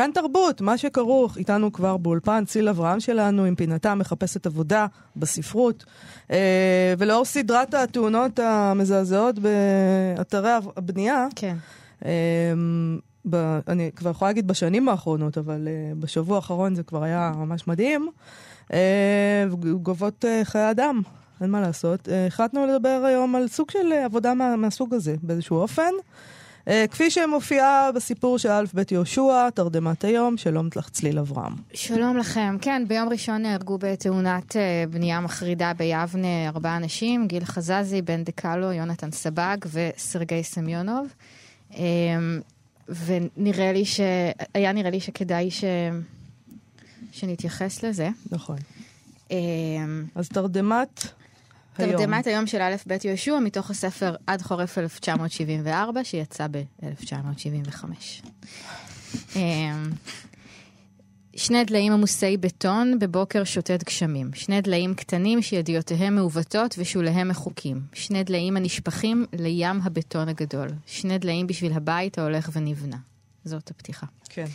כאן 0.00 0.10
תרבות, 0.14 0.60
מה 0.60 0.78
שכרוך, 0.78 1.36
איתנו 1.36 1.72
כבר 1.72 1.96
באולפן 1.96 2.44
ציל 2.44 2.68
אברהם 2.68 3.00
שלנו 3.00 3.44
עם 3.44 3.54
פינתה 3.54 3.94
מחפשת 3.94 4.46
עבודה 4.46 4.86
בספרות. 5.16 5.84
אה, 6.30 6.94
ולאור 6.98 7.24
סדרת 7.24 7.74
התאונות 7.74 8.38
המזעזעות 8.38 9.34
באתרי 9.38 10.50
הבנייה, 10.76 11.26
כן. 11.36 11.56
אה, 12.04 12.10
ב, 13.30 13.58
אני 13.68 13.90
כבר 13.96 14.10
יכולה 14.10 14.28
להגיד 14.28 14.48
בשנים 14.48 14.88
האחרונות, 14.88 15.38
אבל 15.38 15.68
אה, 15.68 15.92
בשבוע 15.98 16.36
האחרון 16.36 16.74
זה 16.74 16.82
כבר 16.82 17.02
היה 17.02 17.32
ממש 17.36 17.68
מדהים, 17.68 18.08
אה, 18.72 19.44
גובות 19.82 20.24
אה, 20.24 20.40
חיי 20.44 20.70
אדם. 20.70 21.02
אין 21.40 21.50
מה 21.50 21.60
לעשות. 21.60 22.08
אה, 22.08 22.26
החלטנו 22.26 22.66
לדבר 22.66 23.02
היום 23.06 23.36
על 23.36 23.48
סוג 23.48 23.70
של 23.70 23.92
עבודה 23.92 24.34
מה, 24.34 24.56
מהסוג 24.56 24.94
הזה, 24.94 25.14
באיזשהו 25.22 25.56
אופן. 25.56 25.92
Uh, 26.68 26.70
כפי 26.90 27.10
שמופיעה 27.10 27.92
בסיפור 27.92 28.38
של 28.38 28.48
א' 28.48 28.64
ב' 28.74 28.82
יהושע, 28.92 29.50
תרדמת 29.50 30.04
היום, 30.04 30.36
שלום 30.36 30.68
לך 30.76 30.88
צליל 30.88 31.18
אברהם. 31.18 31.52
שלום 31.74 32.16
לכם. 32.16 32.56
כן, 32.60 32.82
ביום 32.88 33.08
ראשון 33.08 33.42
נהרגו 33.42 33.78
בתאונת 33.78 34.52
uh, 34.52 34.56
בנייה 34.90 35.20
מחרידה 35.20 35.72
ביבנה 35.76 36.48
ארבעה 36.48 36.76
אנשים, 36.76 37.26
גיל 37.26 37.44
חזזי, 37.44 38.02
בן 38.02 38.24
דקלו, 38.24 38.72
יונתן 38.72 39.10
סבג 39.10 39.56
וסרגי 39.72 40.42
סמיונוב. 40.42 41.06
Um, 41.70 41.76
ונראה 42.88 43.72
לי 43.72 43.84
ש... 43.84 44.00
היה 44.54 44.72
נראה 44.72 44.90
לי 44.90 45.00
שכדאי 45.00 45.50
ש... 45.50 45.64
שנתייחס 47.12 47.82
לזה. 47.82 48.08
נכון. 48.30 48.56
Um, 49.28 49.32
אז 50.14 50.28
תרדמת 50.28 51.06
תרדמת 51.80 52.26
היום 52.26 52.46
של 52.46 52.62
א' 52.62 52.74
ב' 52.86 52.96
יהושע 53.04 53.38
מתוך 53.38 53.70
הספר 53.70 54.14
עד 54.26 54.42
חורף 54.42 54.78
1974, 54.78 56.04
שיצא 56.04 56.46
ב-1975. 56.50 57.84
אמ, 59.36 59.90
שני 61.36 61.64
דליים 61.64 61.92
עמוסי 61.92 62.36
בטון 62.36 62.98
בבוקר 62.98 63.44
שוטט 63.44 63.84
גשמים. 63.84 64.30
שני 64.34 64.60
דליים 64.60 64.94
קטנים 64.94 65.42
שידיעותיהם 65.42 66.14
מעוותות 66.14 66.74
ושוליהם 66.78 67.28
מחוקים. 67.28 67.80
שני 67.92 68.24
דליים 68.24 68.56
הנשפכים 68.56 69.26
לים 69.32 69.80
הבטון 69.82 70.28
הגדול. 70.28 70.68
שני 70.86 71.18
דליים 71.18 71.46
בשביל 71.46 71.72
הבית 71.72 72.18
ההולך 72.18 72.50
ונבנה. 72.52 72.96
זאת 73.44 73.70
הפתיחה. 73.70 74.06
כן. 74.28 74.46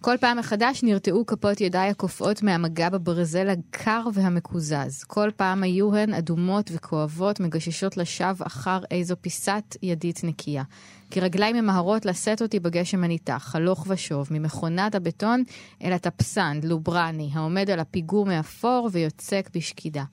כל 0.00 0.16
פעם 0.20 0.38
מחדש 0.38 0.82
נרתעו 0.82 1.26
כפות 1.26 1.60
ידיי 1.60 1.90
הקופאות 1.90 2.42
מהמגע 2.42 2.88
בברזל 2.88 3.48
הקר 3.48 4.02
והמקוזז. 4.14 5.04
כל 5.06 5.30
פעם 5.36 5.62
היו 5.62 5.96
הן 5.96 6.14
אדומות 6.14 6.70
וכואבות, 6.74 7.40
מגששות 7.40 7.96
לשווא 7.96 8.46
אחר 8.46 8.78
איזו 8.90 9.14
פיסת 9.20 9.76
ידית 9.82 10.24
נקייה. 10.24 10.62
כי 11.10 11.20
רגליי 11.20 11.52
ממהרות 11.52 12.06
לשאת 12.06 12.42
אותי 12.42 12.60
בגשם 12.60 13.04
הניתח, 13.04 13.52
הלוך 13.54 13.84
ושוב, 13.88 14.28
ממכונת 14.30 14.94
הבטון 14.94 15.42
אל 15.84 15.92
הטפסן, 15.92 16.60
לוברני, 16.62 17.30
העומד 17.32 17.70
על 17.70 17.80
הפיגור 17.80 18.26
מאפור 18.26 18.88
ויוצק 18.92 19.50
בשקידה. 19.54 20.04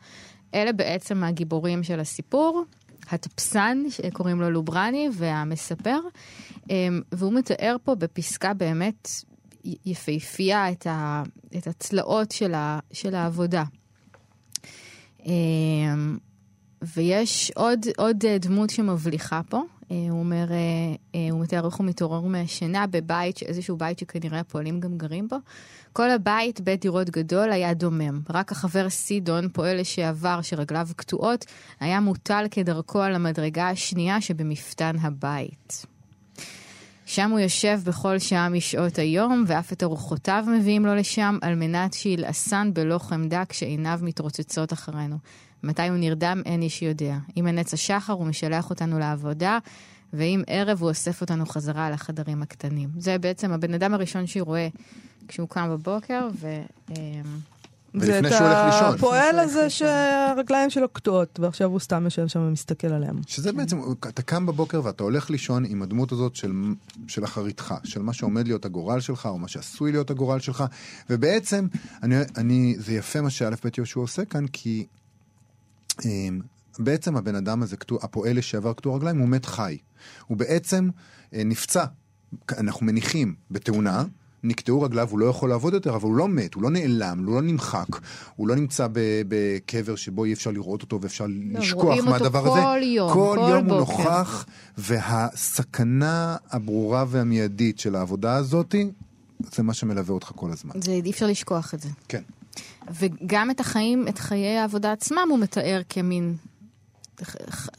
אלה 0.55 0.73
בעצם 0.73 1.23
הגיבורים 1.23 1.83
של 1.83 1.99
הסיפור. 1.99 2.63
הטפסן, 3.11 3.83
שקוראים 3.89 4.41
לו 4.41 4.51
לוברני, 4.51 5.09
והמספר, 5.13 5.99
אמ, 6.69 7.01
והוא 7.11 7.33
מתאר 7.33 7.75
פה 7.83 7.95
בפסקה 7.95 8.53
באמת 8.53 9.09
יפהפייה 9.85 10.71
את, 10.71 10.87
ה, 10.87 11.23
את 11.57 11.67
הצלעות 11.67 12.31
של, 12.31 12.53
ה, 12.53 12.79
של 12.91 13.15
העבודה. 13.15 13.63
אמ, 15.25 16.17
ויש 16.95 17.51
עוד, 17.55 17.79
עוד 17.97 18.25
דמות 18.25 18.69
שמבליחה 18.69 19.41
פה. 19.49 19.61
אה, 19.91 20.07
הוא 20.09 20.19
אומר, 20.19 20.51
אה, 20.51 20.57
אה, 21.15 21.27
הוא 21.31 21.41
מתאר 21.41 21.65
איך 21.65 21.75
הוא 21.75 21.85
מתעורר 21.85 22.21
מהשינה 22.21 22.87
בבית, 22.87 23.41
איזשהו 23.41 23.77
בית 23.77 23.99
שכנראה 23.99 24.39
הפועלים 24.39 24.79
גם 24.79 24.97
גרים 24.97 25.27
בו. 25.27 25.35
כל 25.93 26.09
הבית, 26.09 26.61
בית 26.61 26.81
דירות 26.81 27.09
גדול, 27.09 27.51
היה 27.51 27.73
דומם. 27.73 28.21
רק 28.29 28.51
החבר 28.51 28.89
סידון, 28.89 29.49
פועל 29.49 29.79
לשעבר 29.79 30.41
שרגליו 30.41 30.87
קטועות, 30.95 31.45
היה 31.79 31.99
מוטל 31.99 32.45
כדרכו 32.51 33.01
על 33.01 33.15
המדרגה 33.15 33.69
השנייה 33.69 34.21
שבמפתן 34.21 34.95
הבית. 35.01 35.92
שם 37.13 37.31
הוא 37.31 37.39
יושב 37.39 37.79
בכל 37.85 38.19
שעה 38.19 38.49
משעות 38.49 38.99
היום, 38.99 39.43
ואף 39.47 39.73
את 39.73 39.83
ארוחותיו 39.83 40.45
מביאים 40.47 40.85
לו 40.85 40.95
לשם, 40.95 41.37
על 41.41 41.55
מנת 41.55 41.93
שילעסן 41.93 42.71
בלא 42.73 42.97
חמדה 42.97 43.43
כשעיניו 43.49 43.99
מתרוצצות 44.01 44.73
אחרינו. 44.73 45.17
מתי 45.63 45.87
הוא 45.87 45.97
נרדם, 45.97 46.41
אין 46.45 46.61
איש 46.61 46.81
יודע. 46.81 47.17
אם 47.37 47.47
אין 47.47 47.57
עץ 47.57 47.73
השחר, 47.73 48.13
הוא 48.13 48.25
משלח 48.25 48.69
אותנו 48.69 48.99
לעבודה, 48.99 49.59
ואם 50.13 50.43
ערב, 50.47 50.81
הוא 50.81 50.89
אוסף 50.89 51.21
אותנו 51.21 51.45
חזרה 51.45 51.89
לחדרים 51.89 52.41
הקטנים. 52.41 52.89
זה 52.97 53.17
בעצם 53.17 53.51
הבן 53.51 53.73
אדם 53.73 53.93
הראשון 53.93 54.27
שהוא 54.27 54.45
רואה 54.45 54.67
כשהוא 55.27 55.49
קם 55.49 55.69
בבוקר, 55.69 56.27
ו... 56.33 56.61
זה 57.93 58.19
את 58.19 58.25
הפועל 58.95 59.39
הזה 59.39 59.69
שהרגליים 59.69 60.69
שלו 60.69 60.89
קטועות, 60.89 61.39
ועכשיו 61.39 61.69
הוא 61.69 61.79
סתם 61.79 62.03
יושב 62.05 62.27
שם 62.27 62.39
ומסתכל 62.39 62.87
עליהם. 62.87 63.15
שזה 63.27 63.53
בעצם, 63.53 63.79
אתה 64.07 64.21
קם 64.21 64.45
בבוקר 64.45 64.81
ואתה 64.83 65.03
הולך 65.03 65.29
לישון 65.29 65.65
עם 65.65 65.81
הדמות 65.81 66.11
הזאת 66.11 66.35
של, 66.35 66.51
של 67.07 67.23
אחריתך, 67.23 67.73
של 67.83 68.01
מה 68.01 68.13
שעומד 68.13 68.47
להיות 68.47 68.65
הגורל 68.65 68.99
שלך, 68.99 69.25
או 69.25 69.37
מה 69.37 69.47
שעשוי 69.47 69.91
להיות 69.91 70.11
הגורל 70.11 70.39
שלך, 70.39 70.63
ובעצם, 71.09 71.67
אני, 72.03 72.15
אני, 72.37 72.75
זה 72.77 72.93
יפה 72.93 73.21
מה 73.21 73.29
שא' 73.29 73.49
ב' 73.49 73.69
יהושע 73.77 73.99
עושה 73.99 74.25
כאן, 74.25 74.47
כי 74.47 74.85
אמ, 76.05 76.41
בעצם 76.79 77.17
הבן 77.17 77.35
אדם 77.35 77.63
הזה, 77.63 77.75
הפועל 78.01 78.37
לשעבר 78.37 78.73
קטוע 78.73 78.95
רגליים, 78.95 79.17
הוא 79.17 79.27
מת 79.27 79.45
חי. 79.45 79.77
הוא 80.27 80.37
בעצם 80.37 80.89
אה, 81.33 81.43
נפצע, 81.43 81.85
אנחנו 82.57 82.85
מניחים, 82.85 83.35
בתאונה. 83.51 84.03
נקטעו 84.43 84.81
רגליו, 84.81 85.09
הוא 85.11 85.19
לא 85.19 85.25
יכול 85.25 85.49
לעבוד 85.49 85.73
יותר, 85.73 85.95
אבל 85.95 86.03
הוא 86.03 86.15
לא 86.15 86.27
מת, 86.27 86.53
הוא 86.53 86.63
לא 86.63 86.69
נעלם, 86.69 87.25
הוא 87.25 87.35
לא 87.35 87.41
נמחק, 87.41 87.87
הוא 88.35 88.47
לא 88.47 88.55
נמצא 88.55 88.87
בקבר 89.27 89.95
שבו 89.95 90.25
אי 90.25 90.33
אפשר 90.33 90.51
לראות 90.51 90.81
אותו 90.81 91.01
ואפשר 91.01 91.25
לא, 91.27 91.59
לשכוח 91.59 91.99
מהדבר 92.05 92.51
הזה. 92.51 92.61
כל 92.61 92.79
יום, 92.83 93.13
כל, 93.13 93.35
כל 93.39 93.49
יום 93.49 93.67
בוקר. 93.67 93.73
הוא 93.73 93.79
נוכח, 93.79 94.45
והסכנה 94.77 96.37
הברורה 96.51 97.05
והמיידית 97.07 97.79
של 97.79 97.95
העבודה 97.95 98.35
הזאתי, 98.35 98.91
זה 99.55 99.63
מה 99.63 99.73
שמלווה 99.73 100.13
אותך 100.13 100.31
כל 100.35 100.51
הזמן. 100.51 100.71
זה, 100.81 100.91
אי 100.91 101.11
אפשר 101.11 101.27
לשכוח 101.27 101.73
את 101.73 101.79
זה. 101.79 101.89
כן. 102.07 102.21
וגם 102.99 103.51
את 103.51 103.59
החיים, 103.59 104.07
את 104.07 104.19
חיי 104.19 104.57
העבודה 104.57 104.91
עצמם 104.91 105.27
הוא 105.29 105.39
מתאר 105.39 105.81
כמין 105.89 106.35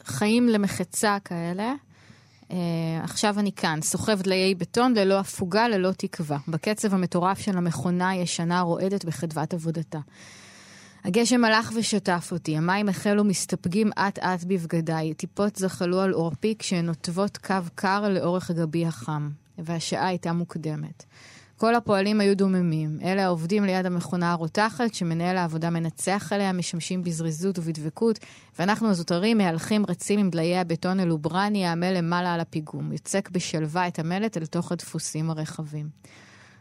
חיים 0.04 0.48
למחצה 0.48 1.16
כאלה. 1.24 1.74
Uh, 2.48 2.54
עכשיו 3.02 3.38
אני 3.38 3.52
כאן, 3.52 3.78
סוחב 3.82 4.22
דליי 4.22 4.54
בטון 4.54 4.94
ללא 4.94 5.18
הפוגה, 5.18 5.68
ללא 5.68 5.90
תקווה. 5.92 6.38
בקצב 6.48 6.94
המטורף 6.94 7.38
של 7.38 7.56
המכונה 7.56 8.08
הישנה 8.10 8.60
רועדת 8.60 9.04
בחדוות 9.04 9.54
עבודתה. 9.54 9.98
הגשם 11.04 11.44
הלך 11.44 11.72
ושטף 11.74 12.28
אותי, 12.32 12.56
המים 12.56 12.88
החלו 12.88 13.24
מסתפגים 13.24 13.90
אט-אט 13.92 14.44
בבגדיי, 14.44 15.14
טיפות 15.14 15.56
זחלו 15.56 16.00
על 16.00 16.12
עורפי 16.12 16.54
כשהן 16.58 16.86
נוטבות 16.86 17.36
קו 17.36 17.54
קר 17.74 18.08
לאורך 18.08 18.50
גבי 18.50 18.86
החם, 18.86 19.30
והשעה 19.58 20.06
הייתה 20.06 20.32
מוקדמת. 20.32 21.04
כל 21.56 21.74
הפועלים 21.74 22.20
היו 22.20 22.36
דוממים. 22.36 22.98
אלה 23.02 23.24
העובדים 23.24 23.64
ליד 23.64 23.86
המכונה 23.86 24.32
הרותחת, 24.32 24.94
שמנהל 24.94 25.36
העבודה 25.36 25.70
מנצח 25.70 26.32
עליה, 26.32 26.52
משמשים 26.52 27.02
בזריזות 27.02 27.58
ובדבקות, 27.58 28.18
ואנחנו 28.58 28.90
הזוטרים 28.90 29.38
מהלכים 29.38 29.86
רצים 29.88 30.20
עם 30.20 30.30
דליי 30.30 30.58
הבטון 30.58 31.00
הלוברני 31.00 31.66
העמל 31.66 31.92
למעלה 31.92 32.34
על 32.34 32.40
הפיגום, 32.40 32.92
יוצק 32.92 33.30
בשלווה 33.30 33.88
את 33.88 33.98
המלט 33.98 34.36
אל 34.36 34.46
תוך 34.46 34.72
הדפוסים 34.72 35.30
הרחבים. 35.30 35.88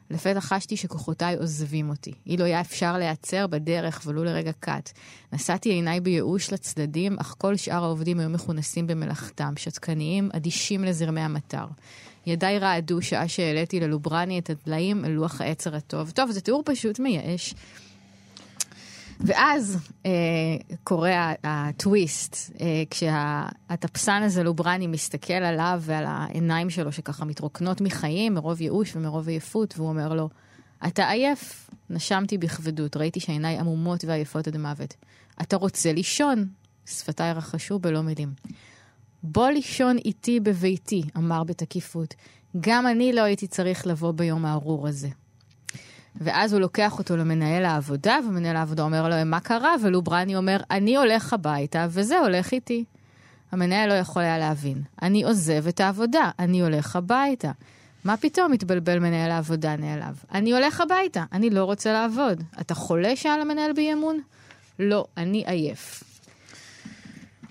לפתע 0.09 0.41
חשתי 0.41 0.77
שכוחותיי 0.77 1.35
עוזבים 1.35 1.89
אותי. 1.89 2.13
אילו 2.25 2.45
היה 2.45 2.61
אפשר 2.61 2.97
להיעצר 2.97 3.47
בדרך 3.47 4.01
ולו 4.05 4.23
לרגע 4.23 4.51
קט. 4.59 4.91
נשאתי 5.33 5.69
עיניי 5.69 5.99
בייאוש 5.99 6.53
לצדדים, 6.53 7.15
אך 7.19 7.35
כל 7.37 7.55
שאר 7.55 7.83
העובדים 7.83 8.19
היו 8.19 8.29
מכונסים 8.29 8.87
במלאכתם, 8.87 9.53
שתקניים, 9.57 10.29
אדישים 10.33 10.83
לזרמי 10.83 11.21
המטר. 11.21 11.65
ידיי 12.25 12.59
רעדו 12.59 13.01
שעה 13.01 13.27
שהעליתי 13.27 13.79
ללוברני 13.79 14.39
את 14.39 14.49
הדליים 14.49 15.05
אל 15.05 15.09
לוח 15.09 15.41
העצר 15.41 15.75
הטוב. 15.75 16.11
טוב, 16.11 16.31
זה 16.31 16.41
תיאור 16.41 16.61
פשוט 16.65 16.99
מייאש. 16.99 17.53
ואז 19.19 19.77
אה, 20.05 20.11
קורה 20.83 21.33
הטוויסט, 21.43 22.51
אה, 22.61 22.83
כשהטפסן 22.89 24.21
הזה, 24.23 24.43
לוברני, 24.43 24.87
מסתכל 24.87 25.33
עליו 25.33 25.81
ועל 25.85 26.05
העיניים 26.07 26.69
שלו 26.69 26.91
שככה 26.91 27.25
מתרוקנות 27.25 27.81
מחיים, 27.81 28.33
מרוב 28.33 28.61
ייאוש 28.61 28.95
ומרוב 28.95 29.27
עייפות, 29.27 29.73
והוא 29.77 29.89
אומר 29.89 30.13
לו, 30.13 30.29
אתה 30.87 31.09
עייף? 31.09 31.69
נשמתי 31.89 32.37
בכבדות, 32.37 32.97
ראיתי 32.97 33.19
שעיניי 33.19 33.57
עמומות 33.57 34.05
ועייפות 34.05 34.47
עד 34.47 34.57
מוות. 34.57 34.93
אתה 35.41 35.55
רוצה 35.55 35.93
לישון? 35.93 36.45
שפתיי 36.85 37.33
רחשו 37.33 37.79
בלא 37.79 38.01
מילים. 38.01 38.33
בוא 39.23 39.49
לישון 39.49 39.97
איתי 39.97 40.39
בביתי, 40.39 41.03
אמר 41.17 41.43
בתקיפות. 41.43 42.13
גם 42.61 42.87
אני 42.87 43.13
לא 43.13 43.21
הייתי 43.21 43.47
צריך 43.47 43.87
לבוא 43.87 44.11
ביום 44.11 44.45
הארור 44.45 44.87
הזה. 44.87 45.07
ואז 46.15 46.53
הוא 46.53 46.61
לוקח 46.61 46.99
אותו 46.99 47.17
למנהל 47.17 47.65
העבודה, 47.65 48.19
ומנהל 48.27 48.55
העבודה 48.55 48.83
אומר 48.83 49.09
לו, 49.09 49.15
מה 49.25 49.39
קרה? 49.39 49.75
ולוברני 49.81 50.35
אומר, 50.35 50.57
אני 50.71 50.97
הולך 50.97 51.33
הביתה, 51.33 51.87
וזה 51.89 52.19
הולך 52.19 52.51
איתי. 52.51 52.83
המנהל 53.51 53.89
לא 53.89 53.93
יכול 53.93 54.21
היה 54.21 54.37
להבין. 54.37 54.81
אני 55.01 55.23
עוזב 55.23 55.67
את 55.67 55.79
העבודה, 55.79 56.31
אני 56.39 56.61
הולך 56.61 56.95
הביתה. 56.95 57.51
מה 58.05 58.17
פתאום 58.17 58.51
מתבלבל 58.51 58.99
מנהל 58.99 59.31
העבודה 59.31 59.75
נעלב? 59.75 60.23
אני 60.31 60.53
הולך 60.53 60.81
הביתה, 60.81 61.23
אני 61.31 61.49
לא 61.49 61.63
רוצה 61.63 61.93
לעבוד. 61.93 62.43
אתה 62.61 62.75
חולה? 62.75 63.15
שאל 63.15 63.41
המנהל 63.41 63.73
באי 63.73 63.93
אמון. 63.93 64.19
לא, 64.79 65.05
אני 65.17 65.43
עייף. 65.47 66.12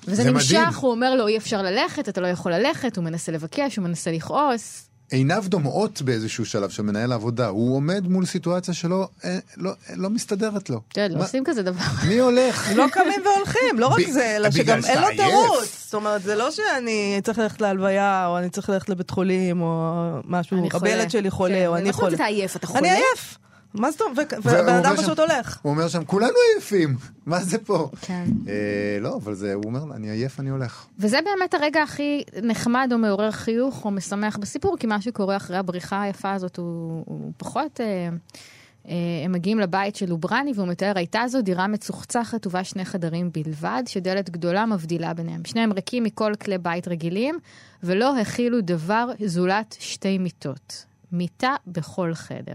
וזה 0.07 0.31
נמשך, 0.31 0.55
מדהים. 0.55 0.69
הוא 0.81 0.91
אומר 0.91 1.15
לו, 1.15 1.29
אי 1.29 1.37
אפשר 1.37 1.63
ללכת, 1.63 2.09
אתה 2.09 2.21
לא 2.21 2.27
יכול 2.27 2.53
ללכת, 2.55 2.97
הוא 2.97 3.05
מנסה 3.05 3.33
לבקש, 3.33 3.77
הוא 3.77 3.85
מנסה 3.85 4.13
לכעוס. 4.13 4.89
עיניו 5.13 5.45
דומעות 5.49 6.03
באיזשהו 6.03 6.47
שלב 6.47 6.71
של 6.71 6.83
מנהל 6.83 7.13
העבודה, 7.13 7.49
הוא 7.49 7.77
עומד 7.77 8.09
מול 8.09 8.27
סיטואציה 8.27 8.75
שלא 8.75 9.09
אה, 9.25 9.39
לא, 9.57 9.73
לא 9.97 10.11
מסתדרת 10.11 10.71
לו. 10.71 10.81
כן, 10.91 11.13
לא 11.13 11.25
עושים 11.25 11.45
כזה 11.45 11.63
דבר. 11.63 11.85
מי 12.09 12.19
הולך? 12.19 12.71
לא 12.77 12.87
קמים 12.93 13.23
והולכים, 13.25 13.79
לא 13.79 13.87
רק 13.87 14.09
זה, 14.11 14.37
אלא 14.37 14.51
שגם 14.51 14.79
אין 14.85 15.01
לו 15.01 15.09
תירוץ. 15.17 15.85
זאת 15.85 15.95
אומרת, 15.95 16.23
זה 16.23 16.35
לא 16.35 16.51
שאני 16.51 17.21
צריך 17.25 17.39
ללכת 17.39 17.61
להלוויה, 17.61 18.27
או 18.27 18.39
אני 18.39 18.51
צריך 18.51 18.71
ללכת 18.71 18.89
לבית 18.89 19.11
חולים, 19.11 19.63
או 19.63 19.95
משהו, 20.25 20.69
הילד 20.83 21.11
שלי 21.11 21.31
חולה, 21.31 21.55
כן, 21.55 21.67
או 21.67 21.77
אני 21.77 21.93
חולה. 21.93 22.15
אתה 22.15 22.25
עייף, 22.25 22.57
אתה 22.57 22.67
חולה? 22.67 22.81
אני 22.81 22.91
עייף. 22.91 23.39
מה 23.75 23.91
זאת 23.91 24.01
אומרת? 24.01 24.33
ובן 24.39 24.75
אדם 24.75 24.97
פשוט 24.97 25.19
הולך. 25.19 25.59
הוא 25.63 25.73
אומר 25.73 25.89
שם, 25.89 26.05
כולנו 26.05 26.35
עייפים, 26.55 26.97
מה 27.27 27.41
זה 27.41 27.59
פה? 27.59 27.91
כן. 28.01 28.25
אה, 28.49 28.99
לא, 29.01 29.17
אבל 29.17 29.35
זה, 29.35 29.55
הוא 29.55 29.65
אומר, 29.65 29.97
אני 29.97 30.11
עייף, 30.11 30.41
אני 30.41 30.51
הולך. 30.51 30.87
וזה 30.99 31.19
באמת 31.25 31.55
הרגע 31.55 31.83
הכי 31.83 32.23
נחמד 32.43 32.89
או 32.93 32.99
מעורר 32.99 33.31
חיוך 33.31 33.85
או 33.85 33.91
משמח 33.91 34.37
בסיפור, 34.37 34.77
כי 34.77 34.87
מה 34.87 35.01
שקורה 35.01 35.37
אחרי 35.37 35.57
הבריחה 35.57 36.03
היפה 36.03 36.33
הזאת 36.33 36.57
הוא, 36.57 37.03
הוא 37.07 37.33
פחות... 37.37 37.81
אה, 37.81 38.09
אה, 38.89 38.95
הם 39.25 39.33
מגיעים 39.33 39.61
לבית 39.61 39.97
של 39.97 40.09
לוברני 40.09 40.53
והוא 40.55 40.69
מתאר, 40.69 40.93
הייתה 40.97 41.23
זו 41.29 41.43
דירה 41.43 41.67
מצוחצחת 41.67 42.47
ובה 42.47 42.65
שני 42.65 42.85
חדרים 42.85 43.31
בלבד, 43.33 43.83
שדלת 43.87 44.31
גדולה 44.31 44.67
מבדילה 44.67 45.15
ביניהם. 45.15 45.45
שניהם 45.45 45.73
ריקים 45.73 46.05
מכל 46.05 46.33
כלי 46.41 46.59
בית 46.59 46.89
רגילים, 46.89 47.39
ולא 47.83 48.19
הכילו 48.19 48.61
דבר 48.61 49.11
זולת 49.27 49.77
שתי 49.81 50.19
מיטות. 50.19 50.85
מיטה 51.13 51.57
בכל 51.67 52.15
חדר. 52.15 52.55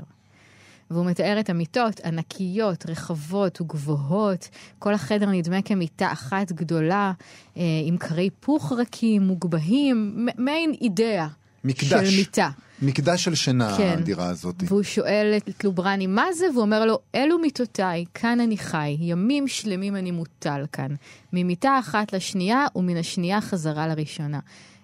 והוא 0.92 1.06
מתאר 1.06 1.40
את 1.40 1.50
המיטות 1.50 2.00
ענקיות, 2.00 2.86
רחבות 2.90 3.62
וגבוהות. 3.62 4.50
כל 4.80 4.94
החדר 4.94 5.30
נדמה 5.30 5.62
כמיטה 5.62 6.12
אחת 6.12 6.52
גדולה, 6.52 7.12
אה, 7.58 7.64
עם 7.86 7.98
קרי 7.98 8.30
פוך 8.30 8.72
רכים, 8.72 9.22
מוגבהים, 9.22 10.28
מעין 10.38 10.74
אידאה 10.82 11.28
מקדש. 11.64 12.10
של 12.10 12.18
מיטה. 12.18 12.50
מקדש 12.82 13.24
של 13.24 13.36
שינה, 13.36 13.78
כן. 13.78 13.96
הדירה 14.00 14.30
הזאת. 14.30 14.56
והוא 14.68 14.84
שואל 14.84 15.38
את 15.38 15.64
לוברני, 15.64 16.08
מה 16.08 16.26
זה? 16.34 16.46
והוא 16.54 16.62
אומר 16.62 16.86
לו, 16.86 17.00
אלו 17.16 17.40
מיטותיי, 17.40 18.06
כאן 18.14 18.40
אני 18.40 18.58
חי, 18.58 18.98
ימים 19.00 19.48
שלמים 19.48 19.96
אני 19.96 20.12
מוטל 20.12 20.66
כאן. 20.72 20.96
ממיטה 21.34 21.80
אחת 21.80 22.14
לשנייה, 22.14 22.66
ומן 22.76 22.98
השנייה 22.98 23.42
חזרה 23.42 23.88
לראשונה. 23.88 24.40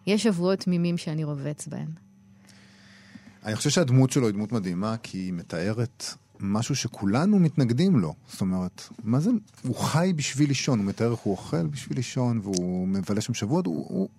יש 0.08 0.24
שבועות 0.24 0.60
תמימים 0.60 0.98
שאני 0.98 1.24
רובץ 1.24 1.68
בהן. 1.68 2.03
אני 3.46 3.56
חושב 3.56 3.70
שהדמות 3.70 4.12
שלו 4.12 4.28
היא 4.28 4.34
דמות 4.34 4.52
מדהימה, 4.52 4.96
כי 5.04 5.18
היא 5.18 5.34
מתארת 5.34 6.06
משהו 6.40 6.76
שכולנו 6.76 7.40
מתנגדים 7.40 8.00
לו. 8.00 8.14
זאת 8.28 8.42
אומרת, 8.42 8.90
מה 9.04 9.20
זה, 9.20 9.32
הוא 9.64 9.76
חי 9.76 10.14
בשביל 10.16 10.48
לישון, 10.48 10.80
הוא 10.80 10.86
מתאר 10.86 11.12
איך 11.12 11.20
הוא 11.20 11.32
אוכל 11.32 11.68
בשביל 11.68 11.98
לישון, 11.98 12.40
והוא 12.44 12.88
מבלה 12.88 13.22
שם 13.22 13.34
שבועות, 13.34 13.68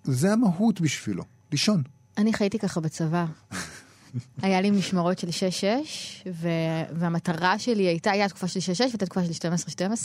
זה 0.03 0.33
המהות 0.33 0.81
בשבילו, 0.81 1.23
לישון. 1.51 1.83
אני 2.17 2.33
חייתי 2.33 2.59
ככה 2.59 2.79
בצבא. 2.79 3.25
היה 4.41 4.61
לי 4.61 4.71
משמרות 4.71 5.19
של 5.19 5.27
6-6, 5.27 5.31
והמטרה 6.93 7.59
שלי 7.59 7.83
הייתה, 7.83 8.11
היה 8.11 8.29
תקופה 8.29 8.47
של 8.47 8.59
6-6 8.59 8.79
והייתה 8.79 9.05
תקופה 9.05 9.25
של 9.25 9.47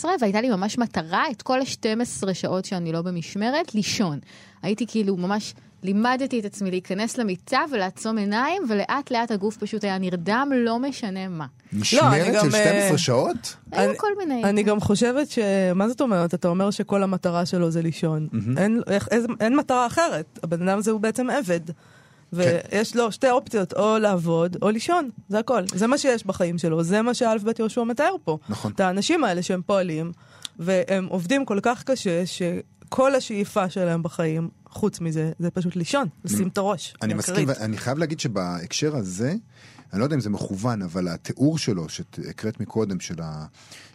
12-12, 0.02 0.04
והייתה 0.20 0.40
לי 0.40 0.50
ממש 0.50 0.78
מטרה 0.78 1.24
את 1.30 1.42
כל 1.42 1.60
ה-12 1.60 2.34
שעות 2.34 2.64
שאני 2.64 2.92
לא 2.92 3.02
במשמרת, 3.02 3.74
לישון. 3.74 4.18
הייתי 4.62 4.86
כאילו 4.86 5.16
ממש 5.16 5.54
לימדתי 5.82 6.40
את 6.40 6.44
עצמי 6.44 6.70
להיכנס 6.70 7.18
למיטה 7.18 7.60
ולעצום 7.72 8.18
עיניים, 8.18 8.62
ולאט 8.68 9.10
לאט 9.10 9.30
הגוף 9.30 9.56
פשוט 9.56 9.84
היה 9.84 9.98
נרדם, 9.98 10.50
לא 10.54 10.78
משנה 10.78 11.28
מה. 11.28 11.46
משמרת 11.72 12.34
לא, 12.34 12.40
של 12.40 12.50
12 12.50 12.90
אה, 12.90 12.98
שעות? 12.98 13.56
היו 13.72 13.92
כל 13.96 14.08
מיני. 14.18 14.44
אני 14.44 14.62
גם 14.62 14.80
חושבת 14.80 15.30
ש... 15.30 15.38
מה 15.74 15.88
זאת 15.88 16.00
אומרת? 16.00 16.34
אתה 16.34 16.48
אומר 16.48 16.70
שכל 16.70 17.02
המטרה 17.02 17.46
שלו 17.46 17.70
זה 17.70 17.82
לישון. 17.82 18.28
אין, 18.56 18.80
אין 19.40 19.56
מטרה 19.56 19.86
אחרת. 19.86 20.38
הבן 20.42 20.68
אדם 20.68 20.78
הזה 20.78 20.90
הוא 20.90 21.00
בעצם 21.00 21.30
עבד. 21.30 21.60
ויש 22.32 22.96
לו 22.96 23.12
שתי 23.12 23.30
אופציות, 23.30 23.72
או 23.72 23.98
לעבוד 23.98 24.56
או 24.62 24.70
לישון, 24.70 25.10
זה 25.28 25.38
הכל. 25.38 25.62
זה 25.74 25.86
מה 25.86 25.98
שיש 25.98 26.26
בחיים 26.26 26.58
שלו, 26.58 26.82
זה 26.82 27.02
מה 27.02 27.14
שאלף 27.14 27.42
בית 27.42 27.58
יהושע 27.58 27.84
מתאר 27.84 28.14
פה. 28.24 28.38
נכון. 28.48 28.72
את 28.72 28.80
האנשים 28.80 29.24
האלה 29.24 29.42
שהם 29.42 29.62
פועלים, 29.66 30.12
והם 30.58 31.06
עובדים 31.06 31.44
כל 31.44 31.58
כך 31.62 31.84
קשה, 31.84 32.22
שכל 32.26 33.14
השאיפה 33.14 33.70
שלהם 33.70 34.02
בחיים 34.02 34.48
חוץ 34.70 35.00
מזה, 35.00 35.32
זה 35.38 35.50
פשוט 35.50 35.76
לישון, 35.76 36.08
לשים 36.24 36.48
את 36.48 36.58
הראש. 36.58 36.94
אני 37.02 37.14
מסכים, 37.14 37.48
ואני 37.48 37.76
חייב 37.76 37.98
להגיד 37.98 38.20
שבהקשר 38.20 38.96
הזה, 38.96 39.34
אני 39.92 40.00
לא 40.00 40.04
יודע 40.04 40.16
אם 40.16 40.20
זה 40.20 40.30
מכוון, 40.30 40.82
אבל 40.82 41.08
התיאור 41.08 41.58
שלו, 41.58 41.88
שהקראת 41.88 42.60
מקודם, 42.60 43.00
של, 43.00 43.22
ה, 43.22 43.46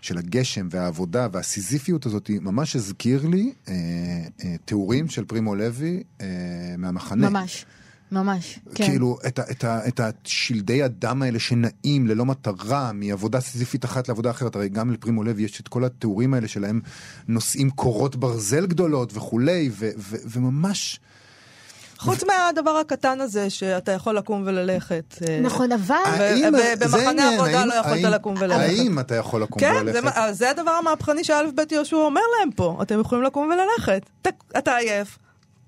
של 0.02 0.18
הגשם 0.18 0.68
והעבודה 0.72 1.28
והסיזיפיות 1.32 2.06
הזאת, 2.06 2.30
ממש 2.42 2.76
הזכיר 2.76 3.28
לי 3.28 3.54
אה, 3.68 3.74
אה, 4.44 4.56
תיאורים 4.66 5.10
של 5.10 5.26
פרימו 5.26 5.56
לוי 5.56 6.04
אה, 6.22 6.28
מהמחנה. 6.78 7.30
ממש. 7.30 7.66
ממש, 8.12 8.60
כן. 8.76 8.86
כאילו, 8.86 9.18
את, 9.28 9.40
ה, 9.40 9.44
את, 9.52 9.64
ה, 9.64 9.88
את 9.88 10.00
השלדי 10.00 10.84
הדם 10.84 11.22
האלה 11.22 11.40
שנעים 11.40 12.08
ללא 12.08 12.26
מטרה, 12.26 12.92
מעבודה 12.94 13.40
סיזיפית 13.40 13.86
אחת 13.86 14.08
לעבודה 14.08 14.30
אחרת, 14.32 14.56
הרי 14.56 14.70
גם 14.70 14.92
לפרימו 14.92 15.24
לוי 15.24 15.44
יש 15.44 15.60
את 15.60 15.68
כל 15.68 15.86
התיאורים 15.86 16.34
האלה 16.34 16.48
שלהם 16.48 16.82
נושאים 17.28 17.70
קורות 17.70 18.16
ברזל 18.16 18.66
גדולות 18.66 19.18
וכולי, 19.18 19.70
ו, 19.72 19.90
ו, 19.98 20.16
וממש... 20.26 21.00
חוץ 21.98 22.24
מהדבר 22.24 22.72
הקטן 22.78 23.22
הזה 23.22 23.50
שאתה 23.50 23.92
יכול 23.92 24.18
לקום 24.18 24.44
וללכת. 24.46 25.16
אה, 25.30 25.40
נכון, 25.42 25.72
אבל... 25.72 26.04
במחנה 26.80 27.34
עבודה 27.34 27.66
לא 27.66 27.74
יכולת 27.74 28.04
לקום 28.04 28.36
וללכת. 28.40 28.60
האם 28.60 29.00
אתה 29.00 29.16
יכול 29.16 29.42
לקום 29.42 29.64
וללכת? 29.64 30.14
כן, 30.16 30.34
זה 30.34 30.50
הדבר 30.50 30.72
המהפכני 30.72 31.24
שאלף 31.24 31.52
בית 31.56 31.72
יהושע 31.72 31.96
אומר 31.96 32.22
להם 32.40 32.52
פה. 32.52 32.80
אתם 32.82 33.00
יכולים 33.00 33.24
לקום 33.24 33.50
וללכת. 33.50 34.10
אתה 34.58 34.76
עייף, 34.76 35.18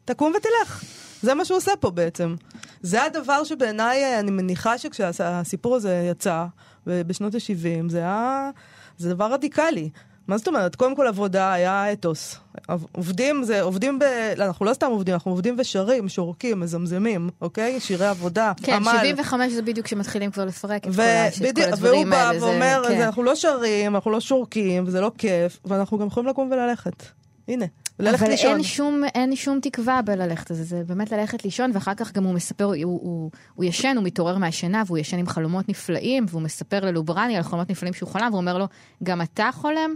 תקום 0.05 0.33
ותלך. 0.37 0.83
זה 1.21 1.33
מה 1.33 1.45
שהוא 1.45 1.57
עושה 1.57 1.71
פה 1.79 1.91
בעצם. 1.91 2.35
זה 2.81 3.03
הדבר 3.03 3.43
שבעיניי, 3.43 4.03
אה, 4.03 4.19
אני 4.19 4.31
מניחה 4.31 4.77
שכשהסיפור 4.77 5.75
הזה 5.75 6.07
יצא, 6.11 6.45
בשנות 6.87 7.35
ה-70, 7.35 7.89
זה 7.89 7.97
היה... 7.97 8.49
זה 8.97 9.09
דבר 9.13 9.33
רדיקלי. 9.33 9.89
מה 10.27 10.37
זאת 10.37 10.47
אומרת? 10.47 10.75
קודם 10.75 10.95
כל 10.95 11.07
עבודה 11.07 11.53
היה 11.53 11.93
אתוס. 11.93 12.35
עובדים 12.91 13.43
זה, 13.43 13.61
עובדים 13.61 13.99
ב... 13.99 14.03
לא, 14.37 14.43
אנחנו 14.45 14.65
לא 14.65 14.73
סתם 14.73 14.87
עובדים, 14.87 15.13
אנחנו 15.13 15.31
עובדים 15.31 15.55
ושרים, 15.57 16.09
שורקים, 16.09 16.59
מזמזמים, 16.59 17.29
אוקיי? 17.41 17.79
שירי 17.79 18.07
עבודה, 18.07 18.51
כן, 18.63 18.73
עמל. 18.73 18.91
כן, 18.91 18.97
75 18.97 19.53
זה 19.53 19.61
בדיוק 19.61 19.85
כשמתחילים 19.85 20.31
כבר 20.31 20.45
לפרק 20.45 20.87
את 20.87 20.91
ו... 20.93 21.01
כל, 21.39 21.45
בדי... 21.45 21.63
כל 21.63 21.73
הדברים 21.73 22.13
האלה. 22.13 22.39
והוא 22.39 22.39
בא 22.39 22.45
ואומר. 22.45 22.83
כן. 22.87 23.01
אנחנו 23.01 23.23
לא 23.23 23.35
שרים, 23.35 23.95
אנחנו 23.95 24.11
לא 24.11 24.19
שורקים, 24.19 24.83
וזה 24.87 25.01
לא 25.01 25.11
כיף, 25.17 25.59
ואנחנו 25.65 25.97
גם 25.97 26.07
יכולים 26.07 26.29
לקום 26.29 26.51
וללכת. 26.51 27.03
הנה. 27.47 27.65
וללכת 27.99 28.21
אבל 28.21 28.31
לישון. 28.31 28.51
אין 28.51 28.63
שום, 28.63 29.03
אין 29.15 29.35
שום 29.35 29.59
תקווה 29.59 30.01
בללכת 30.01 30.51
לזה, 30.51 30.63
זה 30.63 30.83
באמת 30.83 31.11
ללכת 31.11 31.45
לישון, 31.45 31.71
ואחר 31.73 31.93
כך 31.93 32.13
גם 32.13 32.23
הוא 32.23 32.33
מספר, 32.33 32.63
הוא, 32.65 32.75
הוא, 32.75 33.31
הוא 33.55 33.65
ישן, 33.65 33.93
הוא 33.97 34.03
מתעורר 34.03 34.37
מהשינה, 34.37 34.83
והוא 34.87 34.97
ישן 34.97 35.17
עם 35.17 35.27
חלומות 35.27 35.69
נפלאים, 35.69 36.25
והוא 36.29 36.41
מספר 36.41 36.85
ללוברני 36.85 37.37
על 37.37 37.43
חלומות 37.43 37.69
נפלאים 37.69 37.93
שהוא 37.93 38.09
חלם, 38.09 38.27
והוא 38.31 38.41
אומר 38.41 38.57
לו, 38.57 38.65
גם 39.03 39.21
אתה 39.21 39.49
חולם? 39.53 39.95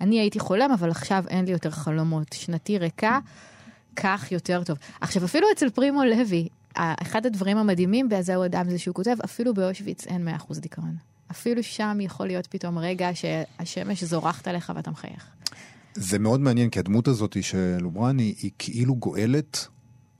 אני 0.00 0.20
הייתי 0.20 0.38
חולם, 0.38 0.72
אבל 0.72 0.90
עכשיו 0.90 1.24
אין 1.28 1.44
לי 1.44 1.52
יותר 1.52 1.70
חלומות. 1.70 2.32
שנתי 2.32 2.78
ריקה, 2.78 3.18
כך 3.96 4.32
יותר 4.32 4.64
טוב. 4.64 4.78
עכשיו, 5.00 5.24
אפילו 5.24 5.46
אצל 5.52 5.70
פרימו 5.70 6.04
לוי, 6.04 6.48
אחד 6.74 7.26
הדברים 7.26 7.56
המדהימים 7.56 8.08
ב"זהו 8.08 8.44
אדם" 8.44 8.70
זה 8.70 8.78
שהוא 8.78 8.94
כותב, 8.94 9.16
אפילו 9.24 9.54
באושוויץ 9.54 10.06
אין 10.06 10.28
100% 10.28 10.60
דיכאון. 10.60 10.96
אפילו 11.30 11.62
שם 11.62 11.98
יכול 12.00 12.26
להיות 12.26 12.46
פתאום 12.46 12.78
רגע 12.78 13.10
שהשמש 13.14 14.04
זורחת 14.04 14.48
עליך 14.48 14.72
ואתה 14.76 14.90
מחייך. 14.90 15.26
זה 15.96 16.18
מאוד 16.18 16.40
מעניין, 16.40 16.70
כי 16.70 16.78
הדמות 16.78 17.08
הזאת 17.08 17.36
של 17.40 17.76
לוברני 17.80 18.34
היא 18.42 18.50
כאילו 18.58 18.96
גואלת, 18.96 19.66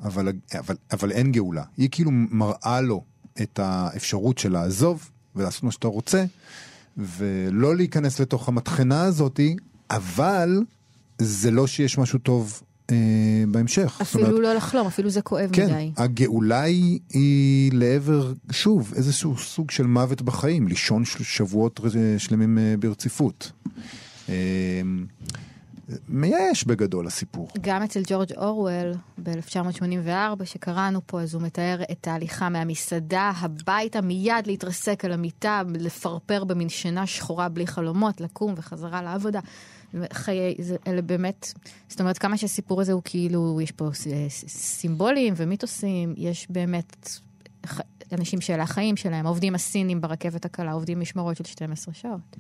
אבל, 0.01 0.33
אבל, 0.59 0.77
אבל 0.93 1.12
אין 1.12 1.33
גאולה. 1.33 1.62
היא 1.77 1.89
כאילו 1.93 2.11
מראה 2.12 2.81
לו 2.81 3.05
את 3.43 3.59
האפשרות 3.59 4.39
של 4.39 4.53
לעזוב 4.53 5.11
ולעשות 5.37 5.62
מה 5.62 5.72
שאתה 5.72 5.89
רוצה, 5.89 6.24
ולא 6.97 7.77
להיכנס 7.77 8.20
לתוך 8.20 8.49
המטחנה 8.49 9.03
הזאת, 9.03 9.41
אבל 9.91 10.62
זה 11.18 11.51
לא 11.51 11.66
שיש 11.66 11.99
משהו 11.99 12.18
טוב 12.18 12.62
אה, 12.91 12.97
בהמשך. 13.49 13.99
אפילו 14.03 14.27
אומרת, 14.27 14.41
לא 14.43 14.55
לחלום, 14.55 14.87
אפילו 14.87 15.11
זה 15.11 15.22
כואב 15.22 15.51
כן, 15.53 15.66
מדי. 15.66 15.91
הגאולה 15.97 16.62
היא, 16.62 17.01
היא 17.11 17.72
לעבר, 17.74 18.33
שוב, 18.51 18.93
איזשהו 18.97 19.39
סוג 19.39 19.70
של 19.70 19.87
מוות 19.87 20.22
בחיים, 20.22 20.68
לישון 20.68 21.05
שבועות 21.05 21.81
שלמים 22.18 22.59
אה, 22.59 22.74
ברציפות. 22.79 23.53
אה, 24.29 24.35
מייאש 26.09 26.64
בגדול 26.64 27.07
הסיפור. 27.07 27.49
גם 27.61 27.82
אצל 27.82 28.03
ג'ורג' 28.07 28.32
אורוול 28.37 28.93
ב-1984 29.22 30.45
שקראנו 30.45 31.01
פה, 31.07 31.22
אז 31.22 31.34
הוא 31.34 31.43
מתאר 31.43 31.80
את 31.93 32.09
ההליכה 32.09 32.49
מהמסעדה 32.49 33.32
הביתה, 33.37 34.01
מיד 34.01 34.47
להתרסק 34.47 35.05
על 35.05 35.12
המיטה, 35.12 35.62
לפרפר 35.74 36.45
במין 36.45 36.68
שינה 36.68 37.07
שחורה 37.07 37.49
בלי 37.49 37.66
חלומות, 37.66 38.20
לקום 38.20 38.55
וחזרה 38.57 39.03
לעבודה. 39.03 39.41
חיי, 40.12 40.55
זה, 40.61 40.76
אלה 40.87 41.03
באמת, 41.03 41.53
זאת 41.89 42.01
אומרת, 42.01 42.18
כמה 42.18 42.37
שהסיפור 42.37 42.80
הזה 42.80 42.93
הוא 42.93 43.03
כאילו, 43.05 43.61
יש 43.62 43.70
פה 43.72 43.91
סימבולים 44.49 45.34
ומיתוסים, 45.37 46.14
יש 46.16 46.47
באמת 46.51 47.09
ח- 47.66 47.80
אנשים 48.12 48.41
שאלה 48.41 48.62
החיים 48.62 48.97
שלהם, 48.97 49.26
העובדים 49.26 49.55
הסינים 49.55 50.01
ברכבת 50.01 50.45
הקלה, 50.45 50.72
עובדים 50.72 51.01
משמרות 51.01 51.37
של 51.37 51.45
12 51.45 51.95
שעות, 51.95 52.37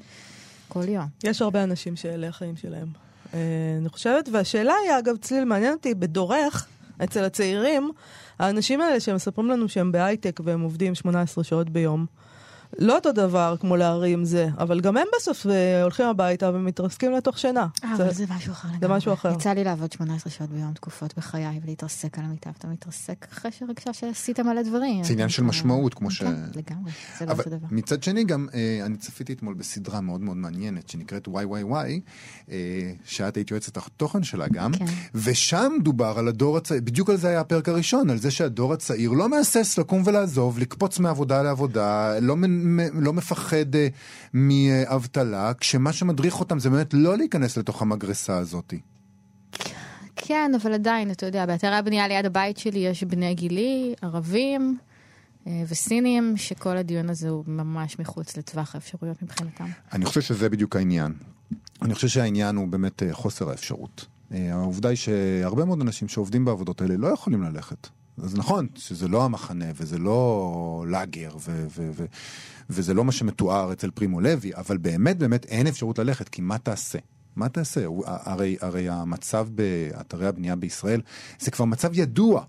כל 0.68 0.88
יום. 0.88 1.06
יש 1.24 1.42
הרבה 1.42 1.64
אנשים 1.64 1.96
שאלה 1.96 2.28
החיים 2.28 2.56
שלהם. 2.56 2.88
אה, 3.34 3.40
אני 3.80 3.88
חושבת, 3.88 4.28
והשאלה 4.32 4.74
היא, 4.84 4.98
אגב, 4.98 5.16
צליל, 5.16 5.44
מעניין 5.44 5.72
אותי, 5.72 5.94
בדורך, 5.94 6.66
אצל 7.04 7.24
הצעירים, 7.24 7.90
האנשים 8.38 8.80
האלה 8.80 9.00
שמספרים 9.00 9.50
לנו 9.50 9.68
שהם 9.68 9.92
בהייטק 9.92 10.40
והם 10.44 10.60
עובדים 10.60 10.94
18 10.94 11.44
שעות 11.44 11.70
ביום, 11.70 12.06
לא 12.78 12.94
אותו 12.96 13.12
דבר 13.12 13.54
כמו 13.60 13.76
להרים 13.76 14.24
זה, 14.24 14.48
אבל 14.58 14.80
גם 14.80 14.96
הם 14.96 15.06
בסוף 15.16 15.46
אה, 15.46 15.82
הולכים 15.82 16.06
הביתה 16.06 16.50
ומתרסקים 16.54 17.12
לתוך 17.12 17.38
שינה. 17.38 17.66
אה, 17.84 17.96
זה- 17.96 18.04
אבל 18.04 18.12
זה 18.12 18.24
משהו 18.36 18.52
אחר 18.52 18.68
לגמרי. 18.78 18.96
משהו 18.96 19.12
אחר. 19.12 19.32
יצא 19.32 19.50
לי 19.50 19.64
לעבוד 19.64 19.92
18 19.92 20.32
שעות 20.32 20.50
ביום 20.50 20.72
תקופות 20.72 21.14
בחיי 21.16 21.60
ולהתרסק 21.64 22.18
על 22.18 22.24
המיטה, 22.24 22.50
ואתה 22.56 22.68
מתרסק 22.68 23.26
אחרי 23.32 23.50
שהרגשה 23.52 23.92
שעשית 23.92 24.40
מלא 24.40 24.62
דברים. 24.62 25.04
זה 25.04 25.12
עניין 25.12 25.28
של 25.28 25.42
משמעות, 25.42 25.94
כמו 25.94 26.10
ש- 26.10 26.22
כן, 26.22 26.34
לגמרי, 26.54 26.92
זה 27.18 27.26
לא 27.26 27.30
אבל 27.32 27.38
אותו 27.44 27.50
דבר. 27.50 27.66
מצד 27.70 28.02
שני 28.02 28.24
גם, 28.24 28.46
אה, 28.54 28.80
אני 28.86 28.96
צפיתי 28.96 29.32
אתמול 29.32 29.54
בסדרה 29.54 30.00
מאוד 30.00 30.20
מאוד 30.20 30.36
מעניינת 30.36 30.88
שנקראת 30.88 31.28
וואי 31.28 31.44
וואי 31.44 31.62
וואי, 31.62 32.00
אה, 32.50 32.56
שאת 33.04 33.36
היית 33.36 33.50
יועצת 33.50 33.76
התוכן 33.76 34.22
שלה 34.22 34.48
גם, 34.48 34.72
כן. 34.72 34.84
ושם 35.14 35.72
דובר 35.82 36.14
על 36.18 36.28
הדור 36.28 36.56
הצעיר, 36.56 36.80
בדיוק 36.84 37.10
על 37.10 37.16
זה 37.16 37.28
היה 37.28 37.40
הפרק 37.40 37.68
הראשון, 37.68 38.10
על 38.10 38.18
זה 38.18 38.30
שהדור 38.30 38.72
הצעיר 38.72 39.10
לא 39.10 39.28
מהסס 39.28 39.78
לקום 39.78 40.02
ולעזוב, 40.06 40.58
לקפוץ 40.58 40.98
מעבודה 40.98 41.42
לעבודה, 41.42 41.86
לא, 42.20 42.36
מ- 42.36 42.40
מ- 42.40 42.55
לא 42.94 43.12
מפחד 43.12 43.74
אה, 43.74 43.88
מאבטלה, 44.34 45.52
כשמה 45.54 45.92
שמדריך 45.92 46.40
אותם 46.40 46.58
זה 46.58 46.70
באמת 46.70 46.94
לא 46.94 47.16
להיכנס 47.16 47.56
לתוך 47.56 47.82
המגרסה 47.82 48.38
הזאת. 48.38 48.74
כן, 50.16 50.52
אבל 50.62 50.72
עדיין, 50.72 51.10
אתה 51.10 51.26
יודע, 51.26 51.46
באתרי 51.46 51.76
הבנייה 51.76 52.08
ליד 52.08 52.26
הבית 52.26 52.58
שלי 52.58 52.78
יש 52.78 53.04
בני 53.04 53.34
גילי, 53.34 53.94
ערבים 54.02 54.78
אה, 55.46 55.62
וסינים, 55.68 56.36
שכל 56.36 56.76
הדיון 56.76 57.10
הזה 57.10 57.28
הוא 57.28 57.44
ממש 57.46 57.98
מחוץ 57.98 58.36
לטווח 58.36 58.74
האפשרויות 58.74 59.22
מבחינתם. 59.22 59.66
אני 59.92 60.04
חושב 60.04 60.20
שזה 60.20 60.48
בדיוק 60.48 60.76
העניין. 60.76 61.12
אני 61.82 61.94
חושב 61.94 62.08
שהעניין 62.08 62.56
הוא 62.56 62.68
באמת 62.68 63.02
אה, 63.02 63.12
חוסר 63.12 63.50
האפשרות. 63.50 64.06
העובדה 64.30 64.88
היא 64.88 64.96
שהרבה 64.96 65.64
מאוד 65.64 65.80
אנשים 65.80 66.08
שעובדים 66.08 66.44
בעבודות 66.44 66.80
האלה 66.80 66.96
לא 66.96 67.08
יכולים 67.08 67.42
ללכת. 67.42 67.88
אז 68.22 68.36
נכון 68.36 68.66
שזה 68.74 69.08
לא 69.08 69.24
המחנה 69.24 69.64
וזה 69.74 69.98
לא 69.98 70.84
לאגר 70.88 71.30
ו- 71.36 71.66
ו- 71.76 71.90
ו- 71.94 72.04
וזה 72.70 72.94
לא 72.94 73.04
מה 73.04 73.12
שמתואר 73.12 73.72
אצל 73.72 73.90
פרימו 73.90 74.20
לוי, 74.20 74.54
אבל 74.54 74.76
באמת 74.76 75.18
באמת 75.18 75.44
אין 75.44 75.66
אפשרות 75.66 75.98
ללכת, 75.98 76.28
כי 76.28 76.42
מה 76.42 76.58
תעשה? 76.58 76.98
מה 77.36 77.48
תעשה? 77.48 77.86
הרי, 78.04 78.56
הרי 78.60 78.88
המצב 78.88 79.48
באתרי 79.50 80.26
הבנייה 80.26 80.56
בישראל 80.56 81.00
זה 81.38 81.50
כבר 81.50 81.64
מצב 81.64 81.90
ידוע. 81.98 82.44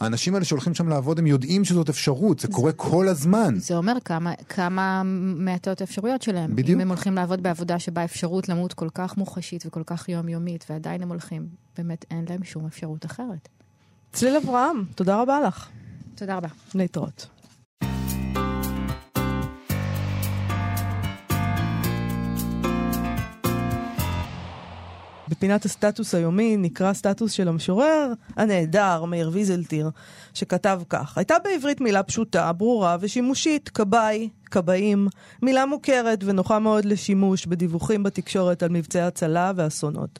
האנשים 0.00 0.34
האלה 0.34 0.44
שהולכים 0.44 0.74
שם 0.74 0.88
לעבוד 0.88 1.18
הם 1.18 1.26
יודעים 1.26 1.64
שזאת 1.64 1.88
אפשרות, 1.88 2.38
זה 2.38 2.48
קורה 2.48 2.72
כל 2.72 3.08
הזמן. 3.08 3.54
זה 3.58 3.76
אומר 3.76 3.96
כמה, 4.04 4.34
כמה 4.48 5.02
מעטות 5.36 5.80
האפשרויות 5.80 6.22
שלהם. 6.22 6.56
בדיוק. 6.56 6.76
אם 6.76 6.80
הם 6.80 6.88
הולכים 6.88 7.14
לעבוד 7.14 7.42
בעבודה 7.42 7.78
שבה 7.78 8.04
אפשרות 8.04 8.48
למות 8.48 8.72
כל 8.72 8.88
כך 8.94 9.16
מוחשית 9.16 9.66
וכל 9.66 9.82
כך 9.86 10.08
יומיומית, 10.08 10.66
ועדיין 10.70 11.02
הם 11.02 11.08
הולכים, 11.08 11.48
באמת 11.76 12.04
אין 12.10 12.24
להם 12.28 12.44
שום 12.44 12.66
אפשרות 12.66 13.06
אחרת. 13.06 13.48
צליל 14.12 14.36
אברהם, 14.36 14.84
תודה 14.94 15.22
רבה 15.22 15.40
לך. 15.40 15.68
תודה 16.14 16.36
רבה. 16.36 16.48
להתראות. 16.74 17.26
בפינת 25.28 25.64
הסטטוס 25.64 26.14
היומי 26.14 26.56
נקרא 26.56 26.92
סטטוס 26.92 27.32
של 27.32 27.48
המשורר 27.48 28.12
הנהדר 28.36 29.04
מאיר 29.04 29.30
ויזלטיר, 29.32 29.90
שכתב 30.34 30.80
כך: 30.88 31.18
הייתה 31.18 31.34
בעברית 31.44 31.80
מילה 31.80 32.02
פשוטה, 32.02 32.52
ברורה 32.52 32.96
ושימושית, 33.00 33.68
כבאי, 33.68 34.28
כבאים, 34.50 35.08
מילה 35.42 35.66
מוכרת 35.66 36.18
ונוחה 36.24 36.58
מאוד 36.58 36.84
לשימוש 36.84 37.46
בדיווחים 37.46 38.02
בתקשורת 38.02 38.62
על 38.62 38.68
מבצעי 38.68 39.02
הצלה 39.02 39.52
ואסונות. 39.56 40.18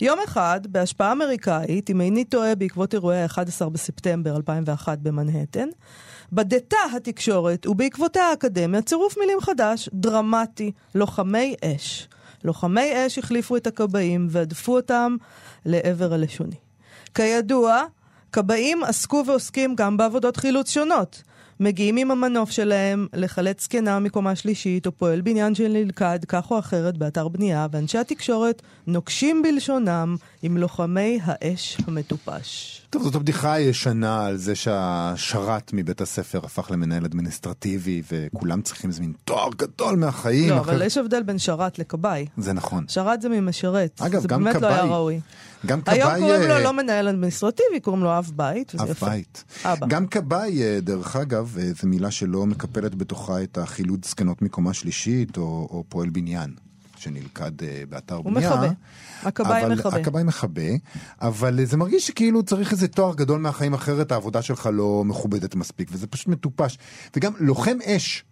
יום 0.00 0.18
אחד, 0.24 0.60
בהשפעה 0.66 1.12
אמריקאית, 1.12 1.90
אם 1.90 2.00
איני 2.00 2.24
טועה 2.24 2.54
בעקבות 2.54 2.94
אירועי 2.94 3.22
ה-11 3.22 3.68
בספטמבר 3.68 4.36
2001 4.36 4.98
במנהטן, 4.98 5.68
בדתה 6.32 6.76
התקשורת 6.96 7.66
ובעקבותיה 7.66 8.22
האקדמיה 8.24 8.82
צירוף 8.82 9.18
מילים 9.18 9.40
חדש, 9.40 9.88
דרמטי, 9.92 10.72
לוחמי 10.94 11.54
אש. 11.64 12.08
לוחמי 12.44 13.06
אש 13.06 13.18
החליפו 13.18 13.56
את 13.56 13.66
הכבאים 13.66 14.26
והדפו 14.30 14.76
אותם 14.76 15.16
לעבר 15.66 16.14
הלשוני. 16.14 16.56
כידוע, 17.14 17.82
כבאים 18.38 18.84
עסקו 18.84 19.24
ועוסקים 19.26 19.74
גם 19.74 19.96
בעבודות 19.96 20.36
חילוץ 20.36 20.70
שונות. 20.70 21.22
מגיעים 21.60 21.96
עם 21.96 22.10
המנוף 22.10 22.50
שלהם 22.50 23.06
לחלץ 23.12 23.62
זקנה 23.64 23.98
מקומה 23.98 24.34
שלישית, 24.36 24.86
או 24.86 24.92
פועל 24.92 25.20
בניין 25.20 25.54
שנלכד 25.54 26.18
כך 26.28 26.50
או 26.50 26.58
אחרת 26.58 26.98
באתר 26.98 27.28
בנייה, 27.28 27.66
ואנשי 27.72 27.98
התקשורת 27.98 28.62
נוקשים 28.86 29.42
בלשונם 29.42 30.16
עם 30.42 30.56
לוחמי 30.56 31.18
האש 31.24 31.76
המטופש. 31.86 32.80
טוב, 32.90 33.02
זאת 33.02 33.14
הבדיחה 33.14 33.52
הישנה 33.52 34.26
על 34.26 34.36
זה 34.36 34.54
שהשרת 34.54 35.70
מבית 35.74 36.00
הספר 36.00 36.40
הפך 36.44 36.70
למנהל 36.70 37.04
אדמיניסטרטיבי 37.04 38.02
וכולם 38.12 38.62
צריכים 38.62 38.90
איזה 38.90 39.00
מין 39.00 39.12
תואר 39.24 39.48
גדול 39.56 39.96
מהחיים. 39.96 40.50
לא, 40.50 40.60
אחר- 40.60 40.72
אבל 40.72 40.82
יש 40.82 40.98
הבדל 40.98 41.22
בין 41.22 41.38
שרת 41.38 41.78
לכבאי. 41.78 42.26
זה 42.36 42.52
נכון. 42.52 42.84
שרת 42.88 43.22
זה 43.22 43.28
ממשרת. 43.28 44.00
אגב, 44.02 44.20
זה 44.20 44.28
גם 44.28 44.44
באמת 44.44 44.62
לא 44.62 44.66
היה 44.66 44.78
כבאי- 44.78 44.90
ראוי. 44.90 45.20
גם 45.66 45.82
כבאי... 45.82 46.02
היום 46.02 46.18
קוראים 46.18 46.42
לו 46.48 46.54
אה, 46.54 46.62
לא 46.62 46.72
מנהל 46.72 47.08
אדמיניסטרטיבי, 47.08 47.80
קוראים 47.82 48.02
לו 48.02 48.18
אב 48.18 48.32
בית, 48.36 48.74
וזה 48.74 48.84
אב 48.84 48.90
יפה. 48.90 49.08
בית. 49.08 49.44
אבא. 49.64 49.86
גם 49.86 50.06
כבאי, 50.06 50.62
אה, 50.62 50.78
דרך 50.80 51.16
אגב, 51.16 51.56
אה, 51.58 51.70
זו 51.82 51.88
מילה 51.88 52.10
שלא 52.10 52.46
מקפלת 52.46 52.94
בתוכה 52.94 53.42
את 53.42 53.58
החילוץ 53.58 54.08
זקנות 54.08 54.42
מקומה 54.42 54.74
שלישית 54.74 55.36
או, 55.36 55.42
או 55.70 55.84
פועל 55.88 56.10
בניין. 56.10 56.54
שנלכד 56.96 57.52
באתר 57.88 58.14
הוא 58.14 58.24
בנייה. 58.24 58.50
מכבה. 58.50 58.68
הכבאי 59.22 59.74
מכבה. 59.74 59.96
הכבאי 59.96 60.22
מכבה, 60.22 60.62
אבל 61.20 61.64
זה 61.64 61.76
מרגיש 61.76 62.06
שכאילו 62.06 62.42
צריך 62.42 62.72
איזה 62.72 62.88
תואר 62.88 63.14
גדול 63.14 63.40
מהחיים 63.40 63.74
אחרת, 63.74 64.12
העבודה 64.12 64.42
שלך 64.42 64.68
לא 64.72 65.02
מכובדת 65.04 65.54
מספיק, 65.54 65.88
וזה 65.92 66.06
פשוט 66.06 66.28
מטופש. 66.28 66.78
וגם 67.16 67.32
לוחם 67.38 67.76
אש, 67.84 68.24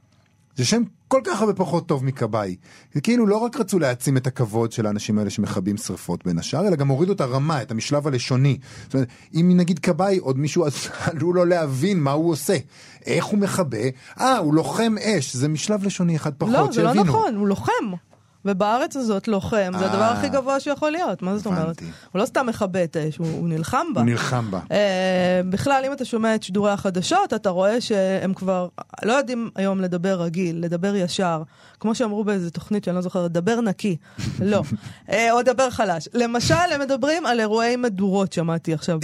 זה 0.56 0.64
שם 0.64 0.82
כל 1.08 1.20
כך 1.24 1.40
הרבה 1.40 1.54
פחות 1.54 1.86
טוב 1.86 2.04
מכבאי. 2.04 2.56
זה 2.94 3.00
כאילו 3.00 3.26
לא 3.26 3.36
רק 3.36 3.56
רצו 3.56 3.78
להעצים 3.78 4.16
את 4.16 4.26
הכבוד 4.26 4.72
של 4.72 4.86
האנשים 4.86 5.18
האלה 5.18 5.30
שמכבים 5.30 5.76
שרפות 5.76 6.24
בין 6.24 6.38
השאר, 6.38 6.68
אלא 6.68 6.76
גם 6.76 6.88
הורידו 6.88 7.12
את 7.12 7.20
הרמה, 7.20 7.62
את 7.62 7.70
המשלב 7.70 8.06
הלשוני. 8.06 8.58
זאת 8.84 8.94
אומרת, 8.94 9.08
אם 9.34 9.52
נגיד 9.56 9.78
כבאי, 9.78 10.18
עוד 10.18 10.38
מישהו 10.38 10.64
עלול 11.10 11.36
לא 11.36 11.46
להבין 11.46 12.00
מה 12.00 12.12
הוא 12.12 12.30
עושה. 12.30 12.56
איך 13.06 13.24
הוא 13.24 13.38
מכבה? 13.38 13.78
אה, 14.20 14.38
הוא 14.38 14.54
לוחם 14.54 14.94
אש, 15.00 15.36
זה 15.36 15.48
משלב 15.48 15.84
לשוני 15.84 16.16
אחד 16.16 16.34
פחות, 16.34 16.52
לא, 16.52 16.68
זה 16.72 16.82
לא 16.82 16.92
שיבינו. 16.92 17.04
נכון, 17.04 17.34
הוא 17.34 17.46
לוחם. 17.48 17.92
ובארץ 18.44 18.96
הזאת 18.96 19.28
לוחם, 19.28 19.72
זה 19.78 19.84
אה. 19.84 19.92
הדבר 19.92 20.04
הכי 20.04 20.28
גבוה 20.28 20.60
שיכול 20.60 20.90
להיות, 20.90 21.22
מה 21.22 21.36
זאת 21.36 21.46
אומרת? 21.46 21.82
הוא 22.12 22.20
לא 22.20 22.26
סתם 22.26 22.46
מכבה 22.46 22.84
את 22.84 22.96
האש, 22.96 23.16
הוא 23.16 23.26
הוא 23.26 23.48
נלחם 23.48 23.86
בה. 23.94 24.00
הוא 24.00 24.10
נלחם 24.10 24.50
בה. 24.50 24.60
אה, 24.70 25.40
בכלל, 25.50 25.82
אם 25.86 25.92
אתה 25.92 26.04
שומע 26.04 26.34
את 26.34 26.42
שידורי 26.42 26.70
החדשות, 26.70 27.34
אתה 27.34 27.50
רואה 27.50 27.80
שהם 27.80 28.34
כבר 28.34 28.68
לא 29.02 29.12
יודעים 29.12 29.50
היום 29.56 29.80
לדבר 29.80 30.22
רגיל, 30.22 30.64
לדבר 30.64 30.94
ישר. 30.96 31.42
כמו 31.82 31.94
שאמרו 31.94 32.24
באיזה 32.24 32.50
תוכנית 32.50 32.84
שאני 32.84 32.96
לא 32.96 33.02
זוכרת, 33.02 33.32
דבר 33.32 33.60
נקי. 33.60 33.96
לא. 34.40 34.62
אה, 35.10 35.32
או 35.32 35.42
דבר 35.42 35.70
חלש. 35.70 36.08
למשל, 36.14 36.54
הם 36.54 36.80
מדברים 36.80 37.26
על 37.26 37.40
אירועי 37.40 37.76
מדורות, 37.76 38.32
שמעתי 38.32 38.74
עכשיו, 38.74 38.98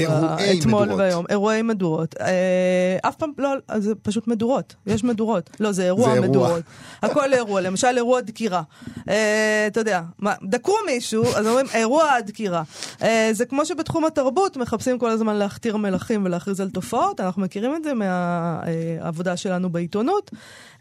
אתמול. 0.59 0.93
והיום. 0.93 1.25
אירועי 1.29 1.63
מדורות. 1.63 2.15
אה, 2.21 2.99
אף 3.09 3.17
פעם, 3.17 3.31
לא, 3.39 3.55
זה 3.79 3.95
פשוט 3.95 4.29
מדורות. 4.29 4.75
יש 4.87 5.05
מדורות. 5.05 5.51
לא, 5.61 5.73
זה 5.73 5.85
אירוע. 5.85 6.21
מדורות. 6.21 6.63
הכל 7.03 7.33
אירוע, 7.33 7.61
למשל 7.61 7.97
אירוע 7.97 8.21
דקירה. 8.21 8.63
אה, 9.09 9.65
אתה 9.67 9.81
יודע, 9.81 10.03
דקרו 10.43 10.77
מישהו, 10.87 11.25
אז 11.25 11.47
אומרים 11.47 11.67
אירוע 11.75 12.21
דקירה. 12.21 12.63
אה, 13.03 13.31
זה 13.33 13.45
כמו 13.45 13.67
שבתחום 13.67 14.05
התרבות 14.05 14.57
מחפשים 14.57 14.99
כל 14.99 15.11
הזמן 15.11 15.37
להכתיר 15.37 15.77
מלכים 15.77 16.25
ולהכריז 16.25 16.61
על 16.61 16.71
תופעות, 16.71 17.21
אנחנו 17.21 17.43
מכירים 17.43 17.77
את 17.77 17.85
זה 17.85 17.93
מהעבודה 17.95 19.37
שלנו 19.37 19.71
בעיתונות, 19.71 20.31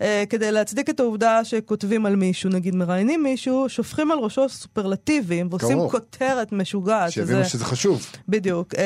אה, 0.01 0.23
כדי 0.29 0.51
להצדיק 0.51 0.89
את 0.89 0.99
העובדה 0.99 1.43
שכותבים 1.43 1.86
על 2.05 2.15
מישהו, 2.15 2.49
נגיד 2.49 2.75
מראיינים 2.75 3.23
מישהו, 3.23 3.65
שופכים 3.69 4.11
על 4.11 4.19
ראשו 4.19 4.49
סופרלטיבים 4.49 5.47
ועושים 5.51 5.77
ברור. 5.77 5.91
כותרת 5.91 6.51
משוגעת. 6.51 7.11
שיבינו 7.11 7.39
שזה- 7.43 7.49
שזה 7.49 7.65
חשוב. 7.65 8.05
בדיוק, 8.29 8.75
אה, 8.75 8.83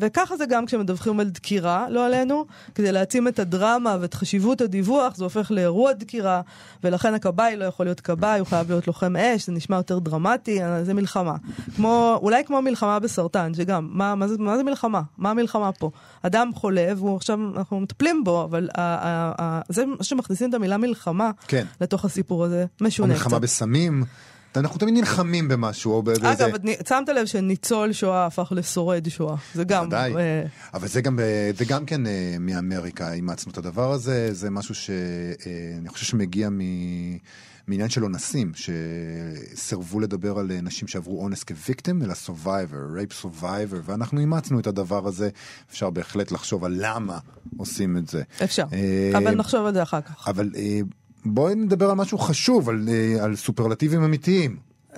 וככה 0.00 0.36
זה 0.36 0.46
גם 0.46 0.66
כשמדווחים 0.66 1.20
על 1.20 1.28
דקירה, 1.30 1.86
לא 1.90 2.06
עלינו, 2.06 2.44
כדי 2.74 2.92
להעצים 2.92 3.28
את 3.28 3.38
הדרמה 3.38 3.96
ואת 4.00 4.14
חשיבות 4.14 4.60
הדיווח, 4.60 5.16
זה 5.16 5.24
הופך 5.24 5.50
לאירוע 5.50 5.92
דקירה, 5.92 6.40
ולכן 6.84 7.14
הכבאי 7.14 7.56
לא 7.56 7.64
יכול 7.64 7.86
להיות 7.86 8.00
כבאי, 8.00 8.38
הוא 8.38 8.46
חייב 8.46 8.70
להיות 8.70 8.86
לוחם 8.86 9.16
אש, 9.16 9.46
זה 9.46 9.52
נשמע 9.52 9.76
יותר 9.76 9.98
דרמטי, 9.98 10.62
אה, 10.62 10.84
זה 10.84 10.94
מלחמה. 10.94 11.34
כמו, 11.76 12.18
אולי 12.22 12.44
כמו 12.44 12.62
מלחמה 12.62 12.98
בסרטן, 12.98 13.54
שגם, 13.54 13.88
מה, 13.92 14.14
מה, 14.14 14.28
זה, 14.28 14.34
מה 14.38 14.56
זה 14.56 14.62
מלחמה? 14.62 15.00
מה 15.18 15.30
המלחמה 15.30 15.72
פה? 15.72 15.90
אדם 16.22 16.50
חולה, 16.54 16.86
והוא 16.96 17.16
עכשיו, 17.16 17.38
אנחנו 17.56 17.80
מטפלים 17.80 18.24
בו, 18.24 18.44
אבל 18.44 18.68
ה, 18.76 18.80
ה, 18.80 19.32
ה, 19.42 19.60
זה 19.68 19.84
שמכניסים 20.02 20.48
את 20.50 20.54
המילה 20.54 20.76
מלחמה 20.76 21.30
כן. 21.48 21.64
לתוך 21.80 22.04
הסיפור 22.04 22.35
הזה, 22.44 22.64
או 22.80 22.86
משונה 22.86 23.12
מלחמה 23.12 23.30
קצת. 23.30 23.40
בסמים. 23.40 24.04
אנחנו 24.56 24.78
תמיד 24.78 24.94
נלחמים 24.94 25.48
במשהו, 25.48 25.92
או 25.92 26.02
באיזה... 26.02 26.32
אגב, 26.32 26.50
שמת 26.88 27.08
לב 27.08 27.26
שניצול 27.26 27.92
שואה 27.92 28.26
הפך 28.26 28.52
לשורד 28.56 29.08
שואה, 29.08 29.36
זה 29.54 29.64
גם... 29.64 29.86
ודאי. 29.86 30.16
אה, 30.16 30.42
אבל 30.74 30.88
זה 30.88 31.00
גם, 31.00 31.20
אה, 31.20 31.50
זה 31.56 31.64
גם 31.64 31.86
כן 31.86 32.06
אה, 32.06 32.36
מאמריקה, 32.40 33.12
אימצנו 33.12 33.52
את 33.52 33.58
הדבר 33.58 33.92
הזה, 33.92 34.28
זה 34.32 34.50
משהו 34.50 34.74
שאני 34.74 35.88
חושב 35.88 36.06
שמגיע 36.06 36.48
מ... 36.50 36.60
מעניין 37.66 37.88
של 37.88 38.04
אונסים, 38.04 38.52
שסירבו 38.54 40.00
לדבר 40.00 40.38
על 40.38 40.50
נשים 40.62 40.88
שעברו 40.88 41.22
אונס 41.22 41.44
כוויקטים, 41.44 42.02
אלא 42.02 42.14
survivor, 42.26 42.98
rape 42.98 43.24
survivor, 43.24 43.76
ואנחנו 43.84 44.20
אימצנו 44.20 44.60
את 44.60 44.66
הדבר 44.66 45.06
הזה, 45.06 45.28
אפשר 45.70 45.90
בהחלט 45.90 46.32
לחשוב 46.32 46.64
על 46.64 46.76
למה 46.78 47.18
עושים 47.56 47.96
את 47.96 48.08
זה. 48.08 48.22
אפשר, 48.44 48.64
אבל 49.16 49.34
נחשוב 49.34 49.66
על 49.66 49.74
זה 49.74 49.82
אחר 49.82 50.00
כך. 50.00 50.28
אבל 50.28 50.50
בואי 51.34 51.54
נדבר 51.54 51.90
על 51.90 51.96
משהו 51.96 52.18
חשוב, 52.18 52.68
על, 52.68 52.88
אה, 52.88 53.24
על 53.24 53.36
סופרלטיבים 53.36 54.04
אמיתיים. 54.04 54.56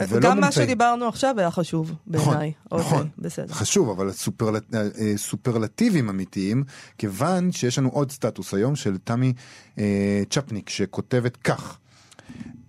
ולא 0.09 0.31
גם 0.31 0.41
מה. 0.41 0.53
שדיברנו 0.53 1.09
עכשיו 1.09 1.35
היה 1.39 1.51
חשוב 1.51 1.93
נכון, 2.07 2.35
בעיניי. 2.35 2.53
נכון, 2.73 2.99
אוקיי, 2.99 3.11
בסדר. 3.19 3.53
חשוב, 3.53 3.91
אבל 3.91 4.13
סופרלט, 4.13 4.75
אה, 4.75 4.81
אה, 4.99 5.13
סופרלטיבים 5.17 6.09
אמיתיים, 6.09 6.65
כיוון 6.99 7.53
שיש 7.53 7.79
לנו 7.79 7.89
עוד 7.89 8.11
סטטוס 8.11 8.55
היום 8.55 8.77
של 8.77 8.99
תמי 9.05 9.33
אה, 9.79 10.23
צ'פניק, 10.31 10.69
שכותבת 10.69 11.37
כך: 11.37 11.79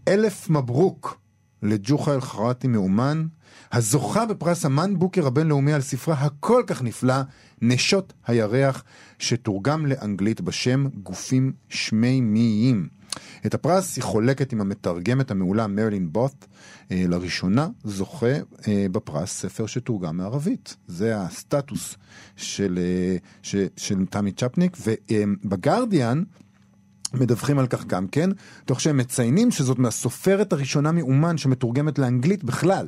אלף 0.08 0.50
מברוק 0.50 1.18
לג'וחה 1.64 2.14
אל-חרטי 2.14 2.68
מאומן, 2.68 3.26
הזוכה 3.72 4.26
בפרס 4.26 4.66
המן 4.66 5.00
בוקר 5.00 5.28
הבינלאומי 5.28 5.74
על 5.74 5.82
ספרה 5.82 6.16
הכל 6.16 6.64
כך 6.68 6.84
נפלא, 6.84 7.22
נשות 7.62 8.14
הירח, 8.28 8.84
שתורגם 9.20 9.86
לאנגלית 9.86 10.42
בשם 10.42 10.88
גופים 11.04 11.52
שמימיים. 11.70 12.99
את 13.46 13.54
הפרס 13.54 13.96
היא 13.96 14.04
חולקת 14.04 14.54
עם 14.54 14.62
המתרגמת 14.62 15.32
המעולה 15.32 15.68
מרלין 15.68 16.14
בות', 16.14 16.46
אה, 16.92 17.04
לראשונה 17.08 17.68
זוכה 17.84 18.36
אה, 18.68 18.86
בפרס 18.92 19.32
ספר 19.32 19.66
שתורגם 19.66 20.18
מערבית. 20.18 20.76
זה 20.88 21.18
הסטטוס 21.18 21.96
של, 22.36 22.80
אה, 22.82 23.18
ש, 23.42 23.56
של 23.78 24.06
תמי 24.06 24.32
צ'פניק, 24.32 24.78
ובגרדיאן 24.86 26.24
מדווחים 27.14 27.60
על 27.60 27.68
כך 27.68 27.86
גם 27.86 28.08
כן, 28.08 28.30
תוך 28.66 28.82
שהם 28.82 28.98
מציינים 28.98 29.52
שזאת 29.52 29.80
מהסופרת 29.80 30.54
הראשונה 30.54 30.92
מאומן 30.92 31.38
שמתורגמת 31.38 32.00
לאנגלית 32.00 32.44
בכלל. 32.44 32.88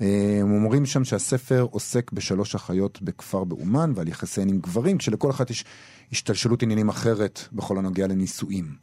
הם 0.00 0.52
אומרים 0.52 0.86
שם 0.86 1.04
שהספר 1.04 1.66
עוסק 1.70 2.12
בשלוש 2.12 2.54
אחיות 2.54 3.02
בכפר 3.02 3.44
באומן 3.44 3.92
ועל 3.94 4.08
יחסיהן 4.08 4.48
עם 4.48 4.58
גברים, 4.58 4.98
כשלכל 4.98 5.30
אחת 5.30 5.50
יש 5.50 5.64
השתלשלות 6.12 6.62
עניינים 6.62 6.88
אחרת 6.88 7.40
בכל 7.52 7.78
הנוגע 7.78 8.06
לנישואים. 8.06 8.74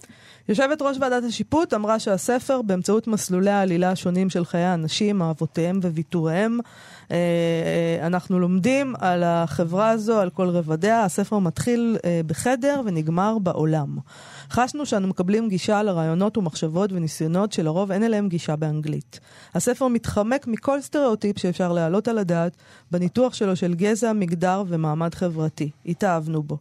יושבת 0.50 0.82
ראש 0.82 0.98
ועדת 1.02 1.24
השיפוט 1.24 1.74
אמרה 1.74 2.00
שהספר, 2.00 2.62
באמצעות 2.62 3.08
מסלולי 3.08 3.52
העלילה 3.52 3.92
השונים 3.92 4.30
של 4.30 4.46
חיי 4.46 4.64
האנשים, 4.64 5.22
אהבותיהם 5.22 5.80
וויתוריהם, 5.84 6.60
אה, 7.12 7.18
אה, 8.02 8.08
אנחנו 8.08 8.40
לומדים 8.40 8.94
על 9.00 9.24
החברה 9.24 9.90
הזו, 9.90 10.20
על 10.20 10.30
כל 10.30 10.50
רבדיה. 10.50 11.04
הספר 11.04 11.40
מתחיל 11.40 11.98
אה, 12.06 12.22
בחדר 12.28 12.82
ונגמר 12.86 13.38
בעולם. 13.40 13.98
חשנו 14.50 14.86
שאנו 14.86 15.08
מקבלים 15.08 15.50
גישה 15.50 15.84
לרעיונות 15.84 16.38
ומחשבות 16.38 16.92
וניסיונות 16.94 17.52
שלרוב 17.52 17.92
אין 17.92 18.04
אליהם 18.04 18.30
גישה 18.30 18.56
באנגלית. 18.56 19.20
הספר 19.56 19.88
מתחמק 19.88 20.48
מכל 20.48 20.82
סטריאוטיפ 20.82 21.40
שאפשר 21.40 21.72
להעלות 21.72 22.08
על 22.08 22.18
הדעת 22.18 22.58
בניתוח 22.92 23.34
שלו 23.34 23.56
של 23.56 23.74
גזע, 23.74 24.14
מגדר 24.14 24.64
ומעמד 24.68 25.16
חברתי. 25.16 25.70
התאהבנו 25.86 26.44
בו. 26.44 26.58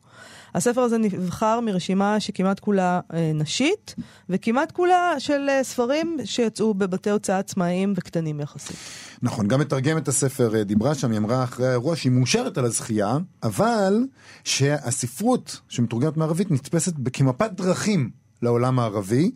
הספר 0.55 0.81
הזה 0.81 0.99
נבחר 0.99 1.61
מרשימה 1.61 2.21
שכמעט 2.21 2.61
כולה 2.61 3.01
אה, 3.15 3.31
נשית, 3.35 3.95
וכמעט 4.29 4.73
כולה 4.73 5.15
של 5.19 5.47
אה, 5.49 5.65
ספרים 5.65 6.17
שיצאו 6.25 6.75
בבתי 6.75 7.11
הוצאה 7.11 7.39
עצמאיים 7.39 7.93
וקטנים 7.97 8.41
יחסית. 8.41 8.77
נכון, 9.23 9.49
גם 9.49 9.61
מתרגמת 9.61 10.09
הספר 10.09 10.57
אה, 10.57 10.65
דיברה 10.65 10.95
שם, 10.95 11.11
היא 11.11 11.19
אמרה 11.19 11.45
אחרי 11.45 11.67
האירוע 11.67 11.97
שהיא 11.97 12.13
מאושרת 12.13 12.59
על 12.59 12.65
הזכייה, 12.65 13.19
אבל 13.43 14.07
שהספרות 14.45 15.61
שמתורגמת 15.69 16.17
מערבית 16.17 16.51
נתפסת 16.51 16.93
כמפת 17.13 17.51
דרכים 17.53 18.20
לעולם 18.43 18.79
הערבי, 18.79 19.31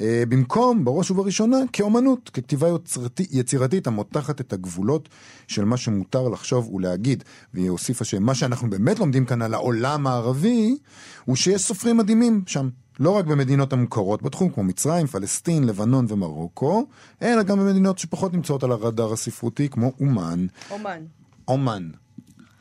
אה, 0.00 0.22
במקום, 0.28 0.84
בראש 0.84 1.10
ובראשונה, 1.10 1.56
כאומנות, 1.72 2.30
ככתיבה 2.30 2.68
יצירתית 3.30 3.86
המותחת 3.86 4.40
את 4.40 4.52
הגבולות 4.52 5.08
של 5.48 5.64
מה 5.64 5.76
שמותר 5.76 6.28
לחשוב 6.28 6.74
ולהגיד. 6.74 7.24
והיא 7.54 7.70
הוסיפה 7.70 8.04
שמה 8.04 8.34
שאנחנו 8.34 8.70
באמת 8.70 8.98
לומדים 8.98 9.24
כאן 9.24 9.42
על 9.42 9.54
העולם 9.54 10.06
הערבי, 10.06 10.76
הוא 11.24 11.36
שיש 11.36 11.62
סופרים 11.62 11.96
מדהימים 11.96 12.42
שם. 12.46 12.68
לא 13.00 13.10
רק 13.10 13.24
במדינות 13.24 13.72
המוכרות 13.72 14.22
בתחום, 14.22 14.50
כמו 14.50 14.62
מצרים, 14.62 15.06
פלסטין, 15.06 15.64
לבנון 15.64 16.06
ומרוקו, 16.08 16.86
אלא 17.22 17.42
גם 17.42 17.58
במדינות 17.58 17.98
שפחות 17.98 18.34
נמצאות 18.34 18.62
על 18.64 18.72
הרדאר 18.72 19.12
הספרותי, 19.12 19.68
כמו 19.68 19.92
אומן, 20.00 20.46
אומן. 20.70 21.02
אומן. 21.48 21.88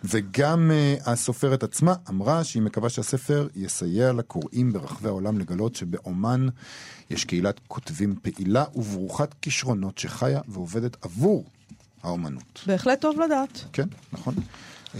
וגם 0.09 0.71
uh, 0.71 1.09
הסופרת 1.09 1.63
עצמה 1.63 1.93
אמרה 2.09 2.43
שהיא 2.43 2.61
מקווה 2.63 2.89
שהספר 2.89 3.47
יסייע 3.55 4.13
לקוראים 4.13 4.73
ברחבי 4.73 5.07
העולם 5.07 5.39
לגלות 5.39 5.75
שבאומן 5.75 6.47
יש 7.09 7.25
קהילת 7.25 7.59
כותבים 7.67 8.15
פעילה 8.21 8.63
וברוכת 8.75 9.33
כישרונות 9.41 9.97
שחיה 9.97 10.41
ועובדת 10.47 10.97
עבור 11.05 11.45
האומנות. 12.03 12.63
בהחלט 12.67 13.01
טוב 13.01 13.19
לדעת. 13.19 13.63
כן, 13.73 13.87
נכון. 14.13 14.35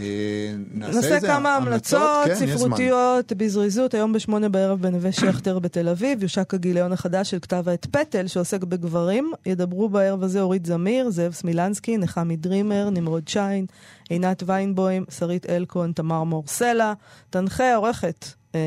אה, 0.02 0.54
נעשה 0.74 0.95
נעשה 0.95 1.16
איזה 1.16 1.28
כמה 1.28 1.56
המלצות 1.56 2.26
כן, 2.26 2.32
יש 2.32 2.38
זמן. 2.38 2.58
ספרותיות 2.58 3.34
בזריזות. 3.34 3.93
היום 3.93 4.14
בשמונה 4.14 4.50
בערב 4.50 4.82
בנווה 4.82 5.12
שכטר 5.12 5.60
בתל 5.60 5.89
אביב 5.89 6.24
יושק 6.24 6.54
הגיליון 6.54 6.91
החדש 6.91 7.32
של 7.32 7.39
כתב 7.39 7.70
העת 7.70 7.86
פטל 7.86 8.28
שעוסק 8.28 8.64
בגברים. 8.64 9.32
ידברו 9.45 9.89
בערב 9.89 10.24
הזה 10.24 10.41
אורית 10.41 10.66
זמיר, 10.66 11.10
זאב 11.10 11.34
סמילנסקי, 11.34 11.98
נחמי 11.98 12.36
דרימר, 12.36 12.89
נמרוד 12.89 13.28
שיין, 13.28 13.66
עינת 14.10 14.43
ויינבוים, 14.45 15.06
שרית 15.10 15.50
אלקון, 15.50 15.91
תמר 15.91 16.24
מור 16.24 16.43
סלע. 16.48 16.93
תנחה 17.30 17.76
עורכת 17.76 18.26
אה, 18.56 18.60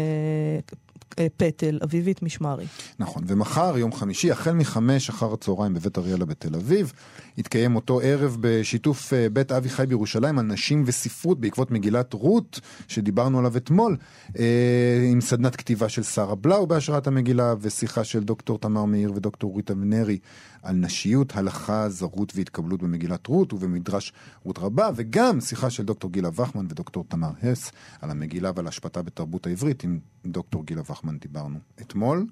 פטל, 1.37 1.79
אביבית 1.85 2.23
משמרי. 2.23 2.67
נכון, 2.99 3.23
ומחר, 3.27 3.79
יום 3.79 3.93
חמישי, 3.93 4.31
החל 4.31 4.53
מחמש 4.53 5.09
אחר 5.09 5.33
הצהריים 5.33 5.75
בבית 5.75 5.99
אריאלה 5.99 6.25
בתל 6.25 6.55
אביב, 6.55 6.93
יתקיים 7.39 7.77
אותו 7.77 8.01
ערב 8.01 8.37
בשיתוף 8.41 9.13
אה, 9.13 9.29
בית 9.29 9.53
אבי 9.53 9.69
חי 9.69 9.87
בירושלים 9.87 10.39
על 10.39 10.45
נשים 10.45 10.85
וספרות 10.87 11.41
בעקבות 11.41 11.71
מגילת 11.71 12.13
רות, 12.13 12.61
שדיברנו 12.89 13.39
עליו 13.39 13.57
אתמול, 13.57 13.97
אה, 14.39 15.09
עם 15.13 15.21
סדנת 15.21 15.57
כתיבה 15.57 15.89
של 15.89 16.03
שרה 16.03 16.35
בלאו 16.35 16.67
בהשראת 16.67 17.07
המגילה, 17.07 17.55
ושיחה 17.61 18.05
של 18.05 18.25
דוקטור 18.25 18.59
תמר 18.59 18.85
מאיר 18.85 19.13
ודוקטור 19.15 19.53
רות 19.53 19.71
אבנרי 19.71 20.19
על 20.63 20.77
נשיות, 20.77 21.37
הלכה, 21.37 21.89
זרות 21.89 22.33
והתקבלות 22.37 22.83
במגילת 22.83 23.27
רות 23.27 23.53
ובמדרש 23.53 24.13
רות 24.45 24.59
רבה, 24.59 24.91
וגם 24.97 25.41
שיחה 25.41 25.71
של 25.71 25.85
דוקטור 25.85 26.13
גילה 26.13 26.29
וחמן 26.35 26.67
ודוקטור 26.69 27.05
תמר 27.09 27.31
הס 27.43 27.73
על 28.01 28.11
המגילה 28.11 28.51
ועל 28.57 28.67
השפעתה 28.67 29.03
בתרבות 29.03 29.47
העברית 29.47 29.85
עם 29.85 29.99
דוקטור 30.27 30.65
גילה 30.65 30.83
וחמן. 30.91 31.00
נחמן 31.01 31.19
דיברנו 31.19 31.59
אתמול. 31.81 32.27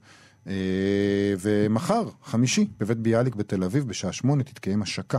אה, 0.46 0.54
ומחר, 1.40 2.08
חמישי, 2.24 2.66
בבית 2.80 2.98
ביאליק 2.98 3.34
בתל 3.34 3.64
אביב, 3.64 3.88
בשעה 3.88 4.12
שמונה, 4.12 4.42
תתקיים 4.42 4.82
השקה 4.82 5.18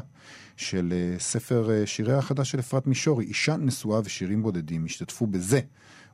של 0.57 0.93
אה, 0.93 1.19
ספר 1.19 1.71
אה, 1.71 1.85
שיריה 1.85 2.17
החדש 2.17 2.51
של 2.51 2.59
אפרת 2.59 2.87
מישורי, 2.87 3.25
אישה 3.25 3.55
נשואה 3.57 4.01
ושירים 4.03 4.43
בודדים. 4.43 4.85
השתתפו 4.85 5.27
בזה 5.27 5.59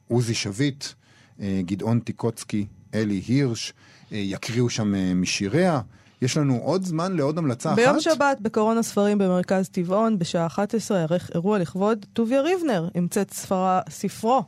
עוזי 0.07 0.33
שביט, 0.33 0.85
גדעון 1.39 1.99
טיקוצקי, 1.99 2.65
אלי 2.93 3.21
הירש, 3.27 3.73
יקריאו 4.11 4.69
שם 4.69 5.21
משיריה. 5.21 5.81
יש 6.21 6.37
לנו 6.37 6.57
עוד 6.57 6.85
זמן 6.85 7.13
לעוד 7.15 7.37
המלצה 7.37 7.69
אחת. 7.69 7.79
ביום 7.79 7.99
שבת 7.99 8.37
בקורונה 8.41 8.83
ספרים 8.83 9.17
במרכז 9.17 9.69
טבעון, 9.69 10.19
בשעה 10.19 10.45
11, 10.45 10.99
יערך 10.99 11.29
אירוע 11.33 11.59
לכבוד 11.59 12.05
טוביה 12.13 12.41
ריבנר, 12.41 12.89
עם 12.93 13.07
צאת 13.07 13.33
ספרה, 13.33 13.81
ספרו. 13.89 14.43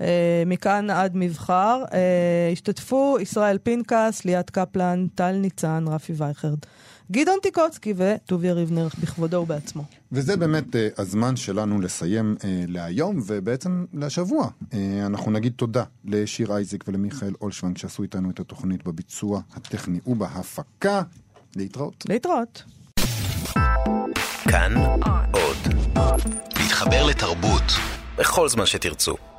אה, 0.00 0.42
מכאן 0.46 0.90
עד 0.90 1.12
מבחר. 1.14 1.84
אה, 1.92 2.48
השתתפו 2.52 3.16
ישראל 3.20 3.58
פנקס, 3.62 4.24
ליאת 4.24 4.50
קפלן, 4.50 5.06
טל 5.14 5.32
ניצן, 5.32 5.84
רפי 5.88 6.12
וייכרד, 6.16 6.58
גדעון 7.10 7.38
טיקוצקי 7.42 7.94
וטוביה 7.96 8.52
ריבנר 8.52 8.88
בכבודו 9.02 9.36
ובעצמו. 9.36 9.84
וזה 10.12 10.36
באמת 10.36 10.76
אה, 10.76 10.88
הזמן 10.98 11.36
שלנו 11.36 11.80
לסיים 11.80 12.36
אה, 12.44 12.64
להיום 12.68 13.20
ובעצם 13.26 13.84
לשבוע. 13.94 14.48
אה, 14.74 15.06
אנחנו 15.06 15.30
נגיד 15.30 15.52
תודה 15.56 15.84
לשיר 16.04 16.52
אייזיק 16.52 16.84
ולמיכאל 16.88 17.32
אולשוונג 17.40 17.78
שעשו 17.78 18.02
איתנו 18.02 18.30
את 18.30 18.40
התוכנית 18.40 18.84
בביצוע 18.84 19.40
הטכני 19.54 19.98
ובהפקה. 20.06 21.02
להתראות. 21.56 22.04
להתראות. 22.08 22.62
כאן 24.50 24.74
עוד. 25.32 25.56
להתחבר 26.56 27.06
לתרבות 27.06 27.62
בכל 28.18 28.48
זמן 28.48 28.66
שתרצו. 28.66 29.35